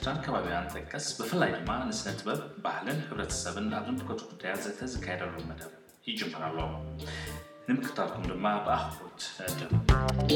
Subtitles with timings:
[0.00, 5.72] ትራ ከባቢያ ተከስ ብፍላይ ድማ ንስነ ትበብ ባህልን ሕብረተሰብን ኣብ ዝንኮት ጉዳያ ዘተዝካየደሉ መደብ
[6.08, 6.68] ይጅመራ ለዎ
[7.68, 9.22] ንምክታትኩም ድማ ብኣህቦት
[9.58, 10.32] ድ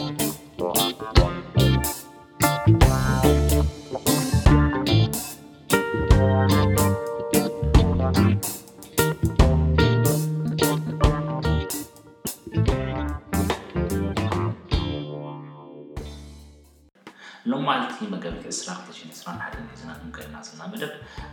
[18.13, 20.93] መጋቢ ስራ ክሽስራ ሓደ ዘናምቀልና ስለና መደብ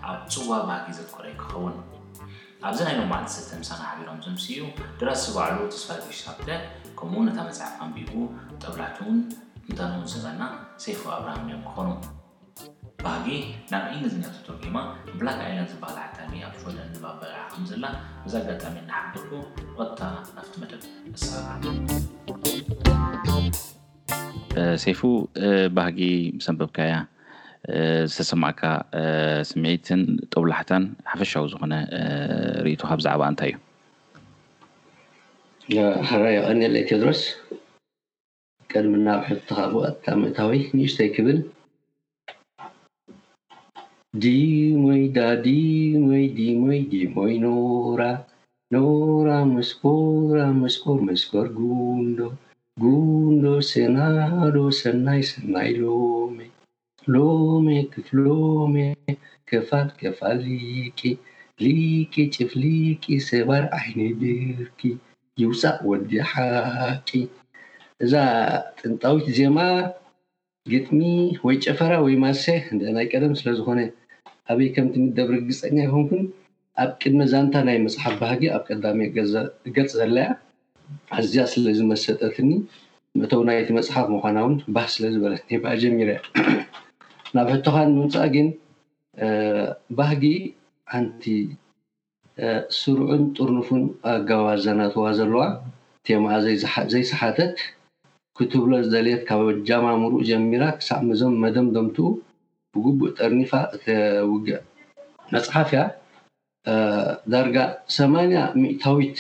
[0.09, 1.75] ኣብ ፅዋ ባህጊ ዘኮረ ዩ ክኸውን
[2.67, 4.61] ኣብዚ ናይ ሎ ማዓለት ሰተምሳና ሓቢሮም ዘምስ እዩ
[4.99, 5.89] ድራ ዝ ባዕሉ ተስፋ
[6.21, 6.49] ሽብተ
[6.99, 8.11] ከምኡ ነታመፅሓፍ ኣንቢቡ
[8.61, 9.17] ጠጉላሕቲውን
[9.69, 10.41] እንታንውዘዛና
[10.83, 11.89] ሰይፈ ኣብራሃምእእዮም ክኾኑ
[13.05, 13.27] ባህጊ
[13.71, 14.77] ናብ እንግሊዝንቶቶ ዲማ
[15.19, 17.85] ብላክ ዓይነት ዝበሃል ሓታ ኣፈለ ባበ ከም ዘላ
[18.25, 19.43] ብዛኣጋጣሚ ናሓገር
[19.77, 19.99] ቐታ
[20.37, 20.81] ናፍቲ መደብ
[21.15, 21.47] ኣሰራ
[24.59, 24.99] Eh, ሰይፉ
[25.47, 25.99] eh, ባህጊ
[26.35, 26.95] ምሰንበብካ እያ
[27.75, 28.61] eh, ዝተሰማዕካ
[29.49, 31.73] ስምዒትን ጠቡላሕታን ሓፈሻዊ ዝኾነ
[32.65, 33.51] ርእቱ ካ ብዛዕባ እንታይ
[35.67, 35.77] እዩ
[36.47, 37.21] ቀኒለ ቴድሮስ
[38.73, 41.39] ቀድሚናብሑተካኣምእታዊ ንዩስተይ ክብል
[44.25, 46.07] ዲሞይ ዳዲሞ
[46.39, 46.63] ዲሞ
[46.93, 48.01] ዲሞይ ኖራ
[48.75, 52.19] ኖራ መስኮራ መስኮር መስኮር ጉንዶ
[52.83, 56.37] ጉንዶ ሴናዶ ሰናይ ሰናይ ሎሜ
[57.13, 58.75] ሎሜ ክፍ ሎሜ
[59.49, 60.99] ከፋል ከፋል ሊቄ
[61.63, 64.81] ሊቄ ጭፍሊቂ ሰባር ዓይነ ድርኪ
[65.41, 67.09] ይውፃእ ወዲ ሓቂ
[68.03, 68.13] እዛ
[68.81, 69.57] ጥንጣዊት ዜማ
[70.73, 70.99] ግጥሚ
[71.47, 72.45] ወይ ጨፈራ ወይ ማሴ
[72.77, 73.79] እናይ ቀደም ስለዝኮነ
[74.49, 76.25] ሃበይ ከምቲ ምደብርግፀኛ ይኹንኩን
[76.83, 78.99] ኣብ ቅድሚ ዛንታ ናይ መፅሓፍ ባህጊ ኣብ ቀዳሚ
[79.77, 80.27] ገፅ ዘለያ
[81.17, 82.49] ኣዝያ ስለዝመሰጠትኒ
[83.19, 86.41] ንእተው ናይቲ መፅሓፍ ምኳና ውን ባህ ስለዝበለት በኣ ጀሚረ እ
[87.35, 88.47] ናብ ሕቶኻን ምምፃእ ግን
[89.99, 90.23] ባህጊ
[90.93, 91.23] ሓንቲ
[92.79, 95.43] ስሩዑን ጥርንፉን ኣጋባዘናትዋ ዘለዋ
[96.07, 96.35] ቴማኣ
[96.93, 97.51] ዘይሰሓተት
[98.37, 102.07] ክትብሎ ዝደልየት ካብ ጃማ ሙሩእ ጀሚራ ክሳዕ መዞም መደም ደምቲኡ
[102.75, 104.57] ብጉቡእ ጠርኒፋ እተውግዕ
[105.33, 105.81] መፅሓፍ እያ
[107.33, 107.57] ዳርጋ
[107.97, 109.17] 80 ሚእታዊት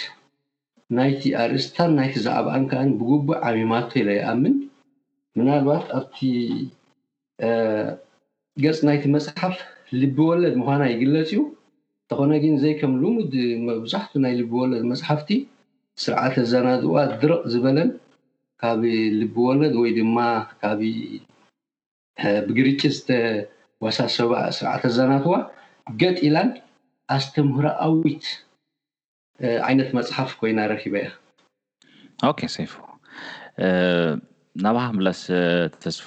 [0.97, 4.55] ናይቲ ኣርእስታን ናይቲ ዛዕባኣን ከዓ ብጉቡእ ዓሚማቶ ኢሎ ይኣምን
[5.37, 6.17] ምናልባት ኣብቲ
[8.63, 9.55] ገፅ ናይቲ መፅሓፍ
[10.01, 11.39] ልቢ ወለድ ምኳና ይግለፅ እዩ
[12.05, 13.33] እተኾነ ግን ዘይከም ልሙድ
[13.67, 15.29] መብዛሕትኡ ናይ ልቢ ወለድ መፅሓፍቲ
[16.03, 17.89] ስርዓት ኣዘናትዋ ድርቕ ዝበለን
[18.61, 18.81] ካብ
[19.21, 20.17] ልቢ ወለድ ወይ ድማ
[20.61, 20.79] ካብ
[22.47, 25.33] ብግርጭ ዝተዋሳሰባ ስርዓት ኣዘናትዋ
[26.01, 26.49] ገጢ ኢላን
[27.15, 28.23] ኣስተምህራ ኣዊት
[29.67, 30.95] ዓይነት መፅሓፍ ኮይና ረኪበ
[32.27, 32.73] እያ ይፉ
[34.65, 35.21] ናብሃ ብላስ
[35.83, 36.05] ተስፉ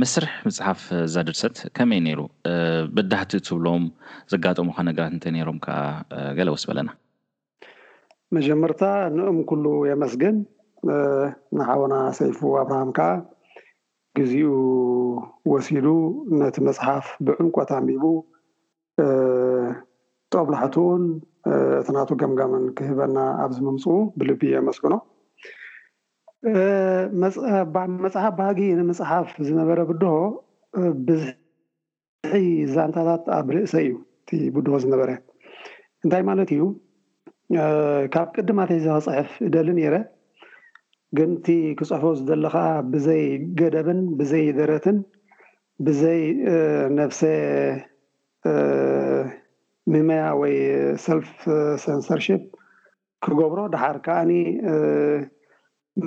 [0.00, 2.20] መስርሕ መፅሓፍ እዛድርሰት ከመይ ነይሩ
[2.96, 3.84] በዳሕቲኡ ትብሎም
[4.32, 5.78] ዘጋጠሙካ ነገራት እይ ሮም ከዓ
[6.38, 6.90] ገለ ወስ በለና
[8.36, 8.82] መጀመርታ
[9.16, 10.36] ንኦም ኩሉ የመስግን
[11.58, 13.08] ንሓቦና ሰይፉ ኣብርሃም ከዓ
[14.18, 14.50] ግዚኡ
[15.52, 15.86] ወሲዱ
[16.40, 18.04] ነቲ መፅሓፍ ብዕንቋ ተንቢቡ
[20.34, 21.02] ጠብላሕትውን
[21.80, 24.94] እቲ ናቱ ጋምጋምን ክህበና ኣብዚምምፅኡ ብልቢ ዮመስግኖ
[28.04, 30.12] መፅሓፍ ባሃጊ ንመፅሓፍ ዝነበረ ቡድሆ
[31.06, 32.42] ብዝሒ
[32.74, 33.92] ዛንታታት ኣብ ርእሰ እዩ
[34.22, 35.10] እቲ ቡድሆ ዝነበረ
[36.04, 36.62] እንታይ ማለት እዩ
[38.14, 39.96] ካብ ቅድማ ተዚክ ፅሕፍ እደሊ ነይረ
[41.18, 43.22] ግን ቲ ክፅሕፎ ዘለ ከዓ ብዘይ
[43.60, 44.98] ገደብን ብዘይ ደረትን
[45.86, 46.20] ብዘይ
[47.00, 47.20] ነፍሰ
[49.92, 50.54] ምመያ ወይ
[51.06, 51.28] ሰልፍ
[51.86, 52.42] ሰንሰርሽፕ
[53.24, 54.30] ክገብሮ ድሓር ከዓኒ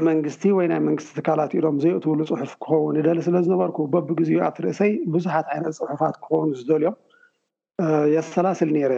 [0.07, 5.47] መንግስቲ ወይ ናይ መንግስቲ ትካላት እዩ ዶም ዘይትብሉ ፅሑፍ ክኸውን ደሊ ስለዝነበርኩ በቢግዚኡ ኣብትርእሰይ ብዙሓት
[5.53, 6.97] ዓይነት ፅሑፋት ክኸውን ዝደልዮም
[8.15, 8.93] የሰላስል ነይረ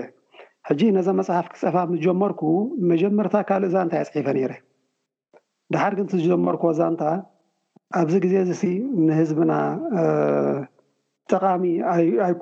[0.69, 2.42] ሕጂ ነዚ መፅሓፍ ክፀፋ ዝጀመርኩ
[2.92, 4.54] መጀመርታ ካልእ ዛንታ የፅሒፈ ነይረ
[5.74, 7.04] ድሓር ግን ዝጀመርክዎ ዛንታ
[8.00, 8.63] ኣብዚ ግዜ ዚሲ
[9.07, 9.54] ንህዝብና
[11.31, 11.63] ጠቃሚ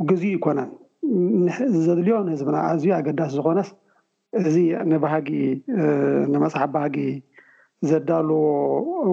[0.09, 0.69] ግዚኡ ይኮነን
[1.85, 3.69] ዘድልዮን ህዝብና ኣዝዩ ኣገዳሲ ዝኮነስ
[4.39, 4.55] እዚ
[4.91, 5.29] ንባህጊ
[6.33, 6.95] ንመፅሓፍ ባህጊ
[7.89, 8.31] ዘዳልዎ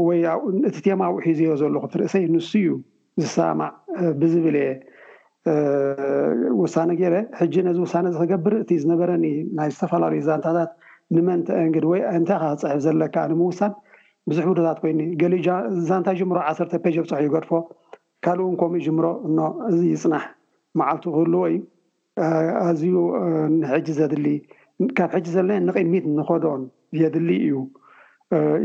[0.07, 2.69] ወይእቲ ቴማ ኣብሑ ዝበ ዘሎ ክብትርእሰይ ንሱ እዩ
[3.23, 3.73] ዝሰማዕ
[4.21, 4.57] ብዝብለ
[6.63, 9.25] ውሳነ ገረ ሕጂ ነዚ ውሳነ እዚ ክገብር እቲ ዝነበረኒ
[9.59, 10.71] ናይ ዝተፈላለዩ ዛንታታት
[11.17, 13.73] ንመንተንግዲ ወይ እንታይ ካ ክፅሕፍ ዘለካ ንምውሳድ
[14.31, 15.35] ብዙሕ ቡዶታት ኮይኒ ገሊ
[15.91, 17.51] ዛንታ ምሮ ዓሰርተ ፔጅ ኣብፅሑ ይገድፎ
[18.25, 19.39] ካልኡን ከምኡኡ ጅምሮ እኖ
[19.71, 20.25] እዚ ይፅናሕ
[20.79, 21.57] መዓልቲ ክህልዎ እዩ
[22.67, 22.95] ኣዝዩ
[23.61, 24.27] ንሕጂ ዘድሊ
[24.99, 26.63] ካብ ሕጂ ዘለና ንቅን ሚት ንኮዶን
[27.01, 27.57] የድሊ እዩ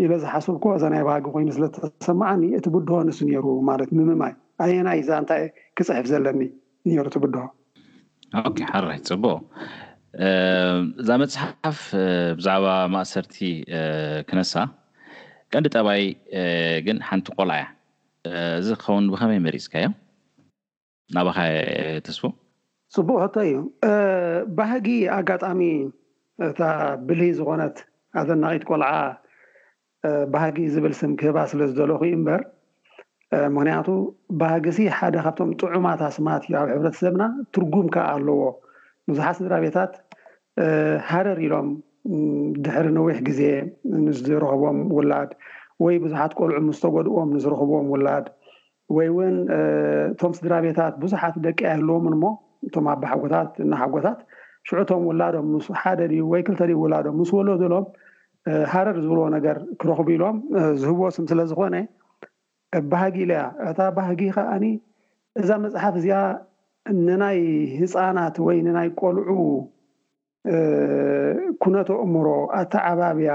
[0.04, 4.34] ኢለ ዝሓሰብኮ እዛናይ ባሃጊ ኮይኑ ስለተሰማዓኒ እቲ ቡድሆ ንሱ ነይሩ ማለት ምምማይ
[4.64, 5.32] ኣየናይ እዛ እንታ
[5.80, 6.40] ክፅሕፍ ዘለኒ
[6.98, 7.44] ሩ እቲ ቡድሆ
[8.72, 9.36] ሓራት ፅቡኦ
[11.02, 11.80] እዛ መፅሓፍ
[12.40, 13.38] ብዛዕባ ማእሰርቲ
[14.30, 14.54] ክነሳ
[15.54, 16.02] ቀንዲ ጠባይ
[16.86, 17.66] ግን ሓንቲ ቆልዓያ
[18.62, 19.90] እዚ ክኸውን ብከመይ መሪፅካ ዮ
[21.16, 21.40] ናባኸ
[22.08, 22.24] ተስቦ
[22.96, 23.56] ፅቡቅ ህቶ እዩ
[24.58, 25.62] ባህጊ ኣጋጣሚ
[26.48, 26.62] እታ
[27.08, 27.78] ብልሂ ዝኮነት
[28.20, 28.90] ኣዘናቂት ቆልዓ
[30.34, 32.42] ባህጊ ዝብል ስም ክህባ ስለዝዘለኩኡ እምበር
[33.56, 33.88] ምክንያቱ
[34.42, 37.24] ባህጊሲ ሓደ ካብቶም ጥዑማት ኣስማት እዩ ኣብ ሕብረተሰብና
[37.56, 38.42] ትርጉምካ ኣለዎ
[39.10, 39.94] ቡዙሓት ስድራ ቤታት
[41.12, 41.70] ሃረር ኢሎም
[42.66, 43.42] ድሕሪ ነዊሕ ግዜ
[44.06, 45.32] ንዝረክቦም ውላድ
[45.86, 48.26] ወይ ቡዙሓት ቆልዑ ዝተጎድዎም ንዝረኽቦዎም ውላድ
[48.98, 49.36] ወይ ውን
[50.12, 52.26] እቶም ስድራ ቤታት ብዙሓት ደቂ ያህለዎምን ሞ
[52.68, 54.20] እቶም ኣብሓጎታት እና ሓጎታት
[54.70, 57.86] ሽዑቶም ውላዶም ስ ሓደ ድዩ ወይ ክልተ ዩ ውላዶም ምስ ወለዶሎም
[58.72, 60.38] ሃረር ዝብል ነገር ክረክቡ ኢሎም
[60.82, 61.78] ዝህብዎሱም ስለ ዝኮነ
[62.92, 64.66] ባህጊ ኢለያ እታ ባህጊ ከዓኒ
[65.42, 66.20] እዛ መፅሓፍ እዚኣ
[67.08, 67.40] ንናይ
[67.80, 69.30] ህፃናት ወይ ንናይ ቆልዑ
[71.64, 72.28] ኩነቶ ኣእምሮ
[72.60, 73.32] ኣተዓባብያ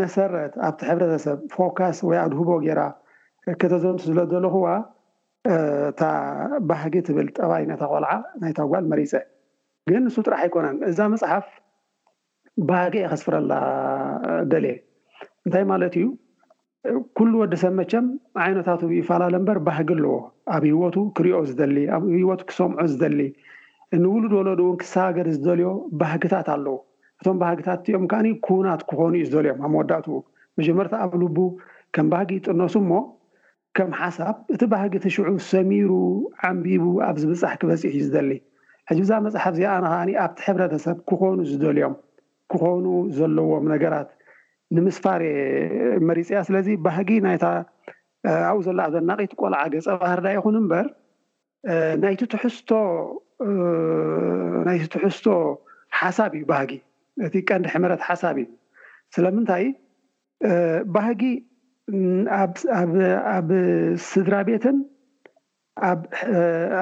[0.00, 2.80] መሰረት ኣብቲ ሕብረተሰብ ፎካስ ወይ ኣድህቦ ጌራ
[3.60, 4.66] ከተዘንሱ ዝለ ዘለኹዋ
[6.00, 6.04] ታ
[6.70, 8.10] ባህጊ ትብል ጠባይ ነታ ቆልዓ
[8.42, 9.12] ናይታጓል መሪፀ
[9.90, 11.46] ግን ንሱ ጥራሕ ኣይኮነን እዛ መፅሓፍ
[12.70, 13.54] ባህጊ የክስፍረላ
[14.52, 16.06] ደል እንታይ ማለት እዩ
[17.18, 18.06] ኩሉ ወዲ ሰብ መቸም
[18.44, 20.16] ዓይነታት ይፈላለ ምበር ባህጊ ኣለዎ
[20.54, 23.20] ኣብ ሂወቱ ክሪኦ ዝሊ ኣብ ሂወቱ ክሰምዑ ዝደሊ
[23.96, 25.68] እንውሉድ ወለዱኡ እውን ክሰጋገዲ ዝደልዮ
[26.02, 26.76] ባህግታት ኣለዉ
[27.20, 30.16] እቶም ባህጊታት እኦም ከዓ ኩውናት ክኮኑ እዩ ዝደልዮም ኣብ መወዳእትኡ
[30.60, 31.38] መጀመርታ ኣብ ልቡ
[31.96, 32.98] ከም ባህጊ ይጥነሱ ሞ
[33.76, 35.88] ከም ሓሳብ እቲ ባህጊ ትሽዑ ሰሚሩ
[36.48, 38.30] ዓንቢቡ ኣብ ዝብፃሕ ክበፂሕ እዩ ዝደሊ
[38.88, 41.94] ሕዚ ብዛ መፅሓፍ እዚ ኣንከዓ ኣብቲ ሕብረተሰብ ክኮኑ ዝደልዮም
[42.52, 42.86] ክኮኑ
[43.18, 44.08] ዘለዎም ነገራት
[44.76, 45.22] ንምስፋር
[46.10, 47.08] መሪፅ እያ ስለዚ ባህጊ
[48.50, 50.86] ኣብኡ ዘለኣ ዘናቒት ቆልዓ ገፀ ባህርዳ ይኹን እምበር
[52.04, 52.70] ናይቲ ትስቶ
[54.68, 55.26] ናይቲ ትሕስቶ
[55.98, 56.70] ሓሳብ እዩ ባህጊ
[57.26, 58.48] እቲ ቀንዲ ሕምረት ሓሳብ እዩ
[59.16, 59.66] ስለምንታይ
[60.96, 61.20] ባህጊ
[63.36, 63.48] ኣብ
[64.10, 64.76] ስድራ ቤትን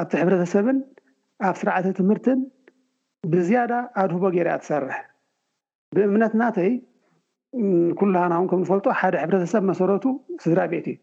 [0.01, 0.79] ኣብቲ ሕብረተሰብን
[1.49, 2.41] ኣብ ስርዓተ ትምህርትን
[3.33, 3.73] ብዝያዳ
[4.03, 4.97] ኣድህቦ ጌይርያ ትሰርሕ
[5.97, 6.73] ብእምነት ናተይ
[8.01, 10.05] ኩላሃ ናኩን ከም ዝፈልጦ ሓደ ሕብረተሰብ መሰረቱ
[10.45, 10.97] ስድራ ቤት እዩ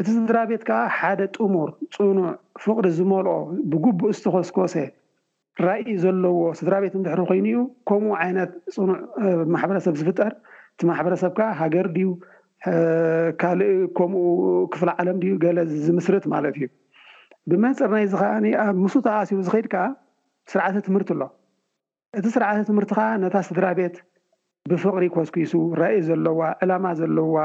[0.00, 2.20] እቲ ስድራ ቤት ከዓ ሓደ ጥሙር ፅኑዕ
[2.64, 3.34] ፍቅሪ ዝመልኦ
[3.72, 4.74] ብጉቡእ ዝተኮስኮሴ
[5.66, 7.58] ራእእ ዘለዎ ስድራ ቤት እንድሕሪ ኮይኑዩ
[7.88, 8.96] ከምኡ ዓይነት ፅኑዕ
[9.54, 10.32] ማሕበረሰብ ዝፍጠር
[10.74, 12.08] እቲ ማሕበረሰብ ከዓ ሃገር ድዩ
[13.40, 14.22] ካልእ ከምኡ
[14.72, 16.66] ክፍላ ዓለም ድኡ ገለ ዝምስርት ማለት እዩ
[17.50, 19.84] ብመፀብናይ ዝከኣኒ ኣብ ምስ ተኣቃሲቡ ዝከድ ከዓ
[20.52, 21.22] ስርዓተ ትምህርቲ ኣሎ
[22.18, 23.96] እቲ ስርዓተ ትምህርቲ ከ ነታ ስድራ ቤት
[24.70, 27.36] ብፍቅሪ ኮስኪሱ ራይ ዘለዋ ዕላማ ዘለዋ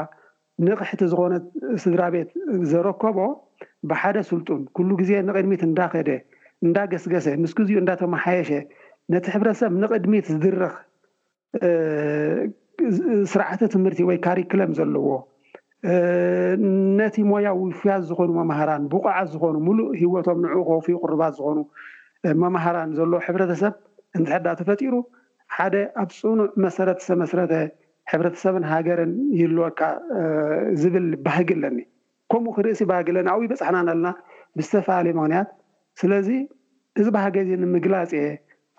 [0.66, 1.34] ንቕሕቲ ዝኮነ
[1.84, 2.30] ስድራ ቤት
[2.72, 3.18] ዘረከቦ
[3.90, 6.10] ብሓደ ስልጡን ኩሉ ግዜ ንቅድሚት እንዳከደ
[6.66, 8.52] እንዳገስገሰ ምስጊዚኡ እዳተመሓየሸ
[9.14, 10.74] ነቲ ሕብረተሰብ ንቅድሚት ዝድርኽ
[13.32, 15.08] ስርዓተ ትምህርቲ ወይ ካሪክለም ዘለዎ
[17.00, 21.58] ነቲ ሞያ ውፉያት ዝኮኑ መምሃራን ቡቑዓት ዝኮኑ ሙሉእ ሂወቶም ንዕኡ ኮፍ ቅርባት ዝኮኑ
[22.42, 23.74] መማሃራን ዘለዎ ሕብረተሰብ
[24.18, 24.94] እንዝሕድዳ ተፈጢሩ
[25.56, 27.54] ሓደ ኣብ ፅኑዕ መሰረት ዝተመስረተ
[28.12, 29.82] ሕብረተሰብን ሃገርን ይልወካ
[30.82, 31.78] ዝብል ይባህግለኒ
[32.32, 34.08] ከምኡ ክርእሲ ይባህግለኒ ኣብ በፅሕናን ኣለና
[34.58, 35.50] ብዝተፈላለዩ ምክንያት
[36.02, 36.30] ስለዚ
[37.02, 38.28] እዝባህ ገዜ ንምግላፅ እየ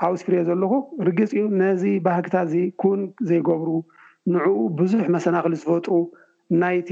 [0.05, 0.73] ኣብኡ ስፍርዮ ዘለኩ
[1.07, 3.69] ርግፅ እዩ ነዚ ባህግታ እዚ ኩውን ዘይገብሩ
[4.35, 5.87] ንዕኡ ብዙሕ መሰናኽሊ ዝፈጡ
[6.63, 6.91] ናይቲ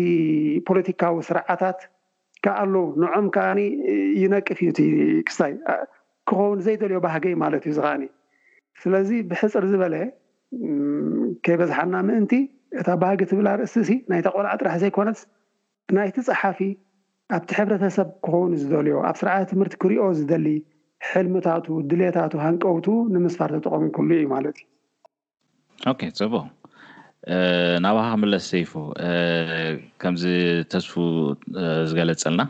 [0.69, 1.81] ፖለቲካዊ ስርዓታት
[2.45, 3.61] ካኣለው ንኦም ከዓኒ
[4.23, 4.81] ይነቅፍ እዩ
[5.29, 5.53] ቅሳይ
[6.29, 8.05] ክኸውን ዘይደልዮ ባህገ ዩ ማለት እዩ ዚ ከዓኒ
[8.83, 9.95] ስለዚ ብሕፅር ዝበለ
[11.45, 12.33] ከይ በዝሓና ምእንቲ
[12.81, 15.19] እታ ባህጊ ትብላ ርእስቲ እ ናይታ ቆልዓ ጥራሕ ዘይኮነት
[15.97, 16.59] ናይቲ ፀሓፊ
[17.37, 20.47] ኣብቲ ሕብረተሰብ ክኸውን ዝደልዮ ኣብ ስርዓ ትምህርቲ ክሪኦ ዝደሊ
[21.11, 24.59] ሕልምታቱ ድሌታቱ ሃንቀውቱ ንምስፋር ተጠቀም ኩሉ እዩ ማለት
[25.93, 26.35] እዩ ፅቦ
[27.85, 28.73] ናብ ክምለስ ሰይፉ
[30.03, 30.25] ከምዚ
[30.73, 30.93] ተስፉ
[31.91, 32.43] ዝገለፀልና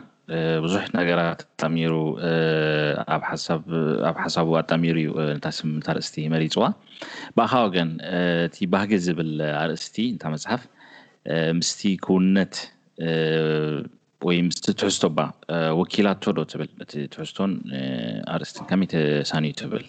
[0.63, 1.93] ብዙሕ ነገራት ጣሚሩ
[3.15, 3.23] ኣብ
[4.23, 5.59] ሓሳቡ ኣጣሚሩ እዩ እታስ
[5.91, 6.65] ኣርእስቲ መሪፅዋ
[7.37, 7.89] ብእኻ ወገን
[8.47, 9.33] እቲ ባህጊ ዝብል
[9.63, 10.63] ኣርእስቲ እንታይ መፅሓፍ
[11.59, 12.55] ምስቲ ክውነት
[14.25, 15.03] ወይ ምስ ትሕዝቶ
[15.79, 17.51] ወኪላቶ ዶ ትብል እቲ ትሕዝቶን
[18.33, 19.83] ኣርእስትን ከመይ ተሳኒዩ ትብል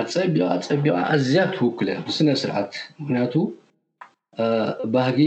[0.00, 2.70] ኣፀቢቃ ፀቢቃ ኣዝያ ትውኩል እያ ስነ ስርዓት
[3.00, 3.32] ምክንያቱ
[4.94, 5.18] ባህጊ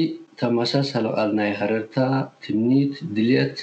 [0.42, 1.98] ተመሳሳሊ ቃል ናይ ሃረርታ
[2.46, 3.58] ትምኒት ድልት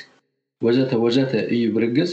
[0.67, 2.13] ወዘተ ወዘተ እዩ ብርግፅ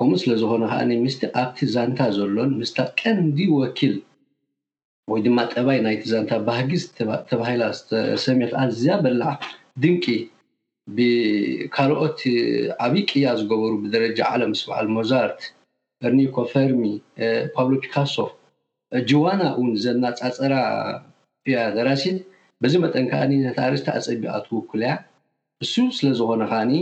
[0.00, 3.94] ከምኡ ስለዝኮነ ከዓ ምስቲ ኣብቲ ዛንታ ዘሎን ምስታ ቀንዲ ወኪል
[5.12, 7.42] ወይ ድማ ጠባይ ናይቲ ዛንታ ባህጊዝ ተባ
[8.26, 9.32] ሰሚት ኣዝያ በላዓ
[9.84, 10.04] ድንቂ
[10.96, 12.20] ብካልኦት
[12.86, 15.40] ዓብይዪ ቅያ ዝገበሩ ብደረጃ ዓለ ምስ በዓል ሞዛርት
[16.06, 16.82] እርኒኮፈርሚ
[17.56, 18.16] ፓብሎፒካሶ
[19.10, 20.54] ጅዋና እውን ዘና ፃፀራ
[21.54, 22.18] ያ ዘራሲት
[22.62, 24.92] በዚ መጠን ከዓኒ ነቲኣርእስቲ ኣፀቢኣትውኩል እያ
[25.64, 26.72] እሱ ስለዝኮነ ከዓኒ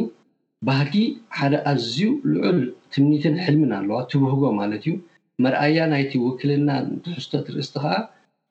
[0.68, 0.94] ባህጊ
[1.38, 2.60] ሓደ ኣዝዩ ልዑል
[2.94, 4.92] ትምኒትን ሕልምን ኣለዋ ትበህጎ ማለት እዩ
[5.44, 6.68] መርኣያ ናይቲ ውክልና
[7.04, 7.94] ትሕዝቶት ትርእስቲ ከዓ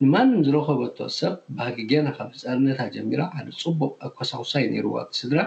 [0.03, 5.39] ንማንም ዝረከበቶ ሰብ ባህጊ ገና ካብ ፀርነታ ጀሚራ ሓደ ፅቡቅ ኣኮሳውሳይ ነይርዋ ስድራ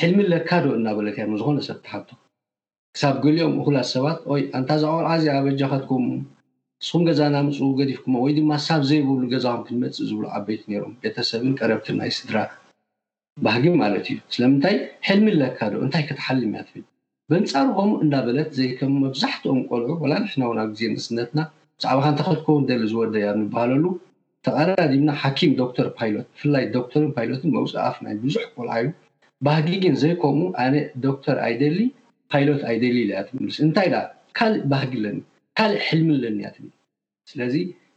[0.00, 2.08] ሕልሚ ለካዶ እና በለት እያ ዝኮነ ሰብ ተሓቶ
[2.94, 8.50] ክሳብ ግሊኦም እኩላት ሰባት ይ ኣንታዝዕቅርዓዚ ኣበጃ ኸትኩም ንስኩም ገዛ ና ምፁ ገዲፍኩሞ ወይ ድማ
[8.68, 12.36] ሳብ ዘይብሉ ገዛኩም ክንመፅእ ዝብሉ ዓበይቲ ነይሮም ቤተሰብን ቀረብቲ ናይ ስድራ
[13.46, 14.76] ባህጊ ማለት እዩ ስለምንታይ
[15.08, 16.82] ሕልሚ ለካ ዶ እንታይ ከተሓልም እያ ትል
[17.32, 21.38] በንፃርኮም እናበለት ዘይከም መብዛሕትኦም ቆልዑ ወላ ንሕና ውን ኣብ ግዜ ንስነትና
[21.82, 23.84] ብፃዕባካ እንተከልከውን ደሊ ዝወደ ያ እንበሃለሉ
[24.46, 28.86] ተቐረ ዲና ሓኪም ዶክተር ፓይሎት ብፍላይ ዶክተርን ፓይሎትን መብፅቃፍ ናይ ብዙሕ ቆልዓእዩ
[29.46, 30.74] ባህጊ ግን ዘይ ከምኡ ኣነ
[31.06, 31.78] ዶክተር ኣይደሊ
[32.32, 33.88] ፓይሎት ኣይደሊ ት ምስ እንታይ
[34.38, 35.18] ካልእ ባህጊ ለኒ
[35.60, 36.48] ካልእ ሕልሚ ለኒያ
[37.32, 37.54] ስለዚ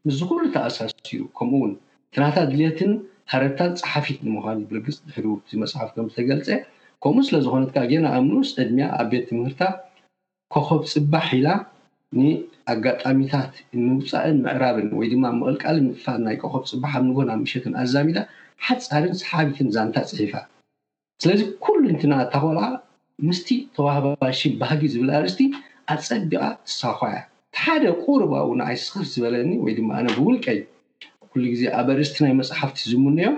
[0.08, 1.74] ምስዝኩሉ ተኣሳሲሩ ከምኡውን
[2.16, 2.94] ትናታ ድልትን
[3.34, 5.18] ሃረታን ፀሓፊት ንምኳኑ ይብርግፅ ድሕ
[5.63, 6.50] መፅሓፍ ከምዝተገልፀ
[7.04, 9.75] ከምኡ ስለዝኮነትካ ና ኣምንስ ዕድያ ኣብ ቤት ምህርታት
[10.56, 11.48] ኮከብ ፅባሕ ኢላ
[12.72, 13.53] ኣጋጣሚታት
[13.86, 18.17] ምውፃእን ምዕራብን ወይ ድማ ምቅልቃልን ምፍፋን ናይ ከኸብ ፅባሓብ ንጎንብ ምሸትን ኣዛሚዳ
[18.65, 20.34] ሓፃርን ሰሓቢትን ዛንታ ፅሒፋ
[21.24, 22.65] ስለዚ ኩሉ እንትናታኮልዓ
[23.27, 25.41] ምስቲ ተዋህባሽን ባህጊ ዝብል ኣርእስቲ
[25.96, 27.20] ኣፀቢቃ ትሳኳ እያ
[27.55, 30.60] ቲ ሓደ ቁርባዊንኣይ ስክፍ ዝበለኒ ወይድማ ኣነ ብውልቀይ
[31.32, 33.36] ኩሉ ግዜ ኣብ ኣርእስቲ ናይ መፅሓፍቲ ዝሙንዮም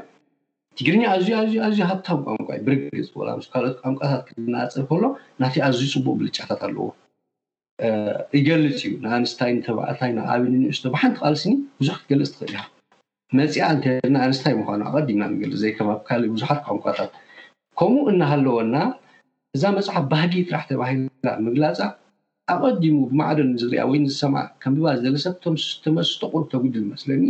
[0.79, 3.09] ትግርኛ ኣዝዩኣዝዩ ሃብታም ቋንቋይ ብርግፅ
[3.51, 5.03] ካልኦት ቋንቋታት ክልናኣፀብ ከሎ
[5.43, 6.83] ናት ኣዝዩ ፅቡቅ ብልጫታት ኣለዎ
[8.37, 12.61] ይገልፅ እዩ ንኣንስታይ ተባእታይ ንኣብን ንእስቶ ብሓንቲቃልስኒ ብዙሕ ትገልፅ ትኽእል
[13.31, 13.59] ኢ መፅኣ
[14.07, 17.11] እንና ኣንስታይ ምኳኑ ኣቀዲምና ንገልፅ ዘይከ ካእ ቡዙሓት ቋንቋታት
[17.79, 18.75] ከምኡ እናሃለዎና
[19.55, 20.91] እዛ መፅሓፍ ባህጊ ትራሕ ተባሂ
[21.47, 21.79] ምግላፃ
[22.53, 27.23] ኣቀዲሙ ብማዕደን ዝሪኣ ወይዝሰማ ከምቢባ ዝደለሰብ ቶም ዝተመስጠቁ ተጉድል ይመስለኒ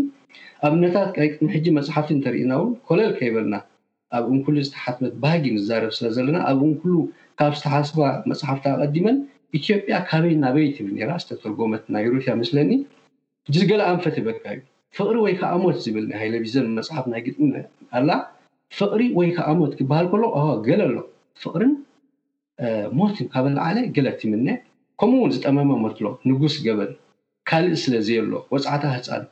[0.68, 1.10] ኣብነታት
[1.48, 3.56] ንሕጂ መፅሓፍቲ እተርእና እውን ኮለል ከይበልና
[4.16, 6.96] ኣብ እንኩሉ ዝተሓትመት ባህጊ ዛረብ ስለ ዘለና ኣብ እንኩሉ
[7.42, 8.00] ካብ ዝተሓስባ
[8.32, 9.18] መፅሓፍቲ ኣቀዲመን
[9.58, 12.72] ኢትዮጵያ ካበይ እናበይትብ ራ ስተተርጎመት ናይሩትያ መስለኒ
[13.72, 14.64] ገለ ኣንፈተይበጋ እዩ
[14.98, 18.10] ፍቅሪ ወይ ከዓ ሞት ዝብል ሃለዘን መፅሓፍ ናይ ግጥሚኣላ
[18.80, 20.24] ፍቕሪ ወይ ከዓ ሞት ክበሃል ከሎ
[20.68, 20.98] ገለ ኣሎ
[21.44, 21.74] ፍቅሪን
[23.00, 24.48] ሞት ካበላዓለ ገለ ትምነ
[25.02, 26.92] ከምኡውን ዝጠመመመትሎ ንጉስ ገበን
[27.50, 29.24] ካልእ ስለዘየ ኣሎ ወፃዕት ህፃን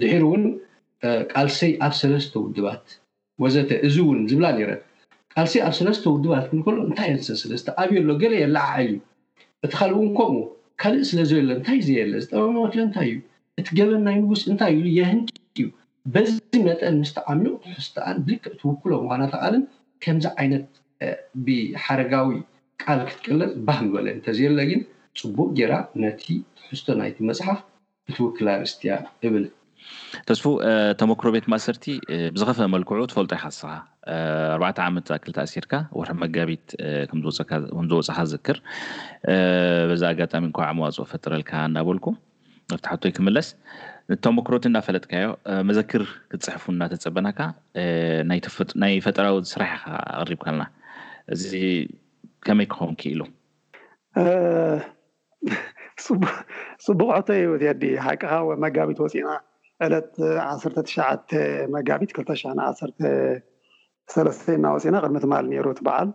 [0.00, 0.44] ድሕሪ እውን
[1.32, 2.84] ቃልሰይ ኣብ ሰለስተ ውድባት
[3.44, 4.82] ወዘተ እዙ እውን ዝብላ ነረት
[5.36, 8.94] ካልሲ ኣብ ሰለስተ ውድባት ሎ እንታይ እዮለሰለተ ኣብየሎ ገረ የለዓዓል እዩ
[9.64, 10.38] እቲ ካሊእ እውን ከምኡ
[10.82, 13.18] ካልእ ስለዘሎ እንታይ ዘየለ ዝጠበትዮ እንታይ እዩ
[13.60, 15.20] እቲ ገበን ናይ ውስ እንታይ የህን
[15.56, 15.66] እዩ
[16.14, 16.30] በዚ
[16.68, 19.64] መጠን ምስተ ዓምቅ ትሕዝተን ብልክዕ ትውክሎም ምኳናተቃልን
[20.06, 20.66] ከምዚ ዓይነት
[21.48, 22.32] ብሓረጋዊ
[22.84, 24.82] ቃል ክትቀለፅ ባህንበለ እንተዘየሎ ግን
[25.22, 25.74] ፅቡቅ ጌራ
[26.04, 26.24] ነቲ
[26.60, 27.60] ትሕዝቶ ናይቲ መፅሓፍ
[28.10, 28.92] እትውክል ኣርስትያ
[29.26, 29.46] እብል
[30.28, 30.44] ተስፉ
[31.00, 31.86] ተመክሮ ቤት ማእሰርቲ
[32.34, 33.72] ብዝኸፈ መልክዑ ትፈልጦ ኢካ ስኻ
[34.54, 36.66] ኣርባዕተ ዓመት ኣክልቲ ኣሲርካ ወርሑ መጋቢት
[37.10, 38.58] ከምዝወፅእካ ዝዝክር
[39.90, 42.06] በዛ ኣጋጣሚ እንከዓ መዋፅኦ ፈጥረልካ እናበልኩ
[42.76, 43.48] ኣብቲ ሕቶይ ክመለስ
[44.24, 45.28] ተመክሮቲ እናፈለጥካዮ
[45.68, 47.40] መዘክር ክትፅሕፉ እናተፀበናካ
[48.82, 49.84] ናይ ፈጠራዊ ዝስራሕ ኢካ
[50.22, 50.64] ኣቅሪብካ ልና
[51.36, 51.44] እዚ
[52.48, 53.22] ከመይ ክኸውንኪ ኢሉ
[56.84, 57.50] ፅቡቅሑተ ዩ
[57.82, 58.26] ዲ ሓቂካ
[58.64, 59.30] መጋቢት ወፂኢና
[59.84, 60.12] ዕለት
[60.50, 61.30] ዓሰትሸዓተ
[61.74, 62.34] መጋቢት 2ተ
[64.06, 66.08] ዓሰለስተ ናወፂኢና ቅድሚ ትማሃል ነሩ ትበዓል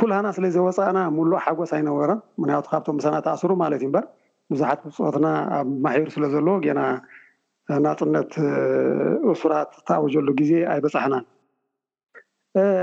[0.00, 4.06] ኩልሃና ስለዘወፃእና ሙሉእ ሓጎስ ኣይነበረን ምክንያቱ ካብቶም መሰና ተኣስሩ ማለት እዩ በር
[4.52, 5.26] ብዙሓት ብፅትና
[5.58, 6.82] ኣብ ማሒሩ ስለ ዘለዎ ና
[7.86, 8.32] ናፅነት
[9.32, 11.16] እሱራት ተውጀሉ ግዜ ኣይበፃሕና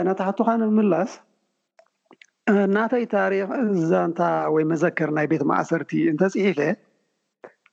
[0.09, 1.13] ናታሕቱካ ንምምላስ
[2.75, 3.47] ናታይ ታሪክ
[3.91, 4.19] ዛንታ
[4.55, 6.75] ወይ መዘከር ናይ ቤት ማእሰርቲ እንተፅሒፈእ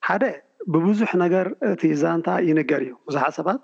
[0.07, 0.25] ሓደ
[0.73, 3.61] ብቡዙሕ ነገር እቲ ዛንታ ይንገር እዩ ብዙሓት ሰባት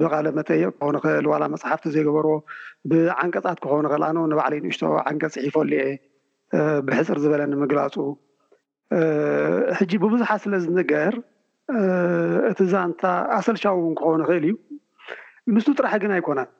[0.00, 2.32] ብቃለመጠቅ ክኮን ይክእል ዋላ መፅሓፍቲ ዘይገበርዎ
[2.90, 5.84] ብዓንቀፃት ክኸን ይክእል ኣነ ንባዕሊ ንእሽቶ ዓንቀፅ ፅሒፎሉአ
[6.86, 7.94] ብሕፅር ዝበለኒ ምግላፁ
[9.78, 11.14] ሕጂ ብቡዙሓት ስለ ዝንገር
[12.50, 13.02] እቲ ዛንታ
[13.38, 14.54] ኣሰልሻዊ እውን ክኸውን ይክእል እዩ
[15.54, 16.50] ንስ ጥራሕ ግን ኣይኮነን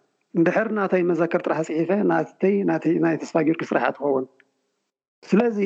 [0.41, 1.91] ንድሕር ናተይ መዘከር ጥራሕ ፅሒፈ
[2.43, 2.57] ተይ
[3.07, 4.25] ናይ ተስፋጊርክስራሕ ትኸውን
[5.31, 5.59] ስለዚ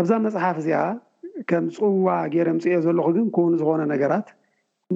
[0.00, 0.82] ኣብዛ መፅሓፍ እዚኣ
[1.50, 4.26] ከም ፅዋ ገይረ ምፅዮ ዘለኩ ግን ከውን ዝኮነ ነገራት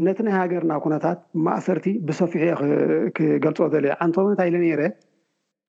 [0.07, 2.55] ነቲ ናይ ሃገርና ኩነታት ማእሰርቲ ብሰፊሑ ዮ
[3.17, 4.83] ክገልፆ ዘልእዩ ዓንተውታ ኢለ ነይረ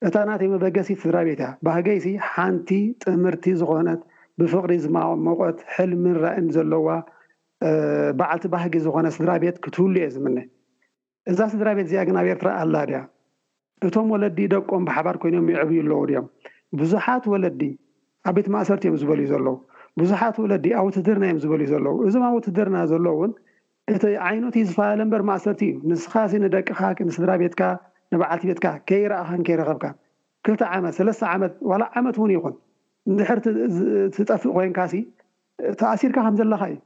[0.08, 2.70] እታ እናተ መበገሲት ስድራ ቤት እያ ባህገይሲ ሓንቲ
[3.04, 4.02] ጥምህርቲ ዝኮነት
[4.42, 6.88] ብፍቅሪ ዝመቆት ሕሊ ምንራእኒ ዘለዋ
[8.20, 10.38] በዓልቲ ባህጊ ዝኮነ ስድራ ቤት ክትውሉ የ ዝምኒ
[11.32, 13.00] እዛ ስድራ ቤት እዚኣ ግን ኣብ ኤርትራ ኣላ ድያ
[13.88, 16.28] እቶም ወለዲ ደቆም ብሓባር ኮይኖም ይዕብዩ ኣለዉ ድዮም
[16.80, 17.62] ቡዙሓት ወለዲ
[18.30, 19.56] ኣ ቤት ማእሰርቲ እዮም ዝበልዩ ዘለዉ
[20.02, 23.32] ብዙሓት ወለዲ ኣውትድርና እዮም ዝበሉ ዩ ዘለዉ እዞም ኣውትድርና ዘሎ እውን
[23.94, 26.80] እቲ ዓይነት ዝፈላለ ንበር ማእሰርቲ እዩ ንስኻ ንደቅካ
[27.10, 27.62] ንስድራ ቤትካ
[28.14, 29.86] ንበዓልቲ ቤትካ ከይረእካ ከይረኸብካ
[30.46, 32.56] ክልተ ዓመት ሰለስተ ዓመት ዋላ ዓመት እውን ይኹን
[33.14, 34.80] ንድሕርትጠፍእ ኮይንካ
[35.80, 36.78] ተኣሲርካ ከም ዘለካ እዩ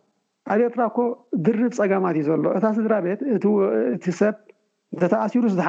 [0.54, 1.00] ኣብ ኤርትራ ኮ
[1.46, 4.36] ድርብ ፀጋማት እዩ ዘሎ እታ ስድራ ቤት እቲ ሰብ
[5.14, 5.68] ተኣሲሩ ስሓ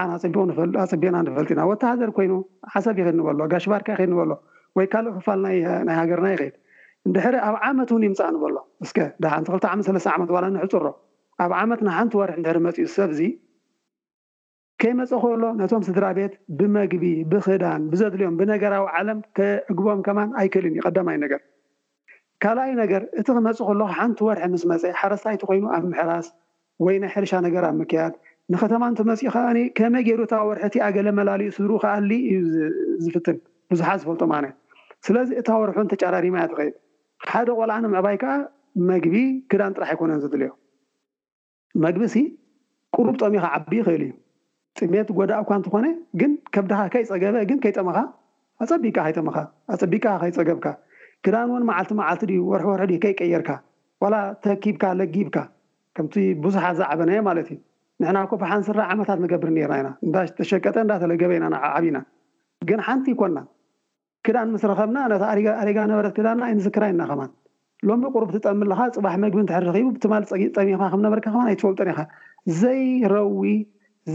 [0.83, 2.33] ኣፅቢና ንፈልጥ ኢና ወታ ሃዘር ኮይኑ
[2.79, 4.31] ዓሰብ ይኽ ንበሎ ጋሽባርካ ይኽ እንበሎ
[4.79, 5.59] ወይ ካልእ ክፋል ናይ
[6.01, 6.55] ሃገርና ይኽእል
[7.09, 10.87] እንድሕሪ ኣብ ዓመት እውን ይምፃእ ንበሎ እስከ ዳሓንቲ ክልቲ ዓ ሰለስተ ዓመት ባለ ንሕፁሮ
[11.45, 13.21] ኣብ ዓመት ንሓንቲ ወርሒ እድሕሪ መፅኡ ሰብዚ
[14.83, 19.19] ከይመፀ ከሎ ነቶም ስድራ ቤት ብመግቢ ብክዳን ብዘድልኦም ብነገራዊ ዓለም
[19.73, 21.41] ዕግቦም ከማን ኣይክእልን እዩ ቀዳማይ ነገር
[22.45, 26.27] ካልኣይ ነገር እቲ ክመፅ ከሎኩ ሓንቲ ወርሒ ምስ መፀ ሓረስታይቲ ኮይኑ ኣብ ምሕራስ
[26.85, 28.15] ወይ ናይ ሕርሻ ነገር ኣብ ምክያድ
[28.53, 29.47] ንኸተማ ንተመፂኡ ከዓ
[29.79, 32.41] ከመይ ገይሩ እታ ወርሒቲ ኣገለ መላሊኡ ስድሩኡ ከኣሊ እዩ
[33.81, 34.55] ዙሓት ዝፈልጦማት
[35.09, 36.75] ስለዚ እታ ወርሑን ተጫራሪማእያ ትኽእል
[37.33, 38.33] ሓደ ቆልዓን ምዕባይ ከዓ
[38.91, 39.15] መግቢ
[39.51, 40.51] ክዳን ጥራሕ ኣይኮነን ዘድል ዮ
[41.85, 42.23] መግቢ ሲ
[42.97, 44.13] ቅሩብ ጠሚ ካ ዓቢ ይክእል እዩ
[44.79, 45.87] ጥሜት ጎዳ እኳ እንትኾነ
[46.21, 47.99] ግን ከብድካ ከይፀገበ ግን ከይጠመካ
[48.65, 49.37] ኣፀቢቃ ይጠመካ
[49.75, 50.67] ኣፀቢቃ ከይፀገብካ
[51.27, 53.51] ክዳን እውን መዓልቲ መዓልቲ ወርሒወርሒ ከይቀየርካ
[54.05, 55.37] ዋላ ተኪብካ ለጊብካ
[55.97, 56.15] ከምቲ
[56.45, 57.59] ብዙሓት ዝዓበናየ ማለት እዩ
[58.03, 61.99] ንሕናኮ ብሓንስራ ዓመታት ንገብር ኔርና ኢና እ ዝተሸቀጠ እዳተለገበ ኢናዓቢኢና
[62.71, 63.39] ግን ሓንቲ ይኮና
[64.27, 65.23] ክዳን ምስ ረከብና ነታ
[65.63, 67.23] ኣሪጋ ነበረት ክዳንና ይንስክራይና ከማ
[67.89, 70.23] ሎሚ ቁሩብ ትጠም ኣለካ ፅባሕ ምግቢን ትሕ ረቡ ብትማል
[70.57, 72.01] ጠሚካ ከምነበርካ ከማ ኣይትፈልጦን ኢካ
[72.61, 73.41] ዘይረዊ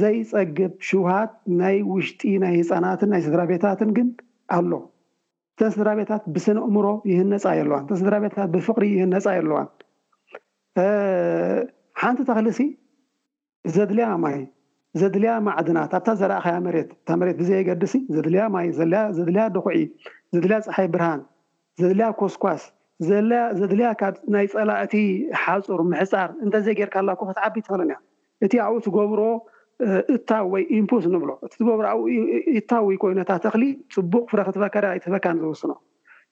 [0.02, 4.08] ዘይፀግብ ሽውሃት ናይ ውሽጢ ናይ ህፃናትን ናይ ስድራ ቤታትን ግን
[4.58, 4.72] ኣሎ
[5.54, 9.70] እተን ስድራ ቤታት ብስነ እምሮ ይህነፃ የ ለዋን እተን ስድራ ቤታት ብፍቅሪ ይህነፃ የ ኣለዋን
[12.02, 12.60] ሓንቲ ተክሊሲ
[13.76, 14.38] ዘድልያ ማይ
[15.00, 18.68] ዘድለያ ማዕድናት ኣብታ ዘረእኸያ መሬት እታ መሬት ብዘ የገዲሲ ዘድልያ ማይ
[19.18, 19.78] ዘድልያ ደኩዒ
[20.36, 21.22] ዘድልያ ፀሓይ ብርሃን
[21.82, 22.62] ዘድልያ ኮስኳስ
[23.60, 24.94] ዘድልያ ካብ ናይ ፀላእቲ
[25.44, 27.98] ሓፁር ምሕፃር እንተዘይ ጌርካ ኣላኮ ክትዓቢ ትኽልኒ ያ
[28.46, 29.22] እቲ ኣብኡ ትገብሮ
[30.16, 31.48] እታ ወይ ኢምፖት ንብሎ እ
[31.80, 31.86] ብሮ
[32.60, 33.64] ኢታወ ኮይነታት ተክሊ
[33.96, 35.74] ፅቡቅ ፍረክትበከዳ ይትበካን ዝውስኖ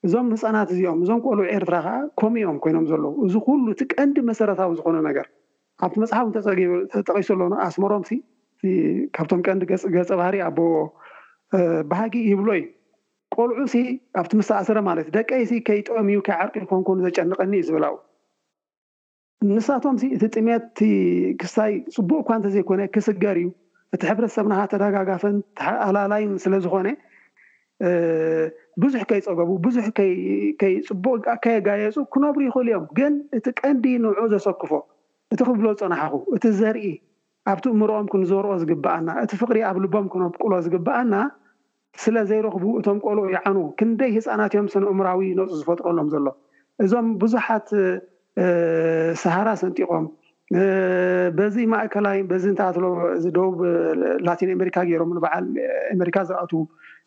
[0.07, 4.17] እዞም ህፃናት እዚኦም እዞም ቆልዑ ኤርትራ ከዓ ከም እኦም ኮይኖም ዘለዉ እዚ ኩሉ እቲ ቀንዲ
[4.31, 5.27] መሰረታዊ ዝኮኑ ነገር
[5.81, 6.27] ካብቲ መፅሓፍ
[7.07, 8.03] ጠቂሱ ኣሎ ኣስመሮም
[9.17, 9.63] ካብቶም ቀንዲ
[9.95, 10.59] ገፀ ባህሪ ኣቦ
[11.91, 12.63] ባህጊ ይብሎዩ
[13.35, 13.77] ቆልዑ ሲ
[14.19, 17.93] ኣብቲ ምሳእስረ ማለት እዩ ደቂይ ከይጥቅምዩ ከይዓርቂ ይኮንኑ ዘጨንቀኒ እዩ ዝብልዎ
[19.49, 20.69] ንሳቶም እቲ ጥሜት
[21.41, 23.49] ክስታይ ፅቡቅ እኳ እንተዘይኮነ ክስገር እዩ
[23.95, 26.87] እቲ ሕብረተሰብ ና ተደጋጋፈን ተሓላላይን ስለዝኮነ
[28.83, 29.83] ብዙሕ ከይፀገቡ ብዙሕ
[30.75, 34.71] ይፅቡቅ ከይጋየፁ ክነብሩ ይኽእሉ እዮም ግን እቲ ቀንዲ ንውዑ ዘሰክፎ
[35.33, 36.87] እቲ ክብሎ ዝፀናሓኹ እቲ ዘርኢ
[37.51, 41.15] ኣብቲ እምሮኦም ክንዘርኦ ዝግበኣና እቲ ፍቅሪ ኣብ ልቦም ክነቁሎ ዝግበኣና
[42.03, 46.27] ስለ ዘይረኽቡ እቶም ቆልኦ ይዓኑ ክንደይ ህፃናት እዮም ሰነ እምራዊ ነውፁ ዝፈጥረሎም ዘሎ
[46.83, 47.69] እዞም ቡዙሓት
[49.23, 50.05] ሰሃራ ሰንጢቆም
[51.37, 52.85] በዚ ማእከላይ በዚ እንተኣተሎ
[53.17, 53.57] እዚ ደቡብ
[54.27, 55.47] ላቲን ኣሜሪካ ገይሮም በዓል
[55.95, 56.53] ኣሜሪካ ዝረኣት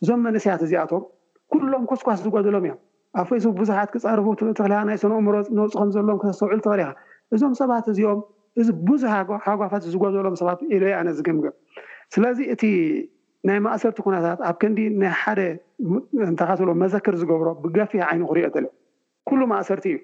[0.02, 1.04] እዞም መንእስያት እዚኣቶም
[1.52, 2.78] ኩሎም ኮስኳስ ዝጎድሎም እዮም
[3.20, 6.88] ኣብ ፌስቡ ቡዙሓት ክፀርፉ ተክሊያ ናይ ስነ እምሮነውፁ ከምዘሎም ክተሰውዑሉ ተበሪካ
[7.36, 8.20] እዞም ሰባት እዚኦም
[8.58, 9.12] እዚ ቡዙሕ
[9.48, 11.54] ሃጓፋት ዝጎዘሎም ሰባት ኢሎ ዩ ኣነ ዚግምግም
[12.14, 12.62] ስለዚ እቲ
[13.48, 15.40] ናይ ማእሰርቲ ኩነታት ኣብ ክንዲ ናይ ሓደ
[16.28, 18.68] እንተካትሎ መዘክር ዝገብሮ ብገፊ ዓይኑ ክሪኦ ዘለዮ
[19.28, 19.98] ኩሉ ማእሰርቲ እዩ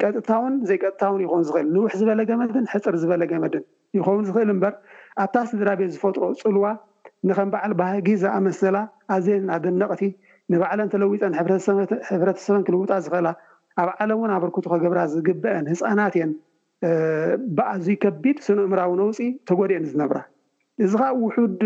[0.00, 3.64] ቀጥታ ውን ዘይ ቀጥታ ውን ይኸውን ዝኽእል ንውሕ ዝበለ ገመድን ሕፅር ዝበለ ገመድን
[3.96, 4.74] ይኸውን ዝኽእል እምበር
[5.24, 6.64] ኣብ ታ ስድራ ቤ ዝፈጥሮ ፅልዋ
[7.28, 8.76] ንከም በዓል ባህጊዛኣመስዘላ
[9.16, 10.02] ኣዘ ናደነቕቲ
[10.52, 11.34] ንባዕለን ተለዊፀን
[12.12, 13.28] ሕብረተሰብን ክልውጣ ዝኽእላ
[13.82, 16.32] ኣብ ዓለም እውን ኣበርክት ኮ ገብራ ዝግበአን ህፃናት እየን
[17.56, 19.18] ብኣዝይ ከቢድ ስነ እምራዊ ነውፂ
[19.48, 20.18] ተጎዴአን ዝነብራ
[20.84, 21.04] እዚ ከ
[21.46, 21.62] ውድ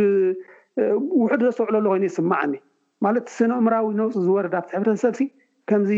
[1.21, 2.53] ውሑድ ዘሰውዕለሎ ኮይኑእዩ ስማዓኒ
[3.05, 5.21] ማለት ስነ እምራዊ ነውፂ ዝወርዳብ ትሕብረተሰብሲ
[5.71, 5.91] ከምዚ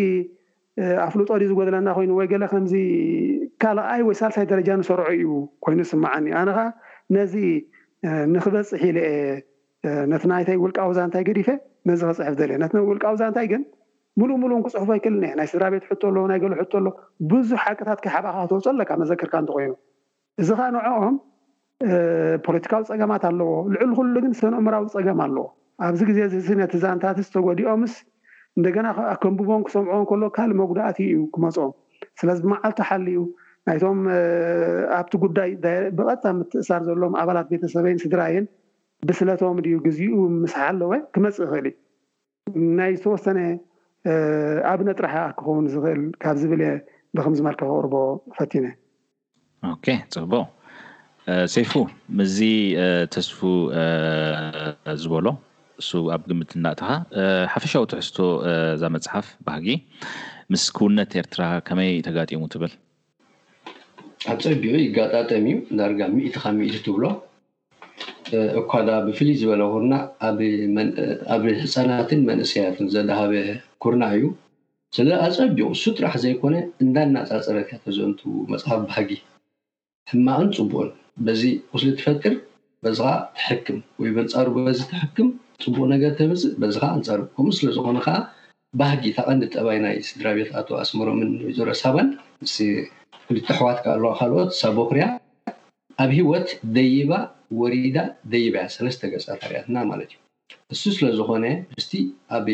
[1.07, 2.75] ኣፍሉጦዲ ዝጎዘለና ኮይኑ ወይ ገለ ከምዚ
[3.63, 5.29] ካልኣይ ወይ ሳልሳይ ደረጃ ንሰርዑ እዩ
[5.67, 6.67] ኮይኑ ስማዓኒ ኣነከዓ
[7.17, 7.35] ነዚ
[8.35, 11.49] ንክበፅሕ ኢለ አ ነቲ ናይተይ ውልቃ ውዛ እንታይ ገዲፈ
[11.91, 13.63] ነዚ ክፅሕፍ ዘል ነ ውልቃ ውዛ ንታይ ግን
[14.21, 16.89] ሙሉእሙሉእን ክፅሑፉ ኣይክልኒሄ ናይ ስድራ ቤት ሕቶ ኣሎዎ ናይ ገሎ ሕቶ ሎ
[17.31, 19.73] ብዙሕ ሓቀታት ከ ሓባካ ክተወፅ ኣለካ መዘክርካ እንት ኮይኑ
[20.43, 21.15] እዚ ከዓ ንዖኦም
[22.47, 25.45] ፖለቲካዊ ፀገማት ኣለዎ ልዕል ኩሉ ግን ሰንእምራዊ ፀገም ኣለዎ
[25.87, 27.93] ኣብዚ ግዜ ዚህስነ ትዛንታት ተጎዲኦምስ
[28.59, 31.73] እንደገናከምብቦም ክሰምዖ ከሎ ካልእ መጉዳእት እዩ ክመፁኦም
[32.21, 33.21] ስለዚ ብመዓልቱ ሓሊ ዩ
[33.69, 33.99] ናይቶም
[34.99, 35.51] ኣብቲ ጉዳይ
[35.99, 38.47] ብቐጣ ትእሳር ዘሎም ኣባላት ቤተሰበይን ስድራየን
[39.09, 41.77] ብስለቶም ግዚኡ ምስሓለወ ክመፅእ ይክእል እዩ
[42.79, 43.39] ናይ ዝተወሰነ
[44.71, 46.63] ኣብ ነፅራሕ ኣክኸውን ዝኽእል ካብ ዝብለ
[47.17, 47.95] ብከምዝመልክቅርቦ
[48.39, 48.67] ፈቲነ
[50.15, 50.47] ፅቡቅ
[51.55, 51.73] ሰይፉ
[52.19, 52.39] ምዚ
[53.15, 53.39] ተስፉ
[55.03, 55.27] ዝበሎ
[55.81, 56.89] እሱ ኣብ ግምትናእትኻ
[57.55, 58.19] ሓፈሻዊ ትሕዝቶ
[58.75, 59.67] እዛ መፅሓፍ ባህጊ
[60.53, 62.73] ምስ ክውነት ኤርትራ ከመይ ተጋጢሙ ትብል
[64.35, 67.05] ኣፀቢዑ ይጋጣጠሚ እዩ ዳርጋ ምኢትካ ሚኢት ትብሎ
[68.61, 69.95] እኳ ዳ ብፍሉይ ዝበለ ኩርና
[71.35, 73.33] ኣብ ህፃናትን መንእስያትን ዘዳሃበ
[73.83, 74.25] ኩርና እዩ
[74.97, 78.21] ስለኣፀቢ ሱ ጥራሕ ዘይኮነ እንዳናፃፀረት እያ ተዘንቱ
[78.53, 79.11] መፅሓፍ ባህጊ
[80.11, 80.91] ሕማቅን ፅቡቅን
[81.27, 81.43] በዚ
[81.75, 82.35] ውስሉ ትፈጥር
[82.85, 85.29] በዚ ከዓ ትሕክም ወይ ብንፃሩ በዚ ተሕክም
[85.65, 88.17] ፅቡቅ ነገር ተምፅእ በዚ ከዓ እንፃሩ ከምኡ ስለዝኮነ ከዓ
[88.83, 92.09] ባህጊ ታቐንዲ ጠባይ ናይ ስድራ ቤት ኣቶ ኣስመሮምን ወ ዘረሳባን
[92.53, 92.67] ስ
[93.29, 95.05] ፍልተ ኣሕዋት ካ ኣለዋ ካልኦት ሳቦክርያ
[96.05, 97.13] ኣብ ሂወት ደይባ
[97.61, 97.99] ወሪዳ
[98.33, 100.19] ደይባያ ሰለስተ ገፃታርያትና ማለት እዩ
[100.73, 101.47] ንሱ ስለዝኮነ
[101.81, 101.93] እስቲ
[102.37, 102.47] ኣብ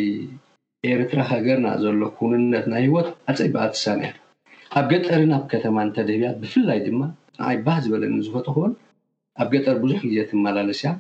[0.91, 4.11] ኤርትራ ሃገርና ዘሎ ኩንነት ናይ ሂወት ኣፀይቢኣ ትሳንእያ
[4.79, 7.01] ኣብ ገጠሪ ናብ ከተማ ንተደህብያ ብፍላይ ድማ
[7.39, 8.73] ንኣይባህ ዝበለኒዝፈትክን
[9.43, 10.91] ኣብ ገጠር ብዙሕ ግዜ ትመላለስ ያ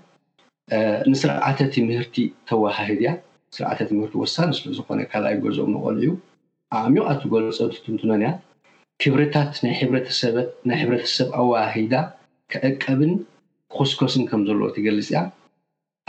[1.11, 2.17] ንስርዓተቲ ምህርቲ
[2.51, 3.11] ተዋሃህድ እያ
[3.57, 6.09] ስርዓተቲ ምህርቲ ወሳኒ ስለዝኮነ ካልኣይ ገዞኦም ንቆልዩ
[6.81, 8.31] ኣእሚቕኣት ገልፀብቲ ትምትኖንእያ
[9.03, 9.73] ክብሪታት ናይ
[10.81, 11.95] ሕብረተሰብ ኣዋሂዳ
[12.53, 13.13] ክዕቀብን
[13.79, 15.21] ኮስኮስን ከም ዘለዎ ትገልፅ እያ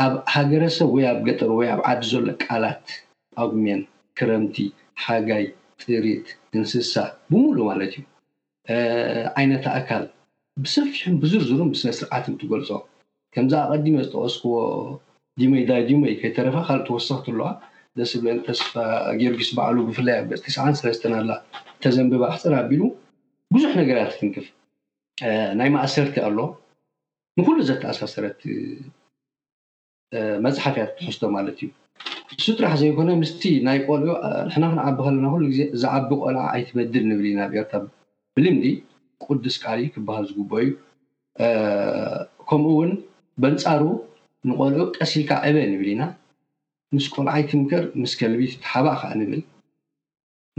[0.04, 2.86] ኣብ ሃገረሰብ ወይ ኣብ ገጠሩ ወይ ኣብ ዓዲ ዘሎ ቃላት
[3.44, 3.82] ኣጉሜን
[4.18, 4.58] ክረምቲ
[5.04, 5.46] ሓጋይ
[5.84, 6.26] ፅሪት
[6.56, 6.94] እንስሳ
[7.32, 8.04] ብሙሉእ ማለት እዩ
[9.40, 10.04] ዓይነት ኣካል
[10.64, 12.70] ብሰፊሑም ብዝርዝሩ ስነ ስርዓት ትገልፆ
[13.36, 14.54] ከምዚ ኣቐዲመ ዝተቀስክዎ
[15.42, 17.50] ድሞይ ዳዲሞይ ከይተረፋ ካልእ ተወሳክትኣለዋ
[18.00, 18.72] ደስ ብለን ተስፋ
[19.22, 21.32] ጌርጊስ በዕሉ ብፍላይ ኣ ገፅቲ ሰዓንሰለስተ ኣላ
[21.84, 22.82] ተዘንብባ ኣክፅር ኣቢሉ
[23.56, 24.46] ብዙሕ ነገራት ትትንክፍ
[25.60, 26.38] ናይ ማእሰርቲ ኣሎ
[27.40, 28.42] ንኩሉ ዘተኣሳሰረት
[30.46, 31.68] መፅሓፍያት ትሕዝቶ ማለት እዩ
[32.36, 34.10] ንሱ ትራሕ ዘይኮነ ምስቲ ናይ ቆልዑ
[34.48, 37.66] ልሕና ክንዓቢ ከለና ኩሉ ግዜ ዝዓቢ ቆልዓ ኣይትበድል ንብል ኢና ኣብኤር
[38.38, 38.64] ብልምዲ
[39.22, 40.70] ብቅዱስ ቃል ክበሃል ዝግበአ ዩ
[42.50, 42.92] ከምኡ ውን
[43.44, 43.84] በንፃሩ
[44.50, 46.04] ንቆልዑ ቀሲልካ ዕበ ንብል ኢና
[46.96, 49.42] ምስ ቆልዓ ይትምከር ምስ ከልቢ ተሓባቅ ከዓ ንብል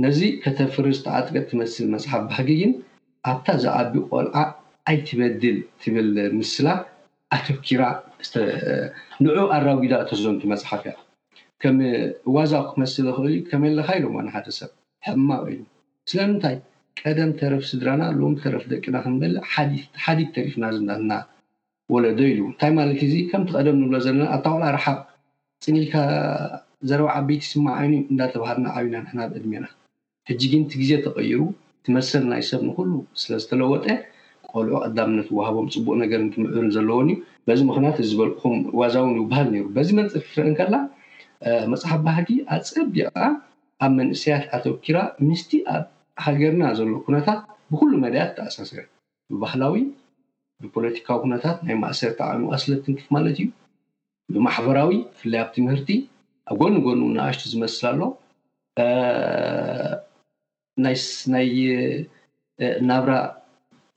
[0.05, 2.73] ነዚ ከተ ፍሪ ዝተኣጥቀጥ ትመስል መፅሓፍ ባህጊይን
[3.31, 4.37] ኣታ ዝዓቢ ቆልዓ
[4.91, 6.67] ኣይትበድል ትብል ምስላ
[7.37, 7.83] ኣቶብኪራ
[9.25, 10.95] ንዑ ኣራዊዳ እተዞምቲ መፅሓፍ እያ
[11.63, 11.79] ከም
[12.37, 14.71] ዋዛ ክመስል ዝክእል ከመለካ ኢሎ ዋ ሓደ ሰብ
[15.07, 15.61] ሕማቅ ኢዩ
[16.11, 16.57] ስለምንታይ
[17.01, 19.35] ቀደም ተረፍ ስድራና ሎም ተረፍ ደቂና ክንበለ
[20.05, 21.13] ሓዲድ ተሪፍና ዝዳለና
[21.95, 24.99] ወለዶ ኢሉ እንታይ ማለት እዚ ከምቲ ቀደም ንብሎ ዘለና ኣብታውላ ርሓቅ
[25.67, 25.95] ፅኒካ
[26.89, 29.67] ዘረባ ዓበይቲ ስማ ዓይኑ እዳተባሃልና ዓብና ንሕና ብዕድሜና
[30.31, 31.41] ሕጂግን ቲ ግዜ ተቀይሩ
[31.87, 33.87] ትመሰልናይ ሰብ ንኩሉ ስለ ዝተለወጠ
[34.57, 37.17] ቆልዑ ቀዳምነት ዋሃቦም ፅቡቅ ነገር ክምዕብር ዘለዎን እዩ
[37.49, 40.75] በዚ ምክንያት እዚዝበልኩም ዋዛውን ይባህል ነይሩ በዚ መንፅ ፍርአን ከላ
[41.73, 43.09] መፅሓፍ ባህጊ ኣፀቢቃ
[43.85, 45.85] ኣብ መንእስያት ኣተወኪራ ምስቲ ኣብ
[46.25, 47.41] ሃገርና ዘሎ ኩነታት
[47.73, 48.85] ብኩሉ መድያት ተኣሳስር
[49.35, 49.77] ብባህላዊ
[50.65, 53.49] ብፖለቲካዊ ኩነታት ናይ ማእሰርቲ ዕሚ ኣስለትንክፍ ማለት እዩ
[54.35, 55.91] ብማሕበራዊ ብፍለይ ኣብ ትምህርቲ
[56.61, 58.01] ጎኑ ጎኑ ንኣሽቱ ዝመስል ኣሎ
[60.85, 60.97] ናይ
[62.91, 63.13] ናብራ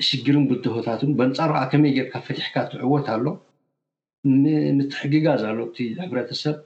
[0.07, 3.25] ሽግርን ብድሆታትን በንፃርቕዓ ከመይ ጌርካ ፈትሕካ እትዕወት ኣሎ
[4.77, 6.57] ምትሕግጋ ዘሎ እቲ ሕብረተሰብ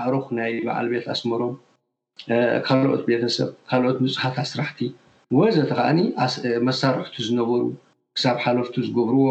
[0.00, 1.42] ዓቅሮኽ ናይ በዓል ቤት ኣስመሮ
[2.66, 4.80] ካልኦት ቤተሰብ ካልኦት ንፅሓትት ኣስራሕቲ
[5.38, 5.98] ወዘቲ ከዓኒ
[6.68, 7.62] መሳርሕቱ ዝነበሩ
[8.16, 9.26] ክሳብ ሓለርቱ ዝገብርዎ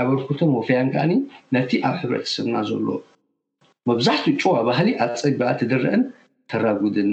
[0.00, 1.12] ዓበርክቶም ወፈያን ከዓኒ
[1.56, 2.86] ነቲ ኣብ ሕብረተሰብና ዘሎ
[3.90, 6.02] መብዛሕትኡ ጭዋ ባህሊ ኣፀቢኣ ትደርአን
[6.52, 7.12] ተራጉድን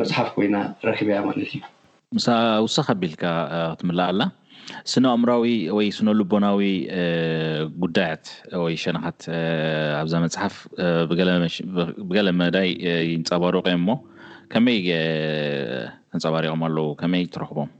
[0.00, 0.56] መፅሓፍ ኮይና
[0.88, 1.62] ረኪብያ ማለት እዩ
[2.66, 3.22] ውሳኪ ኣቢልካ
[3.76, 4.22] ክትምላእ ኣላ
[4.90, 5.44] ስነ ኣእምራዊ
[5.76, 6.60] ወይ ስነልቦናዊ
[7.82, 8.26] ጉዳያት
[8.64, 9.20] ወይ ሸነካት
[10.00, 10.54] ኣብዛ መፅሓፍ
[12.08, 12.68] ብገለ መዳይ
[13.12, 13.88] ይንፀባሩቂዮ እሞ
[14.52, 14.78] ከመይ
[16.12, 17.70] ተንፀባሪቆም ኣለው ከመይ ትረክቦም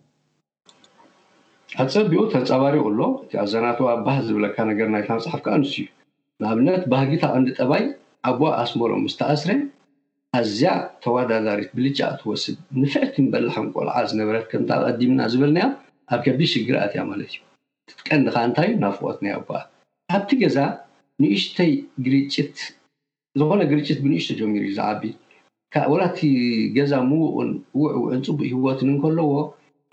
[1.85, 5.85] ኣፀቢኡ ተንፀባሪቁ ኣሎ እቲ ኣዘናት ኣ ባህ ዝብለካ ነገር ናይታ መፅሓፍ ከ ኣንስ እዩ
[6.43, 7.85] ንኣብነት ባህጊታ እንዲ ጠባይ
[8.31, 9.51] ኣቦ ኣስመሮም ዝተኣስረ
[10.37, 10.71] ኣዝያ
[11.03, 15.67] ተዋዳዛሪት ብልጫእ ትወስድ ንፍዕትን በላሕንቆልዓ ዝነበረት ከምተቀዲምና ዝበልናያ
[16.15, 17.41] ኣብ ከቢ ሽግር ኣትእያ ማለት እዩ
[17.91, 19.55] ትጥቀንኒካ እንታይ እዩ እናፍቀት ናያ ኣብኣ
[20.13, 20.57] ካብቲ ገዛ
[21.23, 21.73] ንእሽተይ
[22.07, 22.57] ግርጭት
[23.41, 25.03] ዝኮነ ግርጭት ብንእሽቶ ጀሚሩ እዩ ዝዓቢ
[25.93, 26.19] ወላቲ
[26.75, 27.51] ገዛ ምውቕን
[27.83, 29.31] ውዕውዕን ፅቡእ ሂወትን እንከለዎ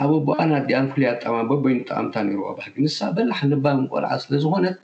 [0.05, 4.77] ኣብቦኣና ድኣን ፍሉያ ጣማ በበይኑ ጠቃምታ ነይርዎ ባህጊ ንሳ በላሕ ንባብ ንቆልዓ ስለ ዝኮነት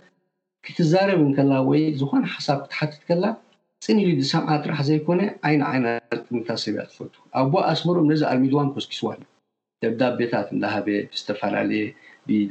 [0.65, 3.25] ክትዛረብን ከላ ወይ ዝኮነ ሓሳብ ክትሓትት ከላ
[3.85, 5.87] ፅንሉ ድሰምዓ ጥራሕ ዘይኮነ ዓይና ዓይና
[6.27, 9.25] ጥምታት ሰብያ ትፈቱ ኣብቦ ኣስመሮ ነዚ ኣርሚድዋን ኮስኪስዋ እዩ
[9.83, 10.87] ደብዳቤታት እንዳሃበ
[11.17, 11.83] ዝተፈላለየ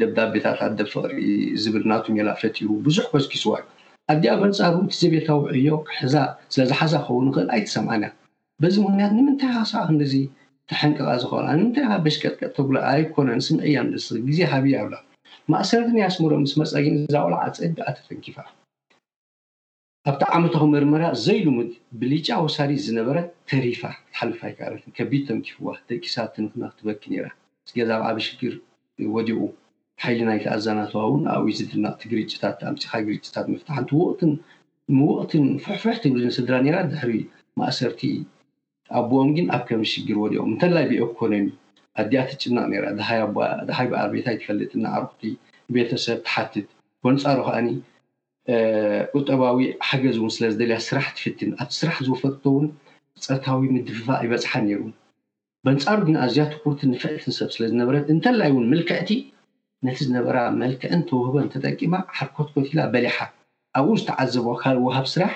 [0.00, 1.18] ደብዳቤታት ት ደፍቕሪ
[1.62, 3.66] ዝብል እናቱም የላ ፈትሩ ብዙሕ ኮስኪ ስዋ እዩ
[4.12, 6.14] ኣዲኣ በኣንፃሩንቲ ዘቤታዊ ዕዮ ክሕዛ
[6.56, 8.10] ስለዝሓዛ ክኸው ንኽእል ኣይትሰምዓንእያ
[8.64, 10.14] በዚ ምክንያት ንምንታይ ካ ሰባክዚ
[10.72, 14.94] ተሕንቅቃ ዝኽእል ንምንታይ ካ በሽቀጥቀጥተጉሎ ኣይኮነ ስንዕያ ንእስ ግዜ ሃብይ ኣብላ
[15.54, 18.38] ማእሰርትናይ ኣስምሮ ምስ መፀይን ዛቅሉዓ ፀድኣ ተተንኪፋ
[20.10, 23.16] ኣብቲ ዓመታኩ መርምራ ዘይሉሙድ ብሊጫ ወሳሪ ዝነበረ
[23.50, 27.26] ተሪፋ ክትሓልፍ ኣይከኣረት ከቢድ ተንፍዋ ደቂሳብትንክና ክትበክ ነራ
[27.78, 28.54] ገዛ ብዓብሽግር
[29.14, 29.38] ወዲኡ
[30.02, 34.20] ካይልናይ ተኣዘናትዋ እውን ኣብዩ ዝድናቕቲ ግርጭታት ኣምፂኻ ግርጭታት ምፍታሕቲቅ
[34.98, 37.12] ንወቅትን ፍሕፍሕ ትግሪዝን ስድራ ራ ድሕብ
[37.62, 38.02] ማእሰርቲ
[39.00, 41.44] ኣቦኦም ግን ኣብ ከም ሽግር ወዲኦም እንተላይ ብኢኮኖሚ
[42.02, 45.22] ኣድኣ ትጭናቅ ራ ድሃይ ባኣር ቤታ ይ ትፈልጥና ዕርክቲ
[45.76, 46.68] ቤተሰብ ተሓትት
[47.08, 47.68] ወንፃሩ ከዓኒ
[49.16, 49.58] ቁጠባዊ
[49.90, 52.66] ሓገዝ እውን ስለ ዝደለያ ስራሕ ትፍትን ኣብ ስራሕ ዝወፈጥቶ ውን
[53.24, 54.80] ፀረታዊ ምድፍፋ ይበፅሓ ነይሩ
[55.66, 59.10] በንፃሩ ግን ኣዝያ ትኩርቲ ንፍዕትንሰብ ስለዝነበረት እንተላይ እውን መልክዕቲ
[59.86, 63.16] ነቲ ዝነበራ መልክዕን ተወህቦን ተጠቂማ ሓርኮትኮትላ በሊሓ
[63.78, 65.32] ኣብኡ ዝተዓዘብ ካ ዋሃብ ስራሕ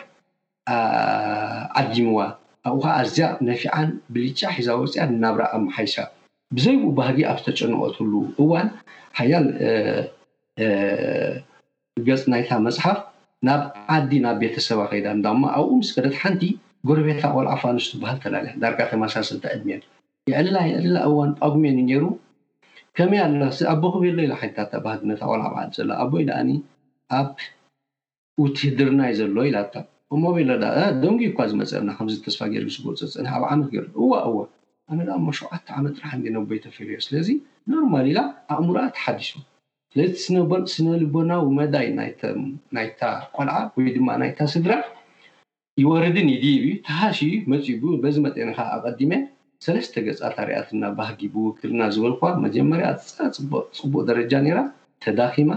[1.81, 2.20] ዓዲምዋ
[2.68, 5.96] ኣብኡ ከዓ ኣዝያ ነፊዓን ብልጫ ሒዛ ወፅያን ናብራ ኣማሓይሻ
[6.57, 8.12] ብዘይብኡ ባህጊ ኣብ ዝተጨንቀትሉ
[8.44, 8.68] እዋን
[9.18, 9.46] ሓያል
[12.07, 12.98] ገፅ ናይታ መፅሓፍ
[13.46, 13.62] ናብ
[13.94, 16.42] ዓዲ ናብ ቤተሰባ ከይዳ እዳማ ኣብኡ ምስ ከደት ሓንቲ
[16.88, 19.76] ጎርቤታ ቆልዓፋ ኣንሱ ትባሃል ተላለያ ዳር ተማሳሰል ዕድሜየ
[20.31, 22.05] የዕልላ የዕልላ እዋን ጳጉሜኒ ይሩ
[22.98, 23.29] ከመይ ኣ
[23.72, 24.29] ኣቦክቢሎ ኢ
[24.85, 26.50] ባህነ ቆልዓዓ ዘ ኣቦይኢ ኣኒ
[27.18, 27.33] ኣብ
[28.42, 29.59] ውትህድርናይ ዘሎ ኢላ
[30.14, 30.37] እሞቤ
[31.11, 33.68] ደን ኳ ዝመፀና ከምዚ ዝተስፋ ገርዝፀፀ ኣብ ዓመት
[34.05, 35.09] እዋዋኣነ
[35.40, 37.29] ሸዓተ ዓመት ራሓቦይ ተፈለዩ ስለዚ
[37.72, 38.20] ኖርማል ኢላ
[38.55, 39.33] ኣእምራኣ ተሓዲሶ
[39.98, 40.37] ለቲ ስነ
[40.72, 41.87] ስነ ልቦናዊ መዳይ
[42.76, 43.00] ናይታ
[43.37, 44.72] ቆልዓ ወይ ድማ ናይታ ስድራ
[45.83, 47.66] ይወረድን ይ ድብ እዩ ተሓሽእዩ መፅ
[48.05, 49.12] በዚ መጠኒካ ኣቀዲሜ
[49.64, 53.66] ሰለስተ ገፃታርኣትና ባህጊ ብውክልና ዝበል መጀመርያ ፃፅቡቅ
[54.11, 54.59] ደረጃ ነይራ
[55.05, 55.50] ተዳኺማ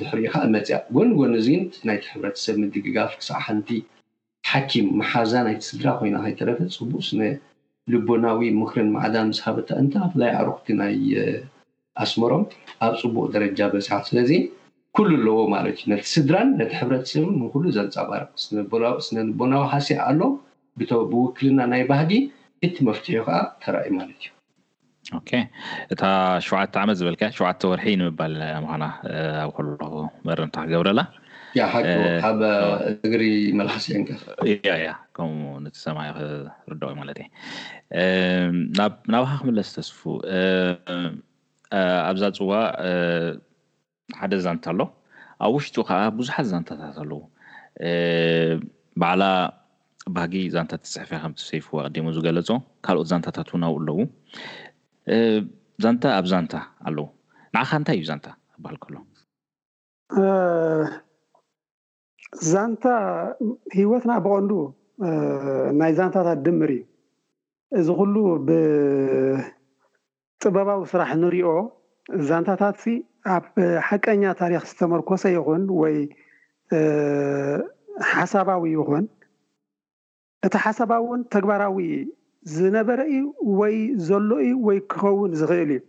[0.00, 3.68] ድሕሪኢካ መፅያ ጎኒጎን እዚን ናይቲ ሕብረተሰብ ምድግጋፍ ክሳዕ ሓንቲ
[4.50, 7.22] ሓኪም መሓዛ ናይቲ ስድራ ኮይና ከይተረፈ ፅቡቅ ስነ
[7.92, 10.94] ልቦናዊ ምክርን ማዕዳን ሰሃበታ እንታ ኣፍላይ ዓርክቲ ናይ
[12.04, 12.42] ኣስመሮም
[12.86, 14.32] ኣብ ፅቡቅ ደረጃ በሲሓ ስለዚ
[14.96, 18.22] ኩሉ ኣለዎ ማለት እዩ ነቲ ስድራን ነቲ ሕረተሰብ ንኩሉ ዘንፀባር
[19.06, 20.20] ስነቦናዊ ሓሴዕ ኣሎ
[21.10, 22.12] ብውክልና ናይ ባህጊ
[22.66, 24.30] እቲ መፍትሑ ከዓ ተራኢ ማለት እዩ
[25.92, 26.02] እታ
[26.46, 28.34] ሸዓተ ዓመት ዝበልከ ሸዓተ ወርሒ ንምባል
[28.64, 29.94] ም ኣብ ልኩ
[30.28, 31.00] መርምታ ክገብረላ
[31.60, 32.48] ያካ
[33.06, 33.22] እግሪ
[33.58, 34.02] መልሓስን
[34.50, 35.54] እያያ ከምኡ
[35.86, 36.10] ሰማይ
[36.64, 38.04] ክርዳቅ ማለት እ
[38.80, 40.02] ናብ ካ ክምለስ ተስፉ
[42.10, 42.52] ኣብዛ ፅዋ
[44.20, 44.80] ሓደ ዛንታ ኣሎ
[45.44, 47.20] ኣብ ውሽጡ ከዓ ብዙሓት ዛንታታት ኣለው
[49.00, 49.22] በዕላ
[50.16, 52.48] ባህጊ ዛንታ ፅሕፈ ከምትሰይፉዎ ቅዲሙ ዝገለፆ
[52.86, 53.98] ካልኦት ዛንታታት እውን ኣብኡ ኣለው
[55.84, 56.54] ዛንታ ኣብ ዛንታ
[56.88, 57.06] ኣለው
[57.54, 58.96] ንዓካ እንታይ እዩ ዛንታ ኣበሃል ከሎ
[62.52, 62.84] ዛንታ
[63.78, 64.52] ሂወትና ብቐንዱ
[65.80, 66.82] ናይ ዛንታታት ድምር እዩ
[67.78, 68.16] እዚ ሉ
[70.44, 71.48] ጥበባዊ ስራሕ እንሪኦ
[72.28, 72.82] ዛንታታት
[73.36, 73.46] ኣብ
[73.88, 75.96] ሓቀኛ ታሪክ ዝተመርኮሰ ይኹን ወይ
[78.12, 79.04] ሓሳባዊ ይኹን
[80.46, 81.76] እቲ ሓሳባዊ ውን ተግባራዊ
[82.54, 83.24] ዝነበረ እዩ
[83.60, 83.76] ወይ
[84.06, 85.82] ዘሎ እዩ ወይ ክኸውን ዝክእል እዩ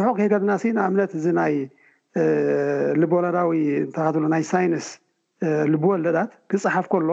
[0.00, 1.54] ርሑ ከ ከድናሲ ንኣምነት እዚ ናይ
[3.02, 3.52] ልወለዳዊ
[3.84, 4.88] እታካትሎ ናይ ሳይንስ
[5.72, 7.08] ልብወለዳት ክፅሓፍ ከሎ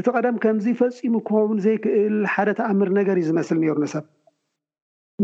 [0.00, 4.04] እቲ ቀደም ከምዚ ፈፂሙ ክኸውን ዘይክእል ሓደ ተኣምር ነገር እዩ ዝመስሊ ነሩ ንሰብ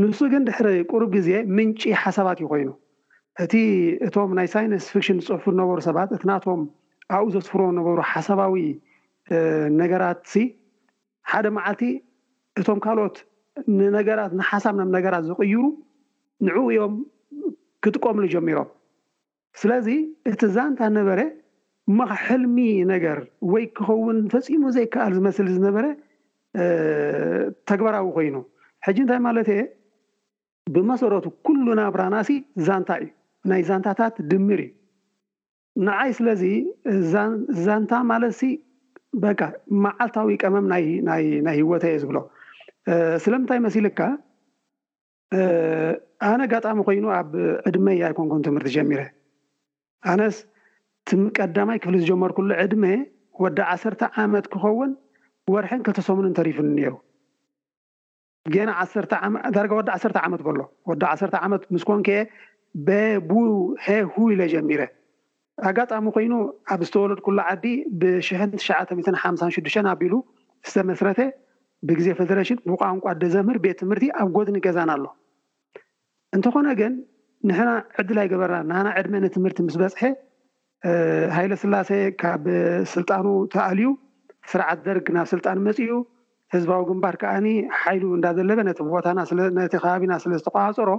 [0.00, 2.68] ንሱ ግን ድሕሪ ቅሩብ ግዜ ምንጪ ሓሳባት እዩ ኮይኑ
[3.44, 3.54] እቲ
[4.06, 6.60] እቶም ናይ ሳይንስ ፊክሽን ዝፅሑፉ ዝነበሩ ሰባት እቲ ናቶም
[7.14, 8.54] ኣብብኡ ዘስፍሮ ዝነበሩ ሓሳባዊ
[9.80, 10.42] ነገራት ሲ
[11.30, 11.82] ሓደ መዓልቲ
[12.60, 13.16] እቶም ካልኦት
[13.78, 15.60] ንነገራት ንሓሳብ ም ነገራት ዝቕይሩ
[16.46, 16.94] ንዕኡ እዮም
[17.84, 18.70] ክጥቀምሉ ጀሚሮም
[19.60, 19.88] ስለዚ
[20.30, 21.20] እቲ ዛንታ ነበረ
[21.98, 22.58] መክሕልሚ
[22.92, 23.18] ነገር
[23.52, 25.86] ወይ ክኸውን ፈፂሙ ዘይከኣል ዝመስሊ ዝነበረ
[27.68, 28.36] ተግበራዊ ኮይኑ
[28.86, 29.60] ሕጂ እንታይ ማለት እየ
[30.74, 32.28] ብመሰረቱ ኩሉ ናብራናእሲ
[32.66, 33.08] ዛንታ እዩ
[33.50, 34.70] ናይ ዛንታታት ድሚር እዩ
[35.86, 36.42] ንዓይ ስለዚ
[37.66, 38.40] ዛንታ ማለት
[39.84, 40.66] ማዓልታዊ ቀመም
[41.06, 41.24] ናይ
[41.60, 42.18] ሂወተይ እየ ዝብሎ
[43.24, 44.08] ስለምንታይ መሲል ካ
[46.28, 47.32] ኣነ ጋጣሚ ኮይኑ ኣብ
[47.68, 49.02] ዕድመ ኣይኮንኩን ትምህርቲ ጀሚረ
[50.12, 50.36] ኣነስ
[51.38, 52.84] ቀዳማይ ክፍሊ ዝጀመር ኩሉ ዕድሜ
[53.42, 54.90] ወዲ ዓሰርተ ዓመት ክኸውን
[55.52, 56.92] ወርሒን ክልተሰሙን ንተሪፉን እነሩ
[58.54, 58.70] ጌና
[59.54, 62.20] ዳረጋ ወዲ ዓሰርተ ዓመት በሎ ወዲ ዓሰርተ ዓመት ምስ ኮንኪየ
[62.86, 64.82] በቡሄ ሁኢለ ጀሚረ
[65.68, 66.32] ኣጋጣሚ ኮይኑ
[66.74, 67.64] ኣብ ዝተወለድ ኩሎ ዓዲ
[68.00, 68.80] ብሽትሸዓሓ
[69.56, 70.14] 6ዱሽተ ኣቢሉ
[70.68, 71.20] ዝተመስረተ
[71.88, 75.04] ብግዜ ፌደሬሽን ብቋንቋ ደዘምህር ቤት ትምህርቲ ኣብ ጎድኒ ገዛን ኣሎ
[76.36, 76.92] እንተኾነ ግን
[77.48, 80.02] ንሕና ዕድላ ይገበርና ናና ዕድመ ንትምህርቲ ምስ በፅሐ
[81.36, 81.90] ሃይለስላሴ
[82.22, 82.44] ካብ
[82.94, 83.88] ስልጣኑ ተኣልዩ
[84.52, 85.94] ስርዓት ደርግ ናብ ስልጣን መፂ እኡ
[86.54, 87.48] ህዝባዊ ግንባር ከዓኒ
[87.80, 90.90] ሓይሉ እንዳዘለበ ቦታነቲ ከባቢና ስለ ዝተቋዋፀሮ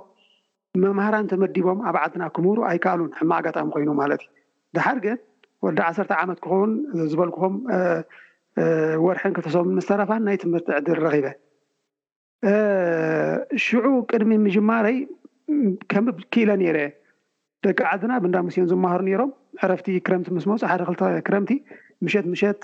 [0.84, 4.30] መምሃራን ተመዲቦም ኣብ ዓድና ክምሩ ኣይከኣሉን ሕማ ኣጋጣሚ ኮይኑ ማለት እዩ
[4.76, 5.18] ድሓድ ግን
[5.66, 6.72] ወዲ ዓሰርተ ዓመት ክኸውን
[7.12, 7.56] ዝበልክም
[9.06, 11.28] ወርሒን ክተሰሙ ምስ ተረፋን ናይ ትምህርቲ ዕድል ረኪበ
[13.66, 14.98] ሽዑ ቅድሚ ምጅማረይ
[15.92, 16.90] ከም ክኢለ ነይረ የ
[17.66, 19.32] ደቂ ዓድና ብንዳ ሙስን ዝማሃሩ ነይሮም
[19.66, 21.52] ዕረፍቲ ክረምቲ ምስ መፁእ ሓደ ክልተ ክረምቲ
[22.06, 22.62] ምሸት ምሸት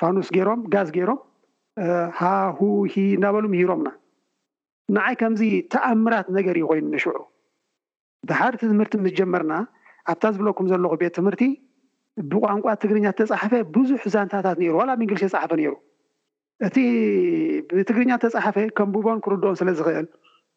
[0.00, 1.20] ፋኖስ ገይሮም ጋዝ ገይሮም
[2.18, 3.88] ሃሁሂ እዳበሉ ምሂሮምና
[4.96, 7.10] ንዓይ ከምዚ ተኣምራት ነገር እዩ ኮይኑ ንሽዑ
[8.28, 9.54] ብሓደ እቲ ትምህርቲ ምስ ጀመርና
[10.12, 11.42] ኣብታ ዝብለኩም ዘለኹ ቤት ትምህርቲ
[12.30, 15.72] ብቋንቋ ትግርኛ ዝተፃሓፈ ብዙሕ ዛንታታት ነሩ ዋላ ብእንግሊሽ ተፃሓፈ ነይሩ
[16.66, 16.76] እቲ
[17.74, 20.06] ብትግርኛ ተፃሓፈ ከም ብቦን ክርድኦም ስለዝኽእል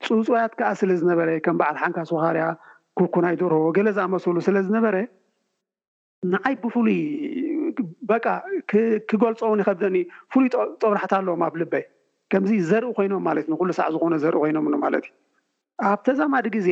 [0.06, 2.46] ፅፅያት ከዓ ስለ ዝነበረ ከም በዓል ሓንካስወሃርያ
[3.00, 4.96] ኩኩናይ ደርቦ ገለ ዝኣመሰሉ ስለ ዝነበረ
[6.32, 6.96] ንዓይ ብፍሉይ
[8.12, 8.26] በቃ
[9.12, 9.98] ክገልፆውን ይኸደኒ
[10.34, 10.48] ፍሉይ
[10.82, 11.84] ጠብራሕት ኣለዎም ኣብ ልበይ
[12.32, 15.14] ከምዚ ዘርኢ ኮይኖም ማለት እዩ ንኩሉ ሰዕ ዝኾነ ዘርኢ ኮይኖም ማለት እዩ
[15.92, 16.70] ኣብ ተዛማዲ ግዜ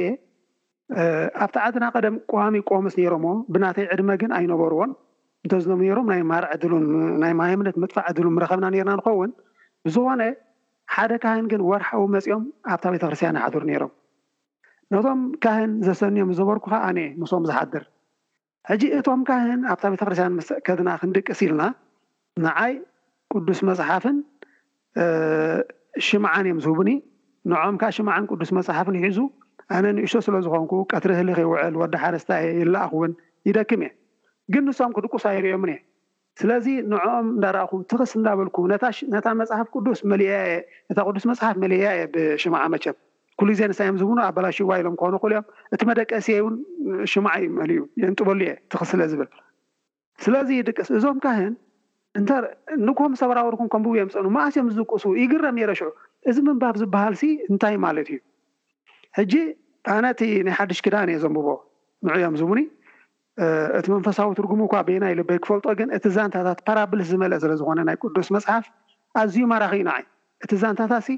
[1.44, 4.92] ኣብቲ ዓድና ቀደም ቋሚ ቆምስ ነይሮምዎ ብናተይ ዕድመ ግን ኣይነበርዎን
[5.46, 6.84] እንተዝነ ሮም ይ ማር ዕን
[7.24, 9.32] ናይ ማይምነት መጥፋዕ ዕድሉን ረከብና ርና ንኸውን
[9.88, 10.22] ብዝኮነ
[10.96, 13.92] ሓደ ካህን ግን ወርሓዊ መፂኦም ኣብታ ቤተ ክርስትያን ይሓድሩ ነይሮም
[14.94, 17.84] ነቶም ካህን ዘሰኒዮም ዝነበርኩ ከ ኣነ ንስም ዝሓድር
[18.70, 21.62] ሕጂ እቶምካህን ኣብታ ቤተክርስትያን ስከድና ክንድቅስ ኢልና
[22.46, 22.74] ንዓይ
[23.34, 24.18] ቅዱስ መፅሓፍን
[26.08, 26.90] ሽማዓን እዮም ዝህቡኒ
[27.52, 29.20] ንኦምካ ሽምዓን ቅዱስ መፅሓፍን ይሒዙ
[29.76, 33.12] ኣነ ንእሾ ስለዝኮንኩ ቀትሪ ህሊ ክይውዕል ወዲ ሓርስታ እየ ይለኣኹውን
[33.48, 33.92] ይደክም እየ
[34.54, 35.80] ግን ንስም ክድቁስ ኣይርዮምን እየ
[36.40, 38.58] ስለዚ ንዖም እዳረእኹ ትክስ እዳበልኩ
[39.14, 40.56] ነታ መፅሓፍ ቅዱስ መሊያ የ
[40.90, 42.96] ነታ ቅዱስ መፅሓፍ መሊያ እየ ብሽማዓ መቸብ
[43.40, 46.56] ኩሉ ጊዜ ንሳእዮም ዝቡኑ ኣበላሽዋ ኢሎም ክኮኑ ኩእሉ እዮም እቲ መደቀ ሲ ውን
[47.12, 49.30] ሽማዓ ዩምል እዩ የንጥበሉ እየ ትኽስለ ዝብል
[50.24, 51.54] ስለዚ ይድቅስ እዞም ካህን
[52.88, 55.90] ንከም ሰበራበርኩም ከምብብ እዮምፀኑ ማእስዮም ዝዝቅሱ ይግረም የረሽዑ
[56.30, 58.18] እዚ ምንባብ ዝበሃልሲ እንታይ ማለት እዩ
[59.20, 59.34] ሕጂ
[59.96, 61.48] ኣነቲ ናይ ሓድሽ ክዳን እየ ዘንብቦ
[62.08, 62.60] ንዕዮም ዝሙኒ
[63.78, 67.98] እቲ መንፈሳዊ ትርጉሙ እኳ ቤናይ ልበይ ክፈልጦ ግን እቲ ዛንታታት ፓራብልስ ዝመልአ ስለ ዝኮነ ናይ
[68.04, 68.66] ቅዱስ መፅሓፍ
[69.22, 70.04] ኣዝዩ መራኪ ንዓይ
[70.46, 71.12] እቲ ዛንታታት ሲ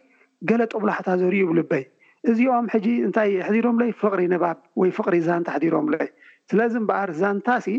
[0.51, 1.83] ገለ ጠቡላሕታ ዘርዩቡ ልበይ
[2.29, 6.07] እዚኦም ሕጂ እንታይ ሕዲሮምሎይ ፍቅሪ ንባብ ወይ ፍቅሪ ዛንታ ሕዲሮምሎይ
[6.51, 7.73] ስለዚ እምበኣር ዛንታ ሲ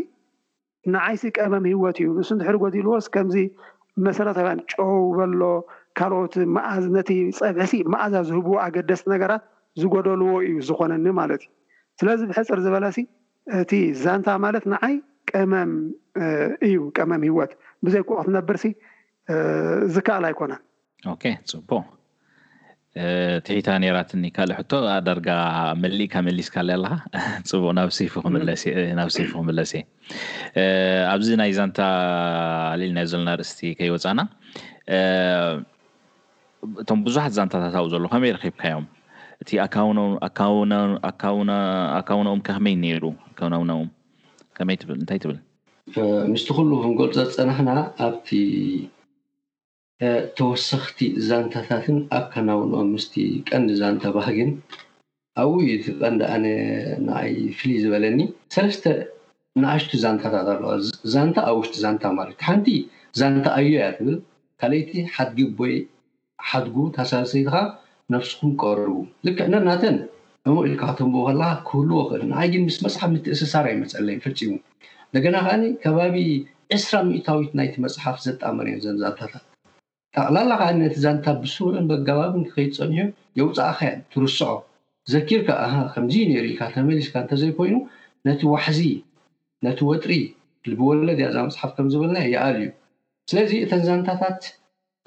[0.94, 3.36] ንዓይሲ ቀመም ሂወት እዩ ንስ ድሕሪ ጎዲልዎስ ከምዚ
[4.06, 5.42] መሰረታውያን ጨው በሎ
[5.98, 6.34] ካልኦት
[6.96, 9.42] ነቲ ፀብሒሲ ማእዛ ዝህብዎ ኣገደስ ነገራት
[9.82, 11.50] ዝገደልዎ እዩ ዝኮነኒ ማለት እዩ
[12.00, 12.98] ስለዚ ብሕፅር ዝበለሲ
[13.62, 13.72] እቲ
[14.04, 14.94] ዛንታ ማለት ንዓይ
[15.32, 15.70] ቀመም
[16.68, 17.52] እዩ ቀመም ሂወት
[17.86, 18.64] ብዘይ ክ ክትነብርሲ
[19.94, 20.62] ዝከኣል ኣይኮነን
[21.66, 21.84] ፅቡቅ
[23.44, 24.72] ትሒታ ኔራትኒ ካልእ ሕቶ
[25.06, 25.28] ዳርጋ
[25.82, 26.56] መሊእካ መሊስ ካ
[26.88, 26.94] ኣካ
[27.50, 28.62] ፅቡቅ ናብ ሰይፉ ክመለስ
[29.76, 29.78] እ
[31.12, 31.78] ኣብዚ ናይ ዛንታ
[32.80, 34.20] ሊል ና ዘለና ርእስቲ ከይወፃና
[36.82, 38.86] እቶም ቡዙሓት ዛንታታታብኡ ዘሎ ከመይ ረከብካዮም
[39.42, 43.04] እቲ ኣኣካውናኡም ከከመይ ነሩ
[43.46, 45.38] ኣናውናኡታይ ትብል
[46.34, 47.70] ምስቲ ኩሉ ንጎልፆት ዝፀናክና
[48.06, 48.08] ኣ
[50.36, 53.14] ተወሳኽቲ ዛንታታትን ኣብ ከናብንኦም ምስቲ
[53.48, 54.50] ቀንዲ ዛንታ ባህግን
[55.42, 56.44] ኣብውይ ቲ ቀንዲ ኣነ
[57.36, 58.18] ይ ፍልይ ዝበለኒ
[58.54, 58.84] ሰለስተ
[59.62, 60.70] ንኣሽቲ ዛንታታት ኣለዋ
[61.14, 62.68] ዛንታ ኣብ ውሽጢ ዛንታ ማለትእ ሓንቲ
[63.20, 64.16] ዛንታ ኣዮ እያ ትብል
[64.62, 65.74] ካልእቲ ሓድጊቦይ
[66.50, 67.54] ሓድጉ ታሳሰይትካ
[68.14, 69.98] ነፍስኩም ቀርቡ ዝክዕነናተን
[70.48, 74.50] እምዒልካቶምብከላካ ክህልዎ ክእል ንዓይ ግን ምስ መፅሓፍ እስሳር ይመፅለ ፈፂሙ
[75.08, 76.16] እንደገና ከዓ ከባቢ
[76.80, 79.46] 2ስራ ሚእታዊት ናይቲ መፅሓፍ ዘጣመር እዮ ዘን ዛንታታት
[80.16, 83.04] ጠቕላላካ ነቲ ዛንታ ብስውኦን በጋባብ ከይትፀኒሑ
[83.38, 84.50] የውፃእኸያ ትርስዖ
[85.12, 85.48] ዘኪርካ
[85.94, 87.76] ከምዚ ነሩ ኢካ ተመሊስካ እተዘይኮይኑ
[88.26, 88.80] ነቲ ዋሕዚ
[89.66, 90.12] ነቲ ወጥሪ
[90.80, 92.68] ብወለድያ ዛ መፅሓፍ ከምዝበለና ይኣል እዩ
[93.30, 94.40] ስለዚ እተን ዛንታታት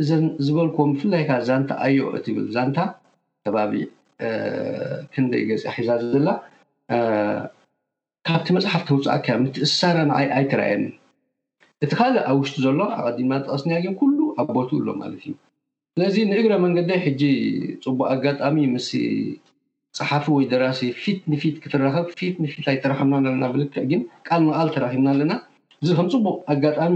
[0.04, 2.78] እዘን ዝበልኮዎም ብፍላይካ ዛንታ ኣዮ እትብል ዛንታ
[3.46, 3.74] ከባቢ
[5.14, 6.30] ክንደኢ ገፂ ሒዛ ዘላ
[8.28, 10.84] ካብቲ መፅሓፍ ተውፃእከ ምትእሳራንዓይ ኣይትረኣየኒ
[11.86, 13.78] እቲ ካልእ ኣብ ውሽጡ ዘሎ ኣቀዲና ተቀስኒያ
[14.42, 15.34] ኣቦት ኣሎ ማለት እዩ
[15.96, 17.22] ስለዚ ንእግረ መንገዳይ ሕጂ
[17.84, 18.88] ፅቡቅ ኣጋጣሚ ምስ
[19.98, 25.08] ፀሓፍ ወይ ደራሲ ፊት ንፊት ክትራኸብ ፊት ንፊት ኣይተረከምናን ኣለና ብልክዕ ግን ቃል ንቃል ተራኪብና
[25.14, 25.34] ኣለና
[25.84, 26.96] እዚ ከም ፅቡቅ ኣጋጣሚ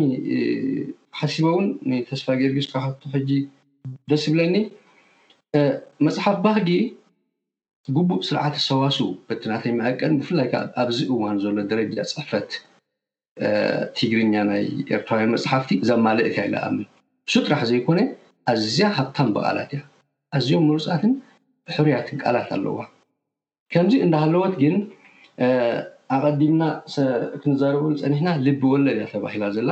[1.19, 3.29] ሓሲቦውን ንተስፋ ጌርጊ ስክቱ ሕጂ
[4.11, 4.55] ደስ ዝብለኒ
[6.05, 6.67] መፅሓፍ ባህጊ
[7.97, 12.49] ጉቡእ ስርዓት ሰዋሱ በቲናተይመዕቅን ብፍላይ ከዓ ኣብዚ እዋን ዘሎ ደረጃ ፅሕፈት
[13.97, 14.63] ትግርኛ ናይ
[14.95, 16.85] ኤርትራውያን መፅሓፍቲ ዘማለእት ኣይለኣምን
[17.33, 17.99] ሱጥራሕ ዘይኮነ
[18.51, 19.81] ኣዝያ ሃብታን በቃላት እያ
[20.37, 21.11] ኣዝዮም መብፃእትን
[21.75, 22.79] ሕርያትን ቃላት ኣለዋ
[23.73, 24.75] ከምዚ እንዳሃለዎት ግን
[26.15, 26.63] ኣቐዲምና
[27.41, 29.69] ክንዘረብ ፀኒሕና ልቢ ወለድ እያ ተባሂላ ዘላ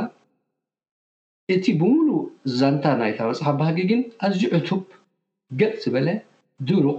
[1.54, 2.22] እቲ ብሙሉእ
[2.60, 4.68] ዛንታ ናይ ተመፅሓ ባሃጊ ግን ኣዝዩ ዕቱ
[5.60, 6.08] ገፅ ዝበለ
[6.68, 6.98] ድሩቅ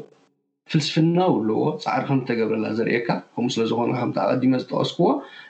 [0.71, 5.07] ፍልስፍናውለዎዎ ፃዕሪከም ተገብረና ዘርየካ ከምኡ ስለዝኮኑ ከም ኣቀዲም ዝተቀስክዎ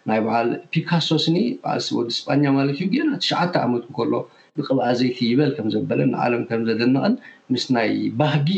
[0.10, 4.14] ናይ በዓል ፒካሶ ስኒ በዓል ወዲ ስጳኛ ማለት እዩ ና ትሽዓተ ዓመት ከሎ
[4.60, 7.14] ብቅብኣዘይቲ ይበል ከም ዘበለን ንዓለም ከም ዘደንቐን
[7.54, 7.92] ምስ ናይ
[8.22, 8.50] ባህጊ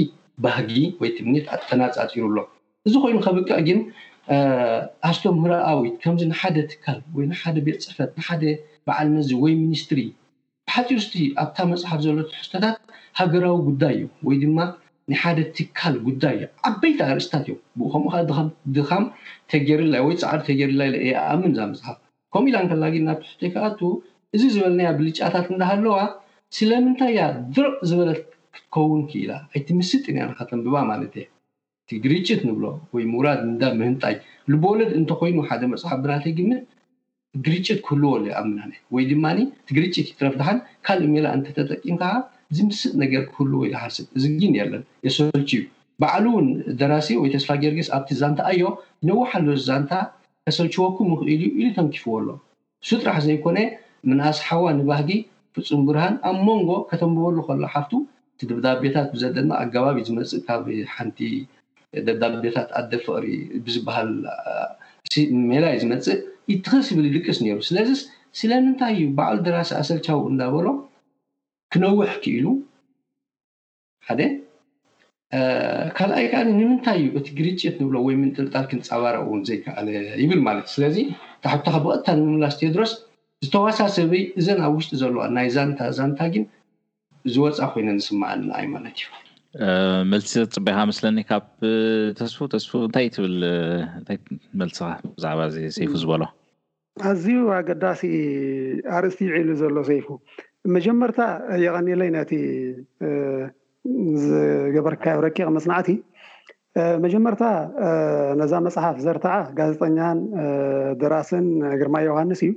[0.45, 0.71] ባህጊ
[1.01, 2.37] ወይ ትምኒት ተናፃፂሩኣሎ
[2.87, 3.79] እዚ ኮይኑ ከብቃ ግን
[5.09, 8.43] ኣስቶም ራኣዊት ከምዚ ንሓደ ትካል ወሓደ ቤት ፅሕፈት ንሓደ
[8.87, 9.99] በዓል ነዝብ ወይ ሚኒስትሪ
[10.67, 12.77] ብሓፂርስቲ ኣብታ መፅሓፍ ዘሎትሕዝቶታት
[13.19, 14.59] ሃገራዊ ጉዳይ እዩ ወይ ድማ
[15.11, 18.13] ናይ ሓደ ትካል ጉዳይ እዩ ዓበይቲ ኣርእስታት እዮ ብከምኡ
[18.77, 19.05] ድካም
[19.53, 21.97] ተጌርላይ ወይ ፃዕሪ ተጌርላይ የ ኣኣምን እዛ መፅሓፍ
[22.33, 23.79] ከምኡ ኢላን ከላግ ናብቲሕይ ካኣቱ
[24.35, 25.95] እዚ ዝበልናያ ብልጫታት እንናሃለዋ
[26.57, 27.23] ስለምንታይ ያ
[27.55, 28.19] ድርቅ ዝበለት
[28.55, 31.25] ክትከውን ክኢላ ኣይቲ ምስጥ ንያ ካተን ብባ ማለት እየ
[31.83, 32.65] እቲ ግርጭት ንብሎ
[32.95, 34.15] ወይ ምውራድ እዳ ምህንጣይ
[34.53, 36.51] ንበወለድ እንተኮይኑ ሓደ መፅሓፍ ብናተይ ግሚ
[37.45, 38.59] ግርጭት ክህልዎ ኣምና
[38.95, 39.25] ወይ ድማ
[39.61, 40.57] እቲ ግርጭት ይትረፍድሓን
[40.87, 42.03] ካልእ ሜላ እንተተጠቂምካ
[42.57, 45.61] ዝምስጥ ነገር ክህልዎ ኢዝሓስብ እዚ ግን የለን የሰል ዩ
[46.03, 46.47] በዕሉ እውን
[46.79, 48.63] ደራሲ ወይ ተስፋ ጌርጊስ ኣብቲ ዛንታ ኣዮ
[49.09, 49.91] ንዋሓለዎ ዛንታ
[50.47, 52.29] ተሰልችወኩም ምኽእሉ ዩ ኢሉ ተንኪፍዎኣሎ
[52.89, 53.57] ሱጥራሕ ዘይኮነ
[54.09, 55.09] ምንኣስ ሓዋ ንባህጊ
[55.55, 57.91] ፍፁም ብርሃን ኣብ መንጎ ከተምብበሉ ከሎ ሓፍቱ
[58.33, 60.63] እቲ ድብዳ ቤታት ብዘደና ኣጋባቢ ዝመፅእ ካብ
[60.95, 61.19] ሓንቲ
[62.07, 63.25] ደዳልቤታት ኣደ ፍቅሪ
[63.65, 66.19] ብዝበሃልሜላይ ዝመፅእ
[66.51, 67.89] ይትኽ ዝብል ይልቅስ ነሩ ስለዚ
[68.39, 70.65] ስለምንታይ እዩ በዕሉ ድራሲ ኣሰልቻው እንዳበሎ
[71.73, 72.45] ክነውሕ ክኢሉ
[74.07, 74.21] ሓደ
[75.97, 79.87] ካልኣይ ከዓ ንምንታይ እዩ እቲ ግርጭት ንብሎ ወይ ምንጥልጣል ክንፃባረ እውን ዘይከኣለ
[80.23, 80.95] ይብል ማለት ስለዚ
[81.51, 82.93] ሓቶካ ብቐጥታ ንምምላስቴዮድሮስ
[83.45, 86.43] ዝተዋሳሰቢ እዘን ኣብ ውሽጢ ዘለዋ ናይ ዛንታ ዛንታግን
[87.33, 89.05] ዝወፃ ኮይነ ዝስማዐና ኣይማለት እዩ
[90.11, 91.45] መልሲ ፅበካ ምስለኒ ካብ
[92.19, 94.13] ተስ ተስፉ እንታይ ት
[94.59, 94.71] መል
[95.15, 96.23] ብዛዕባሰይፉ ዝበሎ
[97.09, 97.27] ኣዝዩ
[97.57, 98.01] ኣገዳሲ
[98.97, 100.07] ኣርእስቲ ይዒሉ ዘሎ ሰይፉ
[100.75, 101.19] መጀመርታ
[101.65, 102.31] የቀኒለይ ነቲ
[104.23, 105.89] ዝገበርካረኪቕ መፅናዕቲ
[107.05, 107.43] መጀመርታ
[108.41, 110.19] ነዛ መፅሓፍ ዘርተዓ ጋዜጠኛን
[111.01, 111.47] ድራስን
[111.79, 112.51] ግርማ ዮውሃንስ እዩ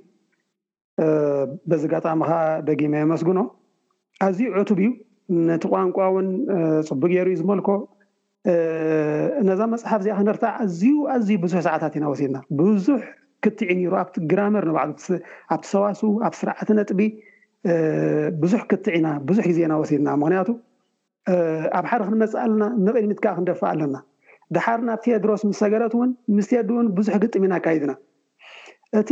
[1.71, 2.31] በዚ ጋጣምካ
[2.69, 3.41] ደጊማ የመስግኖ
[4.27, 4.89] ኣዝዩ ዑቱብ እዩ
[5.49, 6.27] ነቲ ቋንቋእውን
[6.89, 7.69] ፅቡ ገይሩ እዩ ዝመልኮ
[9.49, 13.03] ነዛ መፅሓፍ እዚኣ ክንርት ኣዝዩ ኣዝዩ ብዙሕ ሰዓታት ኢና ወሲድና ብዙሕ
[13.45, 15.07] ክትዒ ኒሩ ኣብቲ ግራመር ንባዕሉኣብቲ
[15.73, 17.01] ሰዋሱ ኣብ ስርዓቲ ነጥቢ
[18.43, 20.49] ብዙሕ ክትዕኢና ብዙሕ ግዜኢና ወሲድና ምክንያቱ
[21.79, 23.97] ኣብ ሓደ ክንመፅእ ኣለና ንቐድኒትካዓ ክንደፋ ኣለና
[24.55, 27.93] ድሓር ናብቴድሮስ ምስ ሰገረት እውን ምስትዲ እውን ብዙሕ ግጥም ኢና ካይድና
[29.01, 29.11] እቲ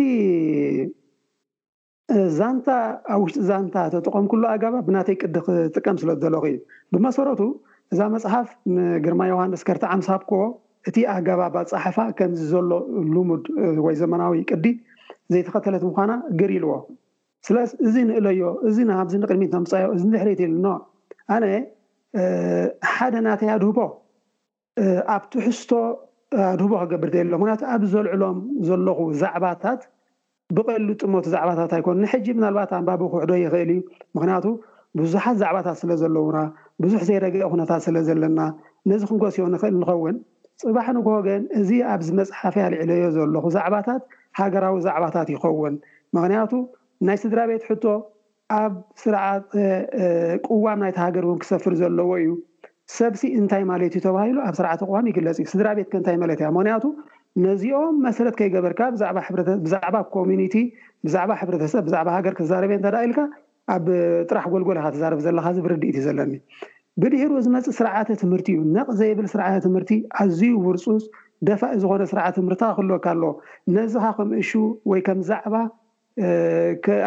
[2.39, 2.69] ዛንታ
[3.15, 6.59] ኣብ ውሽጢ ዛንታ ተጠቀም ኩሉ ኣጋባ ብናተይ ቅዲ ክጥቀም ስለ ዘለኹ እዩ
[6.93, 7.41] ብመሰረቱ
[7.93, 10.41] እዛ መፅሓፍ ንግርማ ዮውሃን ስከርቲዓምሳብክዎ
[10.89, 11.43] እቲ ኣጋባ
[11.73, 12.71] ፃሓፋ ከምዚ ዘሎ
[13.15, 13.45] ልሙድ
[13.87, 14.67] ወይ ዘመናዊ ቅዲ
[15.35, 16.75] ዘይተኸተለት ምኳና ግሪኢልዎ
[17.47, 18.87] ስእዚ ንእለዮ እዚዚ
[19.23, 20.55] ንቅድሚት ተምፃዮ እዚንድሕሪት ኢል
[21.35, 21.45] ኣነ
[22.95, 23.79] ሓደ ናተይ ኣድህቦ
[25.15, 25.71] ኣብ ትሕዝቶ
[26.53, 28.39] ኣድህቦ ክገብር ዘሎ ምክንያቱ ኣብ ዘልዕሎም
[28.69, 29.81] ዘለኹ ዛዕባታት
[30.57, 33.81] ብቐሊል ጥሞት ዛዕባታት ኣይኮኑ ንሕጂ ምናልባት ኣንባብክውሕዶ ይኽእል እዩ
[34.17, 34.47] ምክንያቱ
[35.01, 36.39] ብዙሓት ዛዕባታት ስለዘለውና
[36.85, 38.41] ብዙሕ ዘይረግአ ኩነታት ስለዘለና
[38.91, 40.17] ነዚ ክንጎስዮ ንኽእል ንኸውን
[40.63, 44.03] ፅባሕ ንጎገን እዚ ኣብዚ መፅሓፈ ልዕለዮ ዘለኩ ዛዕባታት
[44.41, 45.75] ሃገራዊ ዛዕባታት ይኸውን
[46.17, 46.53] ምክንያቱ
[47.07, 47.85] ናይ ስድራ ቤት ሕቶ
[48.61, 48.73] ኣብ
[49.03, 49.25] ስርዓ
[50.47, 52.31] ቅዋም ናይተሃገር እውን ክሰፍር ዘለዎ እዩ
[52.99, 56.41] ሰብሲ እንታይ ማለት እዩ ተባሂሉ ኣብ ስርዓተ ኣቅዋም ይግለፅ እዩ ስድራ ቤት ከ እንታይ መለት
[56.43, 56.85] እያ ምክንያቱ
[57.45, 58.81] ነዚኦም መሰረት ከይገበርካ
[59.65, 60.55] ብዛዕባ ኮሚኒቲ
[61.07, 63.19] ብዛዕባ ሕብረተሰብ ብዛዕባ ሃገር ክዛረብየ እተዳ ኢልካ
[63.75, 63.87] ኣብ
[64.29, 66.33] ጥራሕ ጎልጎል ካ ትዛርብ ዘለካ እዚ ብርድኢቲዩ ዘለኒ
[67.03, 71.05] ብድሄሩ ዝመፅእ ስርዓተ ትምህርቲ እዩ ነቕ ዘይብል ስርዓተ ትምህርቲ ኣዝዩ ውርፁስ
[71.49, 73.23] ደፋእ ዝኮነ ስርዓተ ትምህርቲካ ክልወካ ኣሎ
[73.77, 74.51] ነዚካ ከም እሹ
[74.91, 75.55] ወይ ከምዛዕባ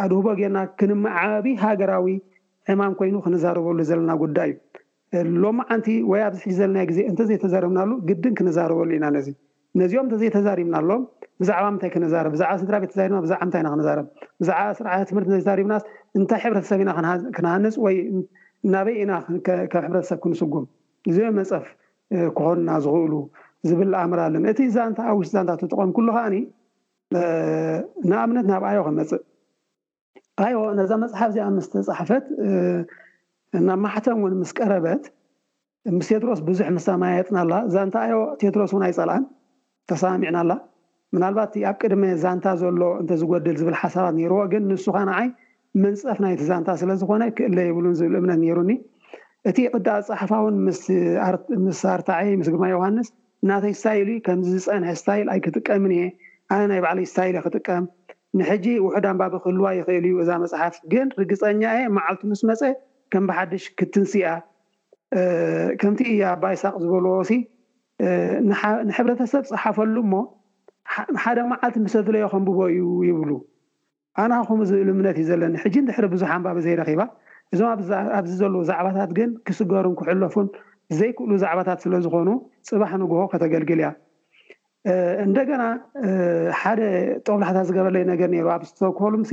[0.03, 2.07] ኣድህቦ ገና ክንማዓቢ ሃገራዊ
[2.73, 4.51] ዕማም ኮይኑ ክንዛረበሉ ዘለና ጉዳይ
[5.19, 9.27] እዩ ሎማ ዓንቲ ወይ ኣብዝ ሕዚ ዘለና ግዜ እተዘይተዘርብናሉ ግድን ክንዛረበሉ ኢና ነዚ
[9.81, 10.91] ነዚኦም እተዘይ ተዛሪብና ኣሎ
[11.41, 15.73] ብዛዕባ ታይ ክነርብብዕባ ስድራቤ ተዕታኢክርብብዕባስርዓ ትምህቲ ዘተና
[16.17, 16.89] እንታይ ሕረሰብ ኢና
[17.37, 17.95] ክንሃንፅ ወይ
[18.73, 19.11] ናበይ ኢና
[19.71, 20.65] ካብ ሕረሰብ ክንስጉም
[21.11, 21.65] እዚ መፀፍ
[22.37, 23.13] ክኮኑና ዝክእሉ
[23.69, 26.35] ዝብል ዝኣምራ ለን እቲ ዛንታ ኣብዊሽ ዛንታጥቀም ኩሉ ከዓኒ
[28.09, 29.23] ንኣምነት ናብ ኣዮ ክመፅእ
[30.45, 32.25] ኣዮ ነዛ መፅሓፍ እዚ ኣምስተ ፃሓፈት
[33.69, 35.03] ናብ ማሕተም እውን ምስ ቀረበት
[35.97, 39.23] ምስ ቴትሮስ ብዙሕ ምስ ተማየጥና ኣሎ ዛንቲ ኣዮ ቴድሮስ ውን ኣይፀልኣን
[39.91, 40.53] ተሰማሚዕና ኣላ
[41.15, 45.27] ምናባት ኣብ ቅድመ ዛንታ ዘሎ እንተ ዝጎድል ዝብል ሓሳባት ነይርዎ ግን ንሱካ ነዓይ
[45.83, 48.71] መንፀፍ ናይቲ ዛንታ ስለዝኮነ ክእለ የብሉን ዝብል እምነት ነሩኒ
[49.49, 50.55] እቲ ቅዳ ፀሓፋውን
[51.65, 53.09] ምስ ኣርታይ ምስ ግማ ዮሃንስ
[53.43, 56.03] እናተይ ስታይል ከምዚ ዝፀንሐ ስታይል ኣይ ክጥቀምን እየ
[56.55, 57.85] ኣነ ናይ ባዕለዩ ስታይል ክጥቀም
[58.39, 62.61] ንሕጂ ውሑዳንባ ብክህልዋ ይክእል እዩ እዛ መፅሓፍ ግን ርግፀኛ የ መዓልቲ ምስ መፀ
[63.13, 64.27] ከም ብሓድሽ ክትንስኣ
[65.81, 67.33] ከምቲ እያ ኣባይሳቅ ዝበልዎ ሲ
[68.87, 70.15] ንሕብረተሰብ ፀሓፈሉ ሞ
[71.23, 73.31] ሓደ መዓልቲ መሰተለዮ ከምብቦ እዩ ይብሉ
[74.23, 77.01] ኣናኹም ዚ እሉምነት እዩ ዘለኒ ሕጂ ንድሕሪ ብዙሕ ንባቢ ዘይረኺባ
[77.53, 77.67] እዞም
[78.17, 80.47] ኣብዚ ዘለ ዛዕባታት ግን ክስገሩን ክሕለፉን
[80.99, 82.29] ዘይክእሉ ዛዕባታት ስለዝኮኑ
[82.69, 83.89] ፅባሕ ንግሆ ከተገልግል እያ
[85.25, 85.63] እንደገና
[86.61, 86.81] ሓደ
[87.27, 89.31] ጠብላሕታት ዝገበለዩ ነገር ሩ ኣብ ስቶክልምሲ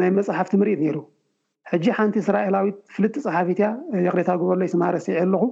[0.00, 0.98] ናይ መፅሓፍቲ ምርኢት ነይሩ
[1.72, 3.68] ሕጂ ሓንቲ እስራኤላዊት ፍልጢ ፀሓፊት እያ
[4.06, 5.42] የቅሬታዊ ግበሎ ይስማረሲዒ ኣለኹ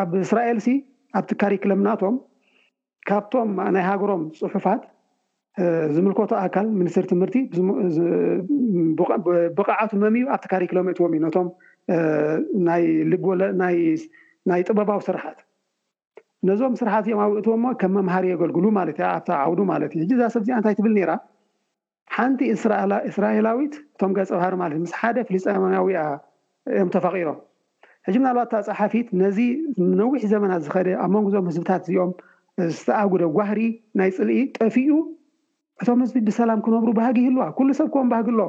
[0.00, 0.74] ኣብ እስራኤል ሲ
[1.18, 2.14] ኣብ ቲ ካሪክለምናቶም
[3.08, 4.22] ካብቶም ናይ ሃገሮም
[4.52, 4.82] ፅሑፋት
[5.94, 7.36] ዝምልከቱ ኣካል ሚኒስትር ትምህርቲ
[9.58, 11.48] ብቕዓቱ መምዩ ኣብቲካሪክለምእትዎም እዩ ነቶም
[14.52, 15.40] ናይ ጥበባዊ ስራሓት
[16.48, 20.22] ነዞም ስራሓት እዚኦም ኣ ብእትዎም ከም መምሃሪ የገልግሉ ማለት እዩ ኣብታዓውዱ ማለት እዩ ሕ እዛ
[20.34, 21.12] ሰብእዚኣ እንታይ ትብል ነራ
[22.16, 22.40] ሓንቲ
[23.10, 26.02] እስራኤላዊት እቶም ጋፀባሃሪ ማለት እዩ ምስ ሓደ ፍሊስጥናዊኣ
[26.74, 27.38] እዮም ተፋቂሮም
[28.06, 29.38] ሕጂ ምናለዋ እታ ፀሓፊት ነዚ
[30.00, 32.10] ነዊሕ ዘመናት ዝኸደ ኣብ መን ዞም ህዝብታት እዚኦም
[32.78, 33.60] ዝተኣጉደ ጓህሪ
[33.98, 34.88] ናይ ፅልኢ ጠፊኡ
[35.82, 38.42] እቶም ህዝቢ ብሰላም ክነብሩ ባህጊ ይህልዋ ኩሉ ሰብ ከም ባህጊ ሎ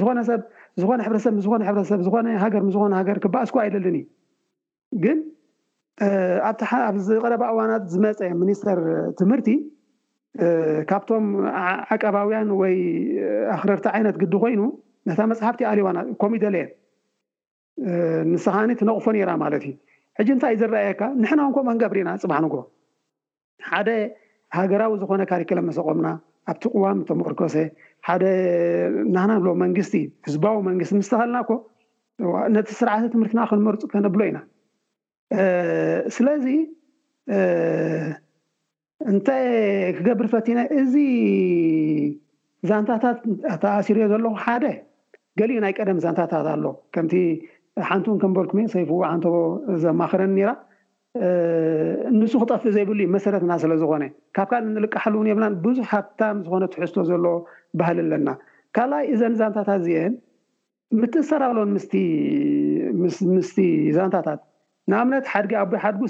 [0.00, 0.40] ዝኮነሰብ
[0.80, 4.02] ዝኮነ ሕሰብ ዝ ሕሰብ ዝነ ሃገር ዝኮነ ሃገር ክበእስኩ ኣይደልን ዩ
[5.04, 5.18] ግን
[6.88, 8.78] ኣብዚቀረባ እዋናት ዝመፀ ሚኒስተር
[9.18, 9.48] ትምህርቲ
[10.90, 11.26] ካብቶም
[11.94, 12.76] ዓቀባውያን ወይ
[13.56, 14.60] ኣክረርቲ ዓይነት ግዲ ኮይኑ
[15.10, 15.88] ነታ መፅሓፍቲ ኣሊዋ
[16.20, 16.70] ከምኡ ዩ ደለየን
[18.32, 19.74] ንሰኻኒ ትነቕፎ ነራ ማለት እዩ
[20.18, 22.54] ሕጂ እንታይ እ ዘረኣየካ ንሕናንከመንገብሪ ኢና ፅባሕ ንጎ
[23.68, 23.88] ሓደ
[24.56, 26.08] ሃገራዊ ዝኮነ ካሪክለመሰቆምና
[26.50, 27.54] ኣብቲ ቕዋም ተመቆርኮሰ
[28.08, 28.24] ሓደ
[29.16, 29.94] ናና ሎ መንግስቲ
[30.26, 31.52] ህዝባዊ መንግስቲ ምስተኸልና ኮ
[32.56, 34.40] ነቲ ስርዓተ ትምህርትና ክንመርፁ ከነብሎ ኢና
[36.16, 36.46] ስለዚ
[39.12, 39.44] እንታይ
[39.96, 40.94] ክገብር ፈቲነ እዚ
[42.68, 43.18] ዛንታታት
[43.62, 44.64] ተኣሲርዮ ዘለኩ ሓደ
[45.40, 46.94] ገሊኡ ናይ ቀደም ዛንታታት ኣሎከ
[47.88, 49.34] ሓንቲ ውን ከም በልኩም እ ሰይፉዎ ዓንተቦ
[49.82, 50.50] ዘማክረኒ ኒራ
[52.18, 54.04] ንሱ ክጠፍእ ዘይብሉ መሰረትና ስለዝኮነ
[54.36, 57.34] ካብ ካል ንልቃሓሉውን የብና ብዙሕ ሃታም ዝኮነ ትሕዝቶ ዘለዎ
[57.80, 58.28] ባህሊ ኣለና
[58.76, 60.12] ካልኣይ እዘን ዛንታታት እዚአን
[61.00, 61.70] ምትሰራሎን
[63.34, 63.58] ምስቲ
[63.96, 64.40] ዛንታታት
[64.90, 66.02] ንኣምነት ሓድጊ ኣቦይ ሓድጉ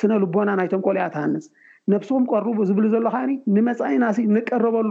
[0.00, 1.44] ስነ ልቦና ናይቶም ቆሊኣ ትሃንፅ
[1.92, 4.04] ነብስኩም ቀርቡ ዝብል ዘሎ ከዓኒ ንመፃኢና
[4.36, 4.90] ንቀረበሉ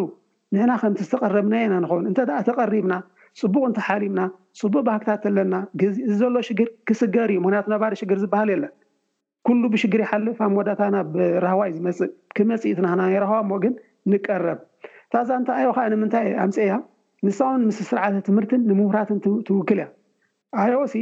[0.53, 2.93] ንሕና ከምቲ ዝተቐረብና ኢና ንኸውን እንተደኣ ተቀሪብና
[3.41, 4.21] ፅቡቅንተሓሪምና
[4.61, 5.55] ፅቡቅ ብህክታት ኣለና
[5.93, 8.73] ዚ ዘሎ ሽግር ክስገር እዩ ምክንያቱ ነባሪ ሽግር ዝበሃል የለን
[9.47, 13.73] ኩሉ ብሽግር ይሓልፍ ኣብ ወዳታ ናብረህዋዩ ዝመፅእ ክመፂኢትናና ረሃዋ ሞ ግን
[14.11, 14.59] ንቀረብ
[15.13, 16.73] ታዛ እንቲኣዮ ከዓ ንምንታይ ኣምፅ እያ
[17.25, 19.87] ንሳውን ምስ ስርዓተ ትምህርትን ንምሁራትን ትውክል እያ
[20.63, 20.95] ኣይኦሲ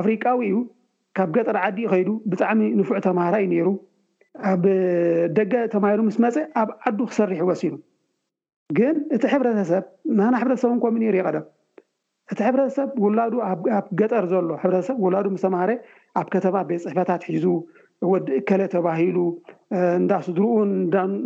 [0.00, 0.54] ኣፍሪቃዊ እዩ
[1.16, 3.68] ካብ ገጠር ዓዲእ ኸይዱ ብጣዕሚ ንፉዕ ተማሃራ እዩ ነይሩ
[4.52, 4.62] ኣብ
[5.38, 7.74] ደገ ተማሂሉ ምስ መፅእ ኣብ ዓዱ ክሰሪሕ ይወሲኑ
[8.78, 9.84] ግን እቲ ሕብረተሰብ
[10.18, 11.44] ናና ሕብረተሰብን ከምኡ ነሩ የቀደም
[12.32, 13.34] እቲ ሕብረተሰብ ውላዱ
[13.78, 15.70] ኣብ ገጠር ዘሎ ሕረተሰብ ውላዱ መስተማሃረ
[16.20, 17.46] ኣብ ከተማ ቤት ፅሕፈታት ሒዙ
[18.12, 19.18] ወዲ እከለ ተባሂሉ
[20.00, 20.70] እንዳስድርኡን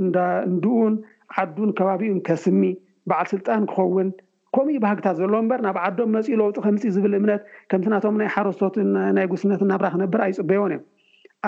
[0.06, 0.18] እዳ
[0.50, 0.94] እንድኡን
[1.42, 2.62] ዓዱን ከባቢኡን ከስሚ
[3.10, 4.08] በዓል ስልጣን ክኸውን
[4.56, 8.88] ከምእ ባህግታት ዘሎ እበር ናብ ዓዶም መፂኢ ለውጢ ከምፅ ዝብል እምነት ከምቲ ናቶም ናይ ሓረስቶትን
[9.16, 10.84] ናይ ጉስነትን ናብራ ክነብር ኣይፅበይዎን እዮም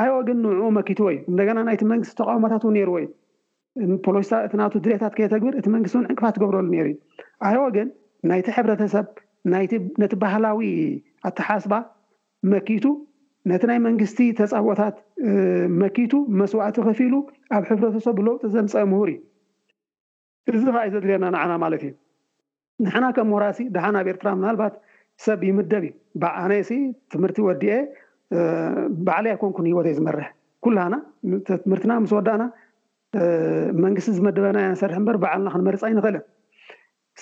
[0.00, 3.06] ኣይኦግን ንዑ መኪት ወእዩ እንደገና ናይቲ መንግስቲ ተቃውማታት ነይሩዎ ዩ
[4.06, 6.94] ፖሎታ እቲ ና ድሬታት ከየተግብር እቲ መንግስቲ እን ዕንቅፋት ትገብረሉ ሩ እዩ
[7.48, 7.88] ኣይ ወግን
[8.30, 9.06] ናይቲ ሕብረተሰብ
[10.00, 10.58] ነቲ ባህላዊ
[11.28, 11.72] ኣተሓስባ
[12.52, 12.84] መኪቱ
[13.50, 14.96] ነቲ ናይ መንግስቲ ተፃብኦታት
[15.82, 17.14] መኪቱ መስዋዕቲ ከፊኢሉ
[17.56, 19.18] ኣብ ሕብረተሰብ ብለውጢ ዘንፀአ ምሁር እዩ
[20.58, 21.92] እዚ ከይ ዘድልየና ንዓና ማለት እዩ
[22.84, 24.74] ንሓና ከም ምሁራሲ ደሓ ኣብ ኤርትራ ምናልባት
[25.24, 25.90] ሰብ ይምደብ ዩ
[26.42, 26.52] ኣነ
[27.12, 27.74] ትምህርቲ ወዲአ
[29.06, 30.28] ባዕልያ ኮንኩን ሂወተይ ዝመርሕ
[30.64, 30.94] ኩላሃና
[31.64, 32.44] ትምህርቲና ምስ ወዳእና
[33.84, 36.24] መንግስቲ ዚ መደበናና ሰርሕ በር ባዓልና ክንመርፃ ንኽእልን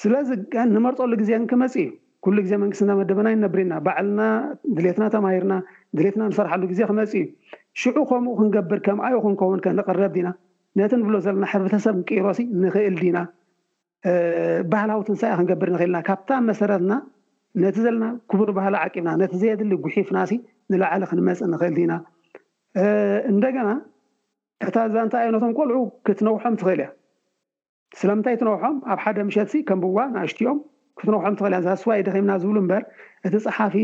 [0.00, 0.28] ስለዚ
[0.74, 1.88] ንመርፀሉ ግዜን ክመፅ እዩ
[2.24, 4.22] ኩሉ ግዜ መንግስቲ ና መደበናይ ንነብሪና ባዕልና
[4.76, 5.54] ድሌትና ተማሂርና
[5.98, 7.24] ድሌትና ንሰርሓሉ ግዜ ክመፅ እዩ
[7.80, 10.28] ሽዑ ከምኡ ክንገብር ከምኣዮ ክንከውን ከ ንቅረብ ድና
[10.78, 13.18] ነቲ ንብሎ ዘለና ሕተሰብ ሮሲ ንክእል ድና
[14.72, 16.92] ባህላዊ ትንሳ ክንገብር ንክእልና ካብታ መሰረትና
[17.64, 20.18] ነቲ ዘለና ክቡር ባህላ ዓቂና ነቲ ዘየድሊ ጉሒፍና
[20.74, 21.92] ንላዕሊ ክንመፅ ንክእል ዲና
[23.32, 23.68] እንደገና
[24.66, 26.88] እታ ዛንታ ዮ ነቶም ቆልዑ ክትነውሖም ትኽእል እያ
[27.98, 30.58] ስለምንታይ ትነውሖም ኣብ ሓደ ምሸት ከም ብዋ ንእሽትኦም
[30.98, 32.82] ክትነውሖም ትኽእል ያ እ ስዋይ ደከምና ዝብሉ ምበር
[33.26, 33.74] እቲ ፀሓፊ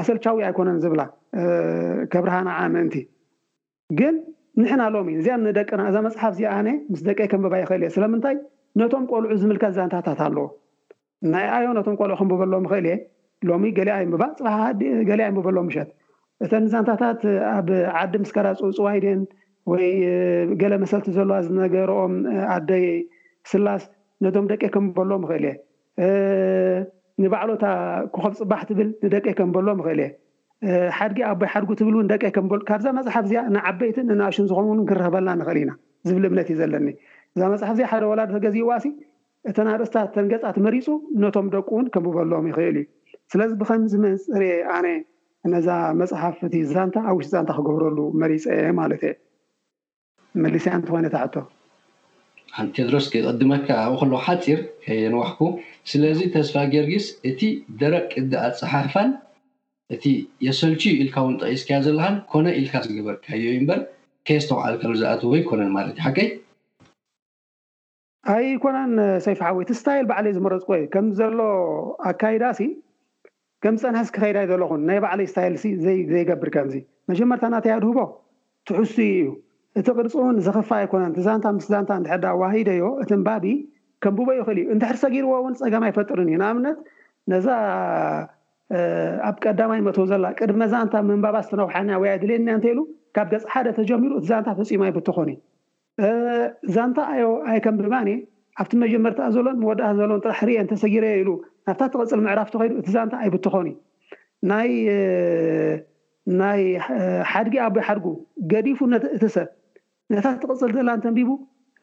[0.00, 1.02] ኣሰልቻዊ ኣይኮነን ዝብላ
[2.12, 2.96] ከብርሃና ዓ ምእንቲ
[4.00, 4.16] ግን
[4.62, 8.36] ንሕና ሎሚ እዚኣ ንደቅና እዛ መፅሓፍ እዚ ኣነ ምስ ደቂ ከምብባ ይኽእል እየ ስለምንታይ
[8.80, 10.46] ነቶም ቆልዑ ዝምልካት ዛንታታት ኣለዎ
[11.32, 12.98] ናይ ኣዮ ነቶም ቆልዑ ከምብበሎም ክእል እየ
[13.48, 17.22] ሎሚ ገብባገሊዩብበሎም ሸእተ ዛንታታት
[17.56, 17.68] ኣብ
[18.00, 19.20] ዓዲ ምስከዳፅዋይ ደን
[19.72, 19.84] ወይ
[20.60, 22.14] ገለ መሰልቲ ዘለዋ ዝነገረኦም
[22.54, 22.86] ኣደይ
[23.50, 23.82] ስላስ
[24.24, 26.08] ነቶም ደቂ ከምበሎም ክእል እየ
[27.22, 27.64] ንባዕሎታ
[28.14, 32.12] ክኸብ ፅባሕ ትብል ንደቂ ከም በሎም ክእል እየ ሓድጊ ኣቦይ ሓድጉ ትብልደ
[32.70, 35.72] ካብዛ መፅሓፍ እዚኣ ንዓበይትን እናእሽን ዝኮንውን ክረክበልና ንኽእል ኢና
[36.08, 36.88] ዝብል እምነት እዩ ዘለኒ
[37.36, 38.86] እዛ መፅሓፍ እዚ ሓደ ወላድ ፈገዚ ዋኣሲ
[39.50, 40.86] እተን ኣርእስታት ተንገፃት መሪፁ
[41.22, 42.86] ነቶም ደቁ እውን ከምብበሎም ይኽእል እዩ
[43.32, 44.86] ስለዚ ብከምዚ መፅርየ ኣነ
[45.54, 45.68] ነዛ
[46.02, 48.44] መፅሓፍ እቲ ዛንታ ኣብ ውሽጢ ዛንታ ክገብረሉ መሪፂ
[48.80, 49.14] ማለት እየ
[50.42, 51.34] መሊስያ እንት ኮይነትዓቶ
[52.76, 55.40] ቴድሮስ ክቅድመትካ ኣኡ ከለ ሓፂር ከየን ዋሕኩ
[55.90, 57.40] ስለዚ ተስፋ ጌርጊስ እቲ
[57.80, 59.10] ደረ ቅዲ ኣፀሓሕፋን
[59.94, 60.04] እቲ
[60.46, 63.80] የሰልቺ ኢልካ ውን ጠቂስከያ ዘለሃን ኮነ ኢልካ ዝግበርካዮ እዩምበር
[64.28, 66.28] ከዝተባዓሉ ከም ዝኣትዎ ይኮነን ማለት እዩ ሓከይ
[68.34, 68.94] ኣይ ኮነን
[69.26, 71.38] ሰይፋሓወይ እቲ ስታይል ባዕለዩ ዝመረፅቆዩ ከምዘሎ
[72.10, 72.62] ኣካይዳ ሲ
[73.64, 75.54] ከምዝፀንሐ ክከይዳይ ዘሎኹን ናይ ባዕለይ ስታይል
[76.12, 76.76] ዘይገብርከምዚ
[77.12, 77.98] መጀመርታ እናተያ ድህቦ
[78.68, 79.24] ትሕት እዩ
[79.78, 83.44] እቲ ቅርፅ እውን ዘኽፋ ኣይኮነን ቲዛንታ ምስ ዛንታ እድሕድዳ ዋሂደ ዮ እቲ እምባቢ
[84.04, 86.78] ከምብቦ ይኽእል እዩ እንድሕር ሰጊርዎ ውን ፀገማ ኣይፈጥር እዩ ንኣብነት
[87.32, 87.46] ነዛ
[89.28, 92.80] ኣብ ቀዳማይ መተዉ ዘላ ቅድመ ዛንታ ምንባባ ዝተነውሓ ወይ ድልየ እተኢሉ
[93.16, 95.38] ካብ ገፅ ሓደ ተጀሚሩ እቲ ዛንታ ፈፂማ ኣይብትኮኒእ
[96.74, 98.08] ዛንታ ኣዮኣይ ከምብባኒ
[98.60, 101.30] ኣብቲ መጀመር ዘሎ መወዳታ ዘሎ ጥራሕ ርአ ተሰጊረየ ኢሉ
[101.66, 103.68] ናብታት ትቅፅል ምዕራፍ ቲ ኸይዱ እቲ ዛንታ ኣይብትኾኒ
[106.40, 106.60] ናይ
[107.32, 108.06] ሓድጊ ኣቦይ ሓድጉ
[108.52, 109.48] ገዲፉ ነ እቲ ሰብ
[110.14, 111.30] ነታ ትቅፅል ዘላ እንተንቢቡ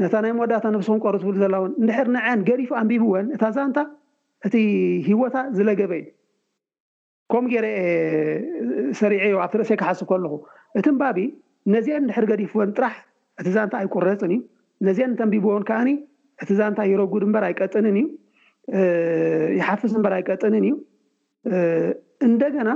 [0.03, 3.79] ነታ ናይ መወዳእታ ንብስኩም ቆሩ ትብሉ ዘላውን እንድሕር ንዓያን ገዲፉ ኣንቢቡ እወን እታ ዛንታ
[4.47, 4.55] እቲ
[5.07, 6.03] ሂወታ ዝለገበዩ
[7.31, 7.67] ከምኡ ገይረ
[9.01, 10.33] ሰሪዐዮ ኣብቲርእሰይ ክሓስብ ከለኹ
[10.79, 11.17] እቲ ንባቢ
[11.75, 12.95] ነዚአን እንድሕር ገዲፉ ወን ጥራሕ
[13.41, 14.39] እቲ ዛንታ ኣይቁረፅን እዩ
[14.87, 15.89] ነዚአን እተ ንቢቡዎን ከዓኒ
[16.43, 18.05] እቲ ዛንታ ይረጉድ እምበር ኣይቀጥንን እዩ
[19.59, 20.73] ይሓፍስ ምበር ኣይቀጥንን እዩ
[22.27, 22.69] እንደገና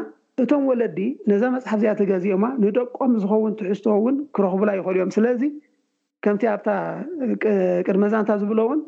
[0.44, 5.42] እቶም ወለዲ ነዛ መፅሓፍ እዚኣ ተገዚኦማ ንደቆም ዝኸውን ትሕዝቶ እውን ክረኽቡላ ይኮእሉ እዮም ስለዚ
[6.26, 6.70] ከምቲ ኣብታ
[7.88, 8.80] ቅድመዛንታ ዝብሎውን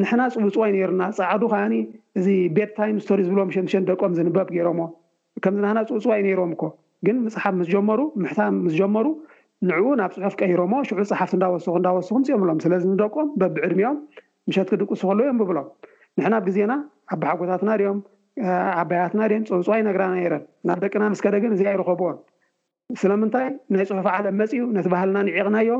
[0.00, 1.74] ንሕና ፅውፅዋ ይ ነሩና ፀዕዱ ከዓኒ
[2.18, 2.26] እዚ
[2.56, 4.86] ቤት ታይም ስቶሪ ዝብሎም ሸ ሸደቆም ዝንበብ ገይሮምዎ
[5.44, 6.62] ከምዚ ናና ፅውፅዋ ዩ ነሮም እኮ
[7.08, 9.06] ግን መፅሓፍ ምስ ጀመሩ ምሕታ ምስ ጀመሩ
[9.68, 13.98] ንዕውን ኣብ ፅሑፍ ቀይሮምዎ ሽዑ ፅሓፍቲ እዳወስኩ እዳወሱኩ ምፅኦም ኣሎም ስለዚ ንደቆም በቢዕድሚኦም
[14.48, 15.68] ምሸት ክድቅሱ ከለዉ እዮም ብብሎም
[16.18, 16.72] ንሕና ብ ግዜና
[17.14, 17.98] ኣብ ሓጎታትና ድኦም
[18.80, 22.18] ዓበያትና ደን ፀውፅዋይ ነግራና ረን ናብ ደቂና ምስከደግን እዚ ኣይረከብዎን
[23.00, 25.70] ስለምንታይ ናይ ፅሑፍ ዓለም መፂ ኡ ነቲ ባህልና ንዒቕናዮ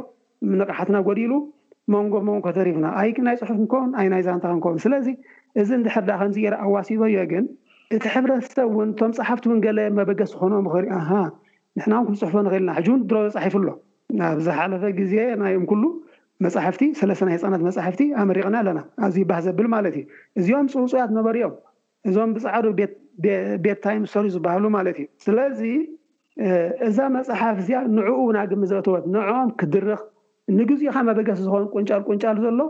[0.59, 1.33] ንቕሓትና ጎዲሉ
[1.95, 5.07] መንጎ መኮተሪፍና ኣይናይ ፅሑፍ እከውን ኣይናይ ዛንታ ንከውን ስለዚ
[5.61, 6.37] እዚ ንድሕርዳ ከምዚ
[6.67, 7.45] ኣዋሲበ ዮ ግን
[7.97, 11.11] እቲ ሕብረተሰብውን እቶም ፀሓፍቲ ውን ገ መበገስ ዝኮኖም ክሃ
[11.79, 13.69] ንሕና ፅሑፎ ንክእልና ሕውን ድረ ዘፃሒፍ ኣሎ
[14.21, 15.85] ናብዝሓለፈ ግዜ ናይኦም ኩሉ
[16.45, 20.05] መፃሕፍቲ ሰለስተናይ ህፃናት መፃሕፍቲ ኣመሪቕና ኣለና ኣ ይባህ ዘብል ማለትእዩ
[20.41, 21.55] እዚኦም ፅውፅያት ነበሪእኦም
[22.09, 22.67] እዞም ብፃዕዱ
[23.65, 25.61] ቤት ታይ ሰሩ ዝበሃሉ ማለት እዩ ስለዚ
[26.89, 30.01] እዛ መፅሓፍ እዚኣ ንዕኡ ና ግሚ ዘእተወት ንኦም ክድርኽ
[30.59, 32.61] ንግዚኡ ካ መበገስ ዝኮኑ ቁንጫል ቁንጫሉ ዘሎ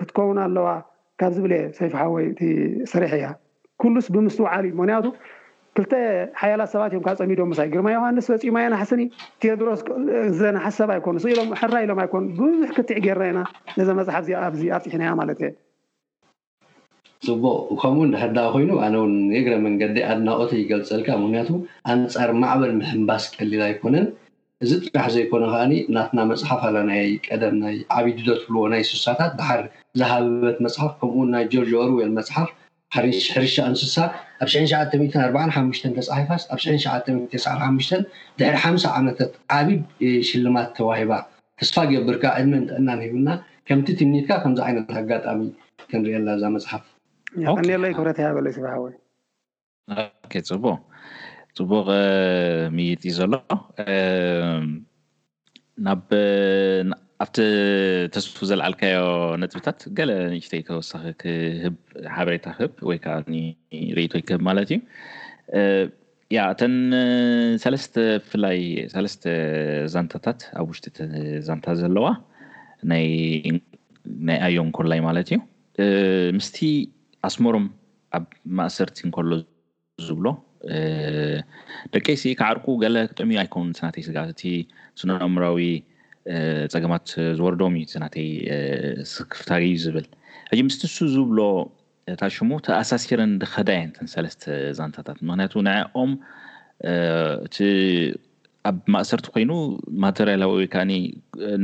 [0.00, 0.68] ክትከውን ኣለዋ
[1.20, 2.48] ካብዝብለ ሰይፋሓወይ እ
[2.90, 3.26] ስርሒ እያ
[3.82, 5.06] ኩሉስ ብምስዋዓሉ እዩ ምክንያቱ
[5.80, 5.92] 2ልተ
[6.42, 9.02] ሓያላት ሰባት እዮም ካብ ፀሚዶም ምሳይ ግርማ ዮሃንስ ዘፂማይናኣሓስኒ
[9.42, 9.80] ቴድሮስ
[10.40, 13.40] ዘናሓስ ሰብ ኣይኮኑ ኢም ሕራ ኢሎም ኣይኮኑ ብብዙሕ ክትዕ ጌይርና ኢና
[13.80, 15.50] ነዛ መፅሓፍ እዚ ኣዚ ኣፅሕናያ ማለት እ
[17.26, 19.14] ፅቡቅ ከምኡው ሕዳ ኮይኑ ኣነ ውን
[19.46, 21.48] ግረ መንገዲ ኣድናኦቶ ይገልፀልካ ምክንያቱ
[21.92, 24.06] ኣንፃር ማዕበል ምሕምባስ ቀሊላ ኣይኮነን
[24.64, 25.62] እዚ ጥራሕ ዘይኮነ ከዓ
[25.94, 29.62] ናትና መፅሓፍ ኣላናይ ቀደም ናይ ዓብድዘትፍልዎ ናይ ስሳታት ባሓር
[30.00, 32.48] ዝሃበበት መፅሓፍ ከምኡው ናይ ጆርጅ ኦርዌል መፅሓፍ
[32.96, 33.96] ሕርሻ እንስሳ
[34.42, 36.60] ኣብ ሸዓ4ሓሽ ተፃሒፋስ ኣብ
[37.44, 37.64] ሸዓሓ
[38.40, 39.18] ድሕሪ ሓ ዓመት
[39.58, 39.68] ዓቢ
[40.30, 41.12] ሽልማት ተዋሂባ
[41.62, 43.28] ክስፋ ገብርካ ዕድሚ ንትዕናን ሂብና
[43.68, 45.40] ከምቲ ትምኒትካ ከምዚ ዓይነት ኣጋጣሚ
[45.90, 46.84] ክንሪእላ እዛ መፅሓፍ
[47.36, 50.32] ክኒሎይ ክብረት ያበሎይ ስበሃወፅቡቅ
[51.58, 51.88] ፅቡቅ
[52.76, 53.32] ምይፅ እዩ ዘሎ
[57.24, 57.36] ኣብቲ
[58.14, 58.98] ተስፉ ዘለዓልካዮ
[59.42, 61.22] ነጥብታት ገለ ንሽተ ተወሳኪ ክ
[62.16, 64.82] ሓሬታ ክ ወይከዓርኢቶ ክህብ ማለት እዩ
[66.36, 66.74] ያ እተን
[67.62, 68.58] ሰተ ብፍላይ
[69.04, 69.24] ለስተ
[69.94, 71.00] ዛንታታት ኣብ ውሽጢ ቲ
[71.48, 72.06] ዛንታ ዘለዋ
[72.92, 73.06] ናይ
[74.48, 75.38] ኣዮንኮላይ ማለት እዩ
[76.38, 76.48] ምስ
[77.26, 77.64] ኣስመሮም
[78.16, 78.24] ኣብ
[78.58, 79.30] ማእሰርቲ እንከሎ
[80.06, 80.26] ዝብሎ
[81.94, 84.42] ደቂይሲ ክዓርኩ ገለ ክጠሚ ኣይከውን ስናተይ ስጋ እቲ
[85.00, 85.60] ስነእምራዊ
[86.74, 87.06] ፀገማት
[87.38, 88.28] ዝወርዶም እዩ ስናተይ
[89.12, 90.06] ስክፍታ እዩ ዝብል
[90.50, 91.40] ሕዚ ምስቲ ሱ ዝብሎ
[92.20, 94.42] ታሽሙ ተኣሳሲረን ድከዳይንተን ሰለስተ
[94.78, 96.12] ዛንታታት ምክንያቱ ንኦም
[97.46, 97.56] እቲ
[98.68, 99.50] ኣብ ማእሰርቲ ኮይኑ
[100.04, 100.84] ማተራላያዊ ወከዓ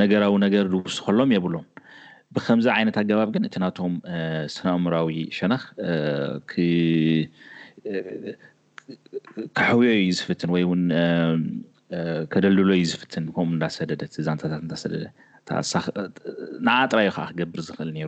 [0.03, 1.65] ነገራዊ ነገር ዝውስከሎም የብሎም
[2.37, 3.93] ብከምዚ ዓይነት ኣገባብ ግን እቲ ናብቶም
[4.55, 5.63] ስናምራዊ ሸናኽ
[9.57, 10.65] ከሕብዮ ዩ ዝፍትን ወይ
[12.33, 15.05] ከደልድሎ ዩ ዝፍትን ከም እዳሰደደ ቲዛንታታት እዳሰደደ
[16.67, 18.07] ንኣጥራዩ ከዓ ክገብር ዝክእል ሩ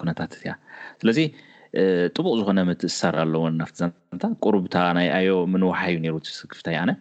[0.00, 0.52] ኩነታትእቲያ
[1.02, 1.20] ስለዚ
[2.16, 5.96] ጥቡቅ ዝኮነ ምትሳር ኣለዎ ናፍቲ ዛንንታ ቁርብታ ናይ ኣዮ ምንውሓዩ
[6.52, 6.92] ሩፍታይ ኣነ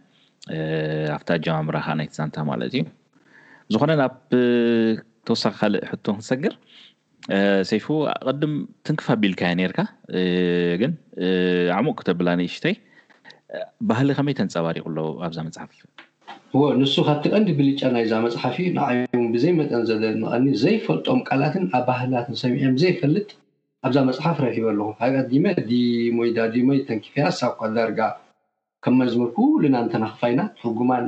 [1.17, 2.83] ኣብታ ጀማምራ ከዓ ናይ ቲዛንታ ማለት እዩ
[3.73, 3.91] ዝኮነ
[5.27, 6.53] ተወሳኪ ካልእ ሕቶ ክንሰግር
[7.69, 7.85] ሰይፉ
[8.29, 8.53] ቅድም
[8.87, 9.79] ትንክፋኣቢልካያ ነርካ
[10.81, 10.91] ግን
[11.77, 12.75] ዕሙቕ ክተብላ ይሽተይ
[13.89, 15.71] ባህሊ ከመይ ተንፀባሪቑ ኣሎ ኣብዛ መፅሓፍ
[16.81, 22.75] ንሱ ካብቲ ቀንዲ ብልጫ ናይዛ መፅሓፍ ንዓዮም ብዘይመጠን ዘ ንቀኒ ዘይፈልጦም ቃልትን ኣብ ባህላትን ሰሚዑም
[22.83, 23.27] ዘይፈልጥ
[23.87, 27.99] ኣብዛ መፅሓፍ ረሒበ ኣለኩ ኣቀዲመ ዲሞይዳሞይ ተንኪፈያ ሳኳ ዳርጋ
[28.85, 31.05] ከም መዝምር ኩሉ ናንተና ክፋይና ትርጉማን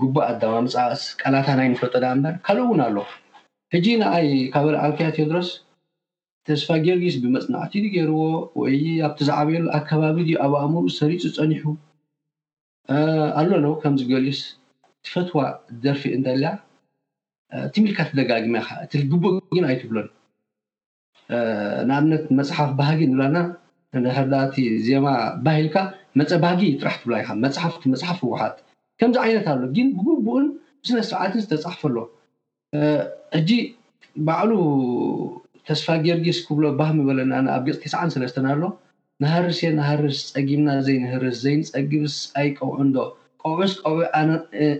[0.00, 2.04] ጉቡእ ኣዳማ መፅስ ቀላታ ናይ ንፈለጠዳ
[2.46, 2.96] ካልእ እውን ኣለ
[3.74, 5.48] ሕጂ ንኣይ ካበሪ ኣልክያትዮ ድረስ
[6.48, 8.18] ተስፋ ጌዮርጊስ ብመፅናዕቲ ገይርዎ
[8.60, 8.74] ወይ
[9.06, 11.64] ኣብቲ ዝዓበየሉ ኣከባቢ ኣብ ኣእምሩ ዝሰሪፁ ዝፀኒሑ
[13.40, 14.40] ኣሎነ ከምዚ ገልስ
[15.06, 15.38] ትፈትዋ
[15.84, 16.26] ደርፊ እንተ
[17.74, 20.08] ትሚልካ ትደጋግመካ እቲግቡእ ግን ኣይትብሎን
[21.88, 23.36] ንኣምነት መፅሓፍ ባሃጊ ንብለና
[24.18, 25.06] ሕርዳቲ ዜማ
[25.46, 25.76] ባሂልካ
[26.20, 28.56] መፀ ባሃጊ ጥራሕ ትብላ ኢካ መፅሓፍቲ መፅሓፍ ህውሓት
[29.00, 30.44] ከምዚ ዓይነት ኣሎ ግን ብብብኡን
[30.88, 31.96] ስነ ስርዓት ዝተፃሕፈሎ
[33.36, 33.50] ሕጂ
[34.26, 34.50] ባዕሉ
[35.68, 38.62] ተስፋ ጌርጊስ ክብሎ ባህሚ በለና ኣብ ገፅ ተስንሰለስተ ኣሎ
[39.22, 42.96] ንሃርስ እየ ናሃርስ ፀጊምና ዘይንህርስ ዘይንፀግብስ ኣይ ቀውዑንዶ
[43.44, 44.06] ቆዕስ ውዒ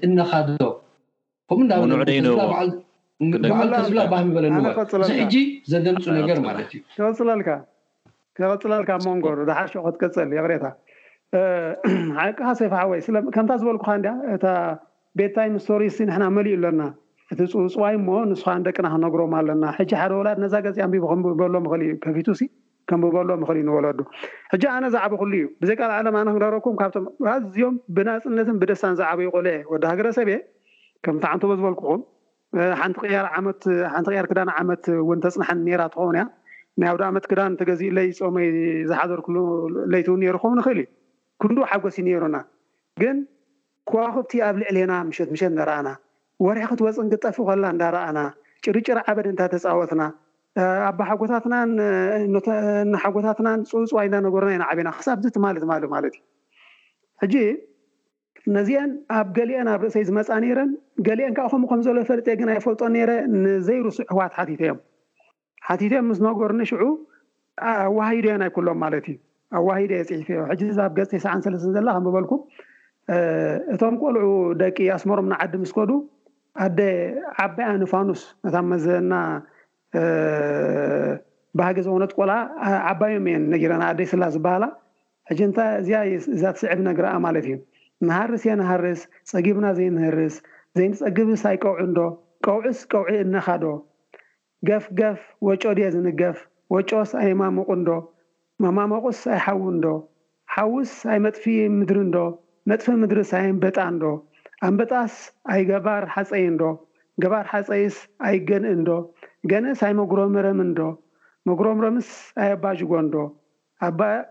[0.07, 0.51] እነካዶ
[1.51, 1.71] ከምኡ
[2.17, 2.71] እዳብባዕሉ
[3.87, 5.35] ዝብላ ባህሚ በለኒዎዚሕጂ
[5.73, 6.69] ዘደምፁ ነገር ማለት
[8.39, 9.25] እዩክቅፅለልካ መንጎ
[9.59, 10.65] ሓሽ ክትፅል ሬታ
[12.19, 13.01] ሓቅኻ ሰፋሓወይ
[13.37, 14.47] ከምታ ዝበልኩካ እያ እታ
[15.19, 15.83] ቤት ታይ ስቶሪ
[16.15, 16.83] ሕና መሊኡ ኣለና
[17.33, 21.95] እቲ ፅውፅዋይ ሞ ንስኻን ደቂና ክነግሮም ኣለና ሕጂ ሓደ ወላድ ነዛ ገዚኣ ከምብበሎም ምኽእል እዩ
[22.05, 22.29] ከፊቱ
[22.91, 24.01] ከምብበሎዎም ምክእል እዩንበለዱ
[24.53, 29.47] ሕጂ ኣነ ዛዕበ ክሉ እዩ ብዘይ ቃልዓለም ነ ክንደረኩም ካብቶም ኣዝዮም ብናፅነትን ብደስታን ዝዕበ ይቆሉ
[29.55, 30.39] የ ወዲ ሃገረሰብ እየ
[31.07, 32.03] ከምታ ዓንተቦ ዝበልኩኹን
[32.83, 36.25] ሓንቲ ቅያር ክዳን ዓመት እውን ተፅንሓን ኔራ ትኸውን እያ
[36.83, 38.49] ናያብደ ዓመት ክዳን እተገዚእ ለይ ፀሞይ
[38.93, 39.37] ዝሓዘርክሉ
[39.95, 40.87] ለይትእውን ሩኸው ንክእልእዩ
[41.43, 42.37] ክንዶ ሓጎስ ዩ ነሩና
[43.03, 43.17] ግን
[43.91, 45.89] ከዋክብቲ ኣብ ልዕሊና ምሸት ምሸት እዳረኣና
[46.45, 48.19] ወርሒ ክትወፅን ክጠፍ ኮላ እንዳረኣና
[48.65, 50.03] ጭርጭሪ ዓበድ እንታተፃወትና
[50.89, 51.55] ኣብ ሓጎታትና
[52.93, 56.25] ንሓጎታትናን ፅውፅዋይ እዳነገሩና ኢናዓብና ክሳብ ዚ ትማሊ ትማሊ ማለት እዩ
[57.25, 57.35] ሕጂ
[58.57, 60.71] ነዚአን ኣብ ገሊአን ኣብ ርእሰይ ዝመፃእ ነይረን
[61.09, 63.11] ገሊአን ካዓ ከምኡ ከምዘሎ ፈልጥ ግን ኣይፈልጦ ነረ
[63.45, 64.79] ንዘይርሱዕ ህዋት ሓቲቶ እዮም
[65.69, 66.83] ሓቲትዮም ምስ ነገር ኒ ሽዑ
[67.99, 69.17] ዋህሂዶዮን ኣይኩሎም ማለት እዩ
[69.59, 72.41] ኣዋሂደ የ ፅሒፈ ዮ ሕጂ እዛ ኣብ ገፅተ ሰዓን ሰለስተ ዘላ ከምዝበልኩም
[73.75, 74.25] እቶም ቆልዑ
[74.63, 75.91] ደቂ ኣስመሮም ንዓዲ ምስከዱ
[76.65, 76.81] ኣደ
[77.45, 79.13] ዓባይኣንፋኖስ ነታ መዘና
[81.59, 82.39] ባህጊ ዝኮነት ቆላዓ
[82.91, 84.65] ዓባዮም እየን ነጊረና ኣደ ስላ ዝበሃላ
[85.31, 87.55] ሕጂ እታ እእዛ ትስዕብ ነግር ማለት እዩ
[88.07, 89.01] ንሃርስ እየንሃርስ
[89.33, 90.35] ፀጊብና ዘይንህርስ
[90.79, 91.99] ዘይንፀግብስ ኣይቀውዑ ንዶ
[92.47, 93.65] ቆውዒስ ቀውዒ እነኻዶ
[94.69, 96.39] ገፍ ገፍ ወጮ ድየ ዝንገፍ
[96.75, 97.89] ወጮስ ኣየማምቑ ንዶ
[98.65, 99.89] መማሞቑስ ኣይሓው ዶ
[100.55, 101.43] ሓውስ ኣይ መጥፊ
[101.79, 102.17] ምድሪ ንዶ
[102.71, 104.05] መጥፊ ምድርስ ኣይንበጣ ንዶ
[104.67, 105.15] ኣንበጣስ
[105.53, 106.63] ኣይ ገባር ሓፀይንዶ
[107.23, 107.97] ገባር ሓፀይስ
[108.27, 108.91] ኣይ ገንእ ንዶ
[109.51, 110.79] ገነስ ኣይመግረምረምዶ
[111.49, 112.09] መጉሮምረምስ
[112.45, 113.15] ኣይኣባጅጎዶ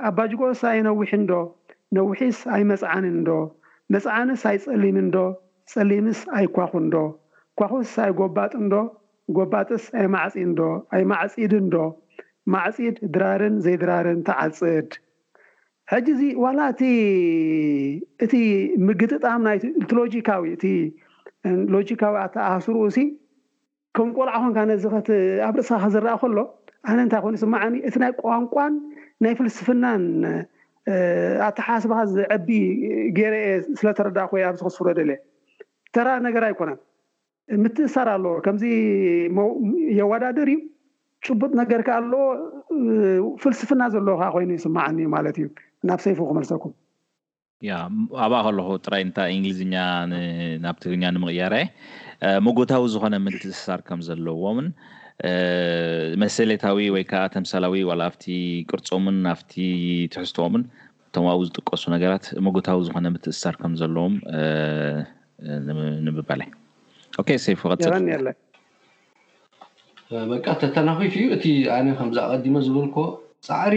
[0.09, 1.31] ኣባጅጎስ ኣይነዊሒዶ
[1.95, 3.31] ነዊሒስ ኣይመጽዓኒ ዶ
[3.93, 5.15] መጽዓንስ ኣይ ጸሊምዶ
[5.73, 6.93] ጸሊምስ ኣይኳኹዶ
[7.59, 8.73] ኳኹስ ኣይ ጐባጥንዶ
[9.35, 10.59] ጐባጥስ ኣይማዕጺዶ
[10.95, 11.75] ኣይማዓጺድዶ
[12.53, 14.89] ማዕፂድ ድራርን ዘይድራርን ተዓፅድ
[15.91, 16.81] ሕጂ እዚ ዋላ እቲ
[18.25, 18.33] እቲ
[18.87, 19.63] ምግጥጣም ናቲ
[19.99, 20.73] ሎጂካዊ እ
[21.75, 22.99] ሎጂካዊ ኣተኣስርኡ ሲ
[23.97, 25.09] ከም ቆልዓ ኮንካ ነዚኸት
[25.47, 26.37] ኣብ ርእስከ ዝረአ ከሎ
[26.89, 28.73] ኣነ እንታይ ኮኑእ ስማዓኒ እቲ ናይ ቋንቋን
[29.25, 30.03] ናይ ፍልስፍናን
[31.47, 32.01] ኣተሓስባካ
[32.35, 32.49] ዐቢ
[33.17, 33.47] ገይረየ
[33.79, 35.11] ስለተረዳ ኮይ ኣብ ዝክስፍሮ ደለ
[35.97, 36.79] ተራ ነገር ኣይኮነን
[37.63, 38.63] ምትሳር ኣለዎ ከምዚ
[39.99, 40.59] የወዳድር እዩ
[41.27, 42.11] ጭቡጥ ነገርካ ኣለ
[43.41, 45.47] ፍልስፍና ዘለዉከ ኮይኑ ይስማዓኒ ማለት እዩ
[45.89, 46.73] ናብ ሰይፉ ክመልሰኩም
[48.25, 49.75] ኣብኣ ከለኩ ጥራይ ታ እንግሊዝኛ
[50.63, 51.69] ናብ ትግርኛ ንምቅያራ የ
[52.47, 54.67] መጎታዊ ዝኮነ ምትስሳር ከም ዘለዎምን
[56.23, 57.75] መሰሌታዊ ወይ ከዓ ተምሰላዊ
[58.07, 58.25] ኣብቲ
[58.71, 59.53] ቅርፆምን ኣብቲ
[60.15, 60.63] ትሕዝትኦምን
[61.07, 64.15] እቶም ኣብኡ ዝጥቀሱ ነገራት መጎታዊ ዝኮነ ምትስሳር ከምዘለዎም
[66.07, 66.51] ንብበለይ
[67.61, 67.83] ፅኒ
[70.33, 71.45] በቃ ተተናኪፉ እዩ እቲ
[71.75, 72.97] ኣነ ከምዝ ኣቀዲሞ ዝበልኮ
[73.47, 73.75] ፃዕሪ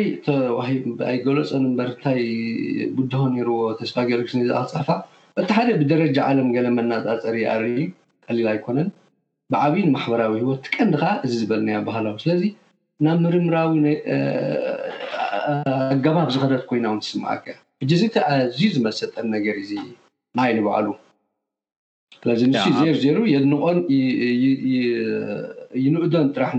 [0.66, 0.70] ሂ
[1.14, 2.20] ይ ገለፆ ንበርታይ
[2.96, 4.88] ጉድሆ ነርዎ ተሽፋገርክስዝኣክፃሕፋ
[5.36, 7.76] በቲ ሓደ ብደረጃ ዓለም ገለ መናፃፀሪ ኣርኢ
[8.26, 8.88] ቀሊል ኣይኮነን
[9.52, 12.42] ብዓብይ ንማሕበራዊ ሂወት ጥቀንድካዓ እዚ ዝበልኒ ኣባህላዊ ስለዚ
[13.06, 13.72] ናብ ምርምራዊ
[15.90, 17.44] ኣገባብ ዝክረት ኮይና ውን ትስምዓከ
[17.84, 18.02] እጅዚ
[18.34, 19.86] ኣዝዩ ዝመሰጠን ነገር እ ይ
[20.58, 20.86] ንበዕሉ
[22.40, 23.76] ዚ ም ዜር ዜሩ የንቆን
[25.84, 26.50] ይንእዶን ጥራሕ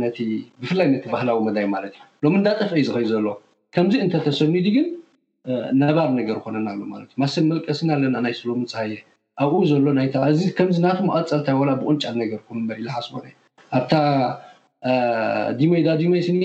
[0.62, 3.28] ብፍላይ ነቲ ባህላዊ መዳይ ማለት እዩ ሎሚ እዳጠፍአ ዩ ዝክእል ዘሎ
[3.76, 4.88] ከምዚ እንተተሰኒዲ ግን
[5.82, 8.94] ነባር ነገር ክኮነና ኣሎማለት እዩማሰድ መልቀስን ኣለና ናይ ስሎምንፃየ
[9.44, 9.86] ኣብኡ ዘሎ
[10.34, 12.40] እዚ ከምዚ ናተ መቐፀልታይ ብቁንጫት ነገር
[12.70, 13.16] በር ኢሓስቦ
[13.80, 13.94] ኣብታ
[15.60, 16.42] ዲሞይዳ ድመስኒ